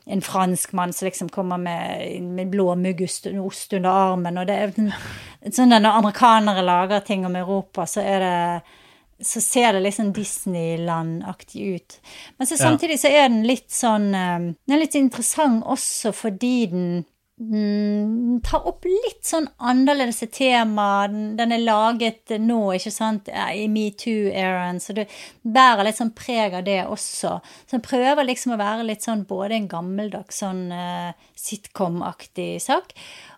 En 0.06 0.22
franskmann 0.22 0.92
som 0.92 1.06
liksom 1.06 1.28
kommer 1.28 1.58
med, 1.58 2.22
med 2.22 2.50
blå 2.50 2.74
muggost 2.74 3.26
ost 3.26 3.72
under 3.72 3.90
armen, 3.90 4.38
og 4.38 4.48
det 4.48 4.56
er 4.60 5.52
sånn 5.54 5.74
Når 5.74 5.90
amerikanere 5.90 6.64
lager 6.64 7.04
ting 7.06 7.26
om 7.26 7.36
Europa, 7.36 7.86
så 7.86 8.00
er 8.00 8.24
det 8.24 8.38
så 9.24 9.40
ser 9.40 9.76
det 9.78 9.92
sånn 9.94 10.12
Disneyland-aktig 10.12 11.66
ut. 11.76 11.96
Men 12.36 12.48
så 12.50 12.58
samtidig 12.58 12.98
så 13.00 13.12
er 13.14 13.28
den 13.28 13.44
litt 13.46 13.70
sånn 13.72 14.08
eh, 14.10 14.48
Den 14.50 14.74
er 14.74 14.82
litt 14.82 14.96
interessant 14.98 15.62
også 15.70 16.12
fordi 16.12 16.54
den 16.72 16.88
mm, 17.40 18.40
tar 18.46 18.66
opp 18.68 18.86
litt 18.86 19.24
sånn 19.26 19.48
annerledes 19.58 20.22
tema. 20.34 21.06
Den, 21.08 21.52
er 21.54 21.64
laget 21.64 22.34
nå, 22.40 22.60
ikke 22.76 22.94
sant, 22.94 23.28
i 23.30 23.66
metoo-æraen, 23.70 24.80
så 24.82 24.96
det 24.96 25.08
bærer 25.42 25.88
litt 25.88 26.00
sånn 26.00 26.14
preg 26.16 26.56
av 26.60 26.66
det 26.68 26.80
også. 26.86 27.36
Så 27.66 27.76
den 27.76 27.84
prøver 27.84 28.28
liksom 28.28 28.54
å 28.54 28.60
være 28.60 28.86
litt 28.86 29.04
sånn 29.06 29.26
både 29.28 29.58
en 29.58 29.70
gammeldags 29.70 30.42
sånn 30.44 30.66
uh, 30.72 31.14
sitcom-aktig 31.38 32.58
sak. 32.62 32.94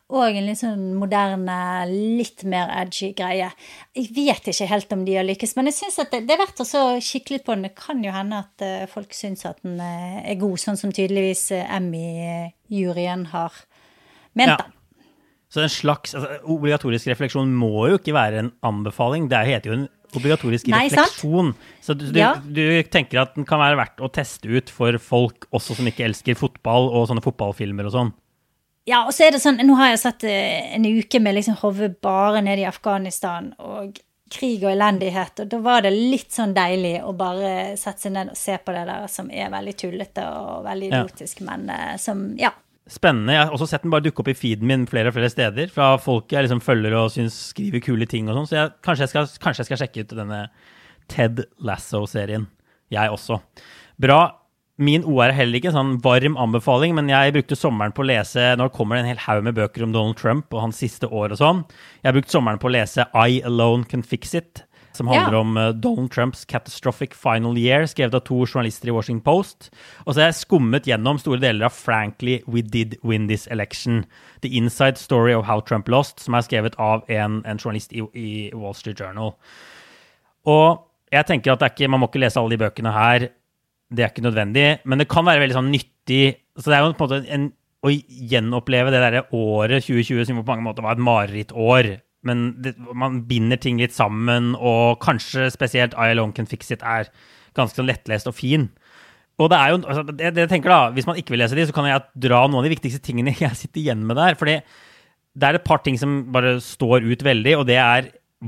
Og 0.06 0.36
en 0.38 0.44
litt 0.46 0.60
sånn 0.60 0.92
moderne, 0.94 1.54
litt 1.90 2.44
mer 2.46 2.68
edgy 2.78 3.08
greie. 3.18 3.48
Jeg 3.96 4.12
vet 4.14 4.52
ikke 4.52 4.68
helt 4.70 4.92
om 4.94 5.02
de 5.02 5.16
har 5.18 5.26
lykkes, 5.26 5.56
men 5.58 5.66
jeg 5.66 5.80
syns 5.80 5.98
det, 5.98 6.20
det, 6.28 6.36
er 6.36 6.44
verdt 6.44 6.62
å 6.62 6.84
kikke 7.02 7.34
litt 7.34 7.46
på 7.48 7.56
den. 7.56 7.66
Det 7.66 7.72
kan 7.74 8.04
jo 8.06 8.14
hende 8.14 8.44
at 8.44 8.62
uh, 8.62 8.84
folk 8.92 9.16
syns 9.18 9.42
at 9.48 9.58
den 9.66 9.80
uh, 9.82 10.20
er 10.22 10.38
god, 10.38 10.60
sånn 10.62 10.78
som 10.78 10.94
tydeligvis 10.94 11.48
Emmy-juryen 11.58 13.32
har 13.32 13.58
ment, 14.38 14.54
ja. 14.54 14.72
Så 15.52 15.62
en 15.62 15.70
slags 15.70 16.14
altså, 16.16 16.40
Obligatorisk 16.52 17.08
refleksjon 17.12 17.52
må 17.54 17.86
jo 17.90 18.00
ikke 18.00 18.14
være 18.16 18.42
en 18.42 18.52
anbefaling. 18.66 19.28
Det 19.30 19.44
heter 19.46 19.70
jo 19.70 19.76
en 19.78 19.86
obligatorisk 20.16 20.68
Nei, 20.72 20.86
refleksjon. 20.90 21.52
Sant? 21.84 21.86
Så 21.86 21.96
du, 21.98 22.18
ja. 22.18 22.34
du, 22.40 22.62
tenker 22.92 23.22
at 23.22 23.34
den 23.36 23.46
kan 23.48 23.60
være 23.62 23.78
verdt 23.78 24.02
å 24.02 24.10
teste 24.12 24.50
ut 24.50 24.72
for 24.72 24.98
folk 25.02 25.48
også 25.54 25.78
som 25.78 25.90
ikke 25.90 26.06
elsker 26.08 26.38
fotball 26.38 26.90
og 26.90 27.08
sånne 27.10 27.24
fotballfilmer 27.24 27.88
og 27.88 27.94
sånn? 27.94 28.14
Ja, 28.86 29.02
og 29.02 29.14
så 29.14 29.26
er 29.26 29.34
det 29.34 29.42
sånn 29.42 29.58
Nå 29.66 29.74
har 29.80 29.90
jeg 29.90 30.02
sett 30.04 30.24
eh, 30.30 30.74
en 30.76 30.84
uke 30.86 31.18
med 31.22 31.34
liksom 31.34 31.56
hodet 31.58 31.96
bare 32.04 32.42
ned 32.46 32.62
i 32.62 32.68
Afghanistan 32.68 33.50
og 33.58 33.98
krig 34.30 34.64
og 34.64 34.72
elendighet, 34.72 35.38
og 35.44 35.50
da 35.52 35.58
var 35.62 35.84
det 35.84 35.92
litt 35.94 36.34
sånn 36.34 36.50
deilig 36.54 36.96
å 37.06 37.12
bare 37.14 37.76
sette 37.78 38.08
seg 38.08 38.14
ned 38.16 38.32
og 38.32 38.38
se 38.38 38.56
på 38.58 38.72
det 38.74 38.82
der 38.88 39.04
som 39.10 39.28
er 39.30 39.52
veldig 39.52 39.74
tullete 39.78 40.24
og 40.26 40.64
veldig 40.66 40.88
idiotisk, 40.90 41.44
ja. 41.44 41.46
men 41.52 41.68
uh, 41.70 41.92
som 42.02 42.24
Ja 42.40 42.50
spennende. 42.90 43.34
Jeg 43.34 43.46
har 43.46 43.54
også 43.54 43.68
sett 43.70 43.84
den 43.84 43.92
bare 43.94 44.04
dukke 44.06 44.22
opp 44.22 44.30
i 44.30 44.36
feeden 44.38 44.68
min 44.70 44.86
flere 44.90 45.10
og 45.10 45.16
flere 45.16 45.30
steder. 45.32 45.70
Fra 45.74 45.94
folk 46.02 46.32
jeg 46.32 46.46
liksom 46.46 46.62
følger 46.64 46.94
og 46.98 47.12
syns 47.14 47.36
skriver 47.50 47.82
kule 47.84 48.06
ting 48.10 48.30
og 48.30 48.38
sånn. 48.38 48.48
Så 48.50 48.58
jeg, 48.60 48.74
kanskje, 48.86 49.06
jeg 49.06 49.14
skal, 49.14 49.30
kanskje 49.42 49.64
jeg 49.64 49.70
skal 49.70 49.82
sjekke 49.82 50.04
ut 50.04 50.16
denne 50.20 50.40
Ted 51.12 51.44
Lasso-serien. 51.66 52.48
Jeg 52.94 53.12
også. 53.12 53.40
Bra. 54.02 54.20
Min 54.76 55.06
OR 55.08 55.30
er 55.30 55.38
heller 55.38 55.56
ikke 55.56 55.70
en 55.70 55.78
sånn 55.78 55.92
varm 56.04 56.34
anbefaling, 56.36 56.92
men 56.98 57.08
jeg 57.08 57.32
brukte 57.32 57.56
sommeren 57.56 57.94
på 57.96 58.02
å 58.04 58.08
lese 58.10 58.50
Nå 58.60 58.66
kommer 58.74 58.98
det 58.98 59.06
en 59.06 59.12
hel 59.14 59.22
haug 59.24 59.46
med 59.46 59.56
bøker 59.56 59.86
om 59.86 59.94
Donald 59.94 60.18
Trump 60.20 60.52
og 60.52 60.66
hans 60.66 60.82
siste 60.82 61.08
år 61.08 61.32
og 61.32 61.40
sånn. 61.40 61.62
Jeg 62.02 62.10
har 62.10 62.16
brukt 62.18 62.34
sommeren 62.34 62.60
på 62.60 62.68
å 62.68 62.74
lese 62.74 63.06
I 63.16 63.40
Alone 63.48 63.88
Can 63.88 64.04
Fix 64.04 64.36
It 64.36 64.66
som 64.96 65.08
handler 65.12 65.36
Ja. 65.36 65.40
om 65.44 65.56
eh, 65.60 65.68
Donald 65.76 66.10
Trumps 66.14 66.44
catastrophic 66.48 67.14
final 67.14 67.56
year, 67.60 67.84
skrevet 67.86 68.14
av 68.18 68.24
to 68.26 68.40
journalister 68.46 68.88
i 68.88 68.94
Washington 68.96 69.22
Post. 69.26 69.70
Og 70.06 70.14
så 70.14 70.20
har 70.24 70.30
jeg 70.32 70.40
skummet 70.42 70.88
gjennom 70.88 71.20
store 71.20 71.38
deler 71.42 71.68
av 71.68 71.76
Frankly 71.76 72.40
We 72.48 72.62
Did 72.62 72.96
Win 73.04 73.28
This 73.28 73.46
Election. 73.52 74.04
The 74.42 74.48
Inside 74.56 74.98
Story 75.00 75.32
of 75.36 75.44
How 75.48 75.60
Trump 75.60 75.88
Lost, 75.88 76.20
som 76.20 76.34
er 76.34 76.44
skrevet 76.46 76.74
av 76.78 77.04
en, 77.08 77.42
en 77.46 77.58
journalist 77.62 77.92
i, 77.92 78.02
i 78.14 78.50
Wall 78.54 78.74
Street 78.74 79.00
Journal. 79.00 79.34
Og 80.46 80.82
jeg 81.12 81.26
tenker 81.28 81.52
at 81.54 81.62
det 81.62 81.72
ikke, 81.74 81.88
man 81.90 82.02
må 82.02 82.08
ikke 82.10 82.22
lese 82.24 82.40
alle 82.40 82.54
de 82.56 82.60
bøkene 82.64 82.92
her. 82.94 83.28
Det 83.94 84.02
er 84.02 84.10
ikke 84.10 84.24
nødvendig, 84.26 84.66
men 84.84 84.98
det 84.98 85.06
kan 85.12 85.26
være 85.26 85.44
veldig 85.44 85.56
sånn 85.60 85.70
nyttig. 85.70 86.24
Så 86.58 86.70
det 86.72 86.76
er 86.78 86.82
jo 86.84 86.92
på 86.98 87.06
en 87.06 87.12
måte 87.12 87.34
en, 87.36 87.46
å 87.86 87.92
gjenoppleve 87.92 88.90
det 88.90 89.02
derre 89.04 89.24
året 89.36 89.84
2020 89.86 90.24
som 90.26 90.40
på 90.40 90.46
mange 90.48 90.64
måter 90.66 90.82
var 90.86 90.96
et 90.96 91.04
marerittår. 91.06 91.90
Men 92.26 92.48
det, 92.62 92.74
man 92.94 93.22
binder 93.28 93.60
ting 93.62 93.80
litt 93.82 93.94
sammen, 93.96 94.54
og 94.58 94.98
kanskje 95.04 95.48
spesielt 95.54 95.96
I 95.96 96.12
Alone 96.14 96.34
Can 96.36 96.48
Fix 96.50 96.72
It 96.74 96.84
er 96.84 97.10
ganske 97.56 97.78
sånn 97.78 97.88
lettlest 97.88 98.28
og 98.28 98.36
fin. 98.36 98.68
Og 99.40 99.50
det 99.52 99.60
er 99.60 99.72
jo, 99.72 99.80
altså, 99.84 100.04
det, 100.16 100.32
det 100.36 100.46
tenker 100.48 100.72
da, 100.72 100.80
Hvis 100.96 101.06
man 101.08 101.18
ikke 101.20 101.34
vil 101.34 101.42
lese 101.44 101.56
de, 101.58 101.66
så 101.68 101.74
kan 101.76 101.88
jeg 101.88 102.04
dra 102.26 102.46
noen 102.46 102.62
av 102.62 102.68
de 102.68 102.72
viktigste 102.72 103.02
tingene 103.04 103.34
jeg 103.44 103.58
sitter 103.58 103.82
igjen 103.82 104.04
med 104.08 104.18
der. 104.20 104.38
fordi 104.38 104.60
det 105.36 105.44
er 105.44 105.58
et 105.58 105.66
par 105.68 105.82
ting 105.84 105.98
som 106.00 106.22
bare 106.32 106.54
står 106.64 107.04
ut 107.04 107.20
veldig, 107.26 107.58
og 107.58 107.66
det 107.68 107.76
er 107.76 108.06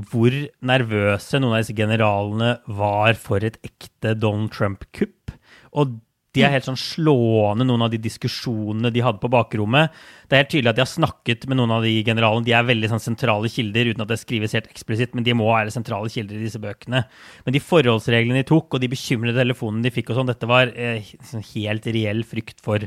hvor 0.09 0.33
nervøse 0.65 1.37
noen 1.37 1.53
av 1.53 1.61
disse 1.61 1.75
generalene 1.77 2.55
var 2.79 3.17
for 3.19 3.45
et 3.45 3.59
ekte 3.65 4.15
Donald 4.17 4.49
Trump-kupp. 4.55 5.33
Og 5.77 5.99
de 6.37 6.43
er 6.45 6.51
helt 6.53 6.67
sånn 6.67 6.77
slående, 6.77 7.65
noen 7.65 7.87
av 7.87 7.89
de 7.89 7.97
diskusjonene 8.01 8.91
de 8.93 9.01
hadde 9.01 9.21
på 9.21 9.31
bakrommet. 9.33 9.95
Det 10.29 10.37
er 10.37 10.43
helt 10.43 10.51
tydelig 10.53 10.71
at 10.71 10.77
de 10.77 10.83
har 10.83 10.91
snakket 10.91 11.47
med 11.49 11.57
noen 11.57 11.73
av 11.73 11.85
de 11.87 11.93
generalene. 12.05 12.45
De 12.45 12.53
er 12.53 12.67
veldig 12.67 12.91
sånn 12.91 13.01
sentrale 13.01 13.49
kilder, 13.49 13.89
uten 13.89 14.05
at 14.05 14.11
det 14.11 14.19
skrives 14.21 14.53
helt 14.53 14.69
eksplisitt, 14.69 15.15
men 15.17 15.25
de 15.25 15.33
må 15.37 15.47
være 15.49 15.73
sentrale 15.73 16.11
kilder 16.13 16.37
i 16.37 16.45
disse 16.45 16.61
bøkene. 16.61 17.01
Men 17.47 17.55
de 17.55 17.63
forholdsreglene 17.63 18.43
de 18.43 18.49
tok, 18.51 18.77
og 18.77 18.83
de 18.83 18.91
bekymrede 18.93 19.41
telefonene 19.41 19.87
de 19.87 19.93
fikk 19.95 20.13
og 20.13 20.19
sånn, 20.19 20.29
dette 20.29 20.49
var 20.49 20.69
eh, 20.75 21.15
sånn 21.31 21.45
helt 21.55 21.89
reell 21.97 22.21
frykt 22.29 22.61
for 22.61 22.85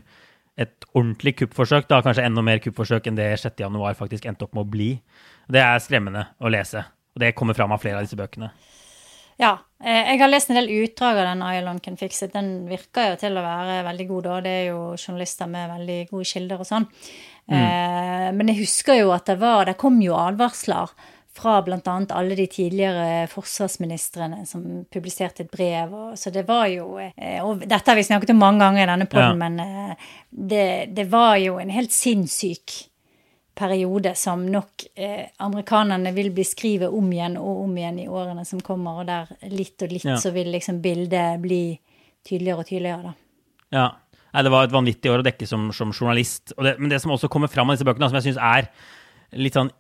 et 0.63 0.87
ordentlig 0.93 1.35
kuppforsøk, 1.41 1.89
da 1.91 2.03
kanskje 2.05 2.29
enda 2.29 2.45
mer 2.47 2.63
kuppforsøk 2.63 3.09
enn 3.09 3.19
det 3.19 3.33
6. 3.41 3.57
januar 3.65 3.97
faktisk 3.99 4.29
endte 4.29 4.47
opp 4.47 4.55
med 4.55 4.67
å 4.67 4.71
bli. 4.71 4.91
Det 5.51 5.63
er 5.65 5.83
skremmende 5.83 6.29
å 6.39 6.53
lese, 6.53 6.85
og 7.17 7.25
det 7.25 7.35
kommer 7.35 7.59
fram 7.59 7.75
av 7.75 7.83
flere 7.83 7.99
av 7.99 8.07
disse 8.07 8.19
bøkene. 8.21 8.53
Ja. 9.43 9.57
eh, 9.83 10.13
Jeg 10.13 10.21
har 10.23 10.31
lest 10.31 10.51
en 10.53 10.57
del 10.61 10.71
utdrag 10.83 11.19
av 11.19 11.27
den 11.33 11.43
Ireland 11.43 11.83
Can 11.83 11.97
Fix 12.01 12.23
It. 12.23 12.33
Den 12.37 12.53
virker 12.71 13.13
jo 13.13 13.17
til 13.21 13.37
å 13.37 13.43
være 13.45 13.81
veldig 13.89 14.07
god, 14.09 14.29
da. 14.29 14.41
Det 14.45 14.53
er 14.61 14.69
jo 14.71 14.83
journalister 14.97 15.51
med 15.51 15.73
veldig 15.77 15.99
gode 16.13 16.29
kilder 16.31 16.63
og 16.63 16.69
sånn. 16.69 16.87
Mm. 17.51 18.37
men 18.39 18.49
jeg 18.53 18.61
husker 18.61 19.01
jo 19.01 19.09
at 19.11 19.27
det 19.27 19.35
var 19.41 19.65
Det 19.67 19.73
kom 19.77 19.97
jo 20.01 20.15
advarsler 20.15 20.93
fra 21.35 21.57
bl.a. 21.67 21.81
alle 22.15 22.37
de 22.39 22.47
tidligere 22.47 23.27
forsvarsministrene 23.33 24.45
som 24.47 24.85
publiserte 24.93 25.43
et 25.43 25.51
brev. 25.51 25.93
Og, 25.93 26.13
så 26.21 26.31
det 26.31 26.45
var 26.47 26.69
jo 26.71 26.99
eh, 27.01 27.41
Og 27.43 27.65
dette 27.67 27.89
har 27.91 27.97
vi 27.99 28.05
snakket 28.07 28.31
om 28.35 28.39
mange 28.45 28.63
ganger 28.63 28.85
i 28.85 28.91
denne 28.93 29.09
Ja. 29.11 29.35
men 29.35 29.59
eh, 29.61 29.95
det, 30.31 30.95
det 30.95 31.09
var 31.11 31.37
jo 31.43 31.59
en 31.59 31.71
helt 31.75 31.93
sinnssyk 31.93 32.92
periode 33.55 34.15
som 34.17 34.45
nok 34.49 34.85
eh, 34.97 35.27
amerikanerne 35.45 36.13
vil 36.17 36.31
beskrive 36.35 36.89
om 36.89 37.11
igjen 37.13 37.37
og 37.41 37.65
om 37.67 37.75
igjen 37.77 37.99
i 38.03 38.09
årene 38.09 38.45
som 38.49 38.61
kommer, 38.65 39.03
og 39.03 39.11
der 39.11 39.33
litt 39.53 39.83
og 39.85 39.93
litt 39.93 40.05
Ja. 40.09 40.17
så 40.17 40.33
vil 40.33 40.53
liksom 40.53 40.81
bildet 40.85 41.41
bli 41.43 41.79
tydeligere 42.25 42.59
og 42.65 42.67
tydeligere, 42.67 43.03
da. 43.03 43.15
Ja. 43.73 43.91
Nei, 44.33 44.43
det 44.47 44.51
var 44.55 44.65
et 44.65 44.73
vanvittig 44.73 45.11
år 45.13 45.21
å 45.21 45.27
dekke 45.27 45.47
som, 45.47 45.69
som 45.77 45.93
journalist. 45.93 46.55
Det, 46.57 46.79
men 46.81 46.89
det 46.89 47.03
som 47.03 47.13
også 47.13 47.29
kommer 47.29 47.49
fram 47.53 47.69
av 47.69 47.77
disse 47.77 47.85
bøkene, 47.85 48.09
som 48.09 48.17
jeg 48.17 48.31
syns 48.31 48.41
er 48.41 48.71
litt 49.37 49.59
sånn 49.59 49.71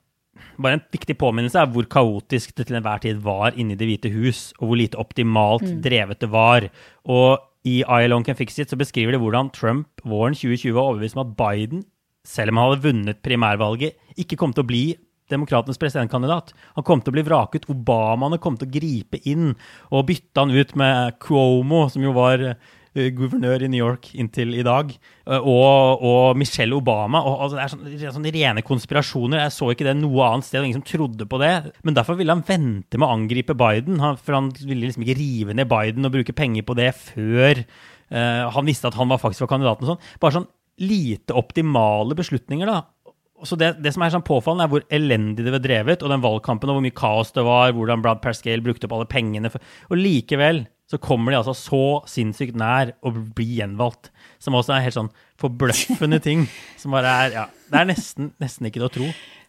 bare 0.60 0.78
en 0.78 0.84
viktig 0.92 1.16
påminnelse 1.20 1.60
er 1.60 1.68
hvor 1.72 1.84
kaotisk 1.92 2.54
det 2.56 2.66
til 2.68 2.76
enhver 2.78 3.00
tid 3.04 3.18
var 3.24 3.52
inne 3.56 3.74
i 3.74 3.76
Det 3.80 3.88
hvite 3.88 4.12
hus, 4.12 4.52
og 4.60 4.68
hvor 4.70 4.78
lite 4.80 5.00
optimalt 5.00 5.64
drevet 5.84 6.20
det 6.20 6.30
var. 6.32 6.68
Og 7.04 7.40
i 7.68 7.80
I 7.80 8.04
Alone 8.04 8.24
Can 8.24 8.36
Fix 8.36 8.58
It 8.58 8.72
så 8.72 8.76
beskriver 8.80 9.12
de 9.12 9.20
hvordan 9.22 9.50
Trump 9.54 9.88
våren 10.04 10.34
2020 10.34 10.72
var 10.74 10.88
overbevist 10.88 11.16
om 11.16 11.24
at 11.26 11.36
Biden, 11.36 11.84
selv 12.26 12.52
om 12.52 12.60
han 12.60 12.70
hadde 12.70 12.84
vunnet 12.86 13.22
primærvalget, 13.24 13.98
ikke 14.20 14.38
kom 14.40 14.54
til 14.54 14.64
å 14.64 14.68
bli 14.68 14.84
demokratenes 15.32 15.80
presidentkandidat. 15.80 16.52
Han 16.76 16.86
kom 16.86 17.02
til 17.02 17.12
å 17.12 17.16
bli 17.16 17.24
vraket. 17.26 17.68
Obamaene 17.72 18.40
kom 18.42 18.58
til 18.58 18.68
å 18.68 18.74
gripe 18.74 19.20
inn 19.28 19.54
og 19.90 20.06
bytte 20.10 20.44
han 20.44 20.52
ut 20.52 20.76
med 20.78 21.18
Cuomo, 21.22 21.86
som 21.92 22.04
jo 22.04 22.12
var 22.16 22.42
eh, 22.44 23.08
guvernør 23.16 23.64
i 23.64 23.70
New 23.72 23.80
York 23.80 24.10
inntil 24.18 24.52
i 24.58 24.64
dag, 24.66 24.92
eh, 24.92 25.38
og, 25.38 26.04
og 26.04 26.40
Michelle 26.40 26.76
Obama. 26.76 27.22
Og, 27.28 27.46
altså, 27.46 27.80
det 27.80 27.96
er 27.96 28.10
er 28.10 28.16
sånne 28.16 28.34
rene 28.34 28.66
konspirasjoner. 28.66 29.44
Jeg 29.46 29.56
så 29.56 29.70
ikke 29.72 29.88
det 29.88 29.96
noe 30.00 30.28
annet 30.28 30.48
sted, 30.48 30.60
og 30.60 30.68
ingen 30.68 30.82
som 30.82 30.88
trodde 30.90 31.28
på 31.28 31.40
det. 31.42 31.54
Men 31.86 31.98
derfor 31.98 32.18
ville 32.20 32.34
han 32.34 32.44
vente 32.46 33.00
med 33.00 33.08
å 33.08 33.16
angripe 33.16 33.56
Biden, 33.58 34.02
han, 34.04 34.20
for 34.20 34.38
han 34.38 34.52
ville 34.60 34.88
liksom 34.88 35.06
ikke 35.06 35.18
rive 35.20 35.56
ned 35.56 35.70
Biden 35.72 36.08
og 36.08 36.14
bruke 36.18 36.36
penger 36.36 36.66
på 36.68 36.76
det 36.78 36.92
før 36.98 37.62
uh, 38.12 38.50
han 38.52 38.66
visste 38.68 38.90
at 38.90 38.96
han 38.98 39.08
var 39.10 39.20
faktisk 39.22 39.46
var 39.46 39.54
kandidaten 39.54 39.86
og 39.86 39.94
sånn. 39.94 40.12
Bare 40.20 40.36
sånn 40.36 40.50
lite 40.80 41.36
optimale 41.36 42.16
beslutninger, 42.18 42.68
da. 42.68 42.82
Så 43.42 43.56
det, 43.58 43.72
det 43.82 43.90
som 43.94 44.04
er 44.04 44.12
sånn 44.14 44.22
påfallende, 44.22 44.68
er 44.68 44.70
hvor 44.70 44.84
elendig 44.94 45.42
det 45.42 45.50
ble 45.50 45.62
drevet, 45.62 46.04
og 46.04 46.12
den 46.12 46.22
valgkampen, 46.22 46.70
og 46.70 46.78
hvor 46.78 46.84
mye 46.84 46.94
kaos 46.94 47.34
det 47.34 47.42
var, 47.46 47.74
hvordan 47.74 48.04
Brad 48.04 48.22
Pascale 48.22 48.62
brukte 48.62 48.86
opp 48.86 48.94
alle 48.96 49.10
pengene. 49.10 49.50
For, 49.50 49.72
og 49.90 49.98
likevel 49.98 50.62
så 50.92 50.98
kommer 51.02 51.32
de 51.32 51.38
altså 51.40 51.54
så 51.56 51.84
sinnssykt 52.10 52.56
nær 52.58 52.92
å 53.02 53.10
bli 53.12 53.46
gjenvalgt. 53.58 54.10
Som 54.42 54.58
også 54.58 54.76
er 54.76 54.86
helt 54.86 54.98
sånn 54.98 55.12
forbløffende 55.40 56.20
ting. 56.26 56.44
Som 56.78 56.94
bare 56.94 57.14
er 57.22 57.38
Ja, 57.38 57.46
det 57.72 57.80
er 57.80 57.88
nesten, 57.88 58.34
nesten 58.42 58.68
ikke 58.68 58.82
til 58.82 58.90
å 58.90 58.92
tro. 58.98 59.08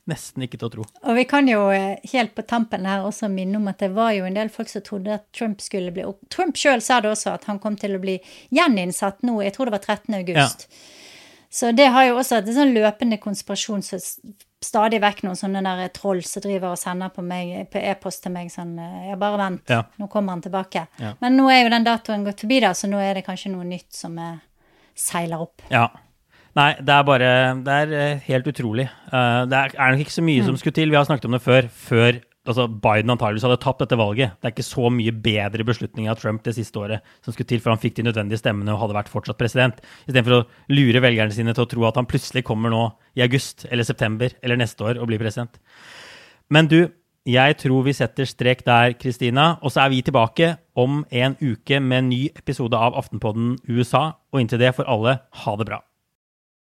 Nesten 0.09 0.43
ikke 0.43 0.59
til 0.59 0.67
å 0.67 0.71
tro. 0.71 0.85
Og 1.03 1.15
vi 1.15 1.23
kan 1.27 1.47
jo 1.47 1.67
eh, 1.71 1.99
helt 2.11 2.33
på 2.35 2.43
tampen 2.47 2.87
her 2.87 3.05
også 3.07 3.29
minne 3.31 3.59
om 3.59 3.69
at 3.71 3.83
det 3.83 3.91
var 3.95 4.11
jo 4.15 4.25
en 4.27 4.35
del 4.35 4.51
folk 4.51 4.71
som 4.71 4.83
trodde 4.83 5.13
at 5.15 5.27
Trump 5.35 5.61
skulle 5.63 5.93
bli 5.95 6.03
og 6.07 6.17
Trump 6.33 6.59
sjøl 6.59 6.83
sa 6.83 6.97
det 7.03 7.11
også, 7.13 7.35
at 7.37 7.47
han 7.51 7.61
kom 7.63 7.77
til 7.79 7.95
å 7.95 8.01
bli 8.03 8.17
gjeninnsatt 8.55 9.23
nå, 9.27 9.37
jeg 9.45 9.55
tror 9.55 9.69
det 9.69 9.77
var 9.77 9.85
13. 9.85 10.17
august. 10.23 10.67
Så 11.53 11.69
det 11.77 11.85
har 11.93 12.07
jo 12.07 12.17
også 12.17 12.39
et 12.39 12.49
sånn 12.55 12.73
løpende 12.73 13.19
konspirasjon 13.21 13.83
så 13.85 13.99
stadig 14.63 15.01
vekk 15.03 15.25
noen 15.25 15.37
sånne 15.37 15.61
der 15.65 15.91
troll 15.93 16.23
som 16.25 16.41
driver 16.41 16.73
og 16.73 16.79
sender 16.81 17.11
på 17.13 17.21
meg 17.25 17.67
på 17.73 17.81
e-post 17.83 18.23
til 18.23 18.33
meg 18.33 18.49
sånn 18.53 18.71
eh, 18.79 19.09
Ja, 19.11 19.17
bare 19.19 19.37
vent, 19.41 19.69
Ja. 19.69 19.83
nå 19.99 20.07
kommer 20.09 20.33
han 20.33 20.41
tilbake. 20.41 20.87
Ja. 21.01 21.13
Men 21.21 21.37
nå 21.37 21.49
er 21.51 21.63
jo 21.63 21.73
den 21.75 21.85
datoen 21.85 22.25
gått 22.25 22.41
forbi, 22.45 22.61
da, 22.63 22.71
så 22.73 22.89
nå 22.89 23.01
er 23.03 23.19
det 23.19 23.25
kanskje 23.27 23.51
noe 23.53 23.67
nytt 23.67 23.91
som 23.93 24.17
er, 24.17 24.39
seiler 24.97 25.45
opp. 25.45 25.61
Ja. 25.73 25.89
Nei, 26.53 26.71
det 26.77 26.93
er 26.93 27.05
bare 27.05 27.29
Det 27.65 27.77
er 27.81 27.93
eh, 27.97 28.25
helt 28.27 28.47
utrolig. 28.49 28.85
Uh, 29.09 29.45
det 29.49 29.57
er, 29.57 29.73
er 29.73 29.93
nok 29.93 30.03
ikke 30.05 30.17
så 30.19 30.25
mye 30.25 30.43
som 30.45 30.57
skulle 30.57 30.77
til. 30.77 30.91
Vi 30.93 30.97
har 30.99 31.05
snakket 31.05 31.25
om 31.25 31.37
det 31.37 31.41
før. 31.41 31.69
Før 31.69 32.19
altså 32.47 32.65
Biden 32.67 33.11
antageligvis 33.13 33.45
hadde 33.47 33.59
tapt 33.63 33.83
dette 33.83 33.97
valget. 33.99 34.33
Det 34.39 34.49
er 34.49 34.53
ikke 34.55 34.65
så 34.67 34.89
mye 34.91 35.13
bedre 35.25 35.65
beslutninger 35.67 36.11
av 36.11 36.19
Trump 36.19 36.43
det 36.43 36.55
siste 36.57 36.79
året 36.81 37.13
som 37.23 37.35
skulle 37.35 37.47
til 37.49 37.61
for 37.63 37.73
han 37.73 37.81
fikk 37.81 37.99
de 37.99 38.07
nødvendige 38.09 38.41
stemmene 38.41 38.73
og 38.73 38.81
hadde 38.83 38.97
vært 38.97 39.11
fortsatt 39.13 39.39
president. 39.39 39.79
Istedenfor 40.07 40.41
å 40.41 40.41
lure 40.73 41.03
velgerne 41.03 41.35
sine 41.35 41.55
til 41.55 41.65
å 41.65 41.69
tro 41.71 41.87
at 41.87 41.99
han 41.99 42.09
plutselig 42.09 42.43
kommer 42.47 42.73
nå 42.73 42.83
i 43.15 43.23
august 43.25 43.67
eller 43.69 43.87
september 43.87 44.35
eller 44.43 44.59
neste 44.59 44.83
år 44.83 44.99
og 44.99 45.07
blir 45.11 45.23
president. 45.23 45.55
Men 46.51 46.67
du, 46.67 46.81
jeg 47.23 47.55
tror 47.61 47.87
vi 47.87 47.95
setter 47.95 48.27
strek 48.27 48.65
der, 48.67 48.97
Kristina. 48.99 49.53
Og 49.63 49.71
så 49.71 49.85
er 49.85 49.93
vi 49.93 50.03
tilbake 50.03 50.57
om 50.75 51.05
en 51.07 51.39
uke 51.39 51.79
med 51.79 52.01
en 52.01 52.11
ny 52.11 52.21
episode 52.35 52.75
av 52.75 52.99
Aftenpodden 52.99 53.55
USA. 53.71 54.09
Og 54.33 54.43
inntil 54.43 54.59
det 54.59 54.75
får 54.75 54.91
alle 54.91 55.17
ha 55.45 55.57
det 55.59 55.71
bra. 55.71 55.79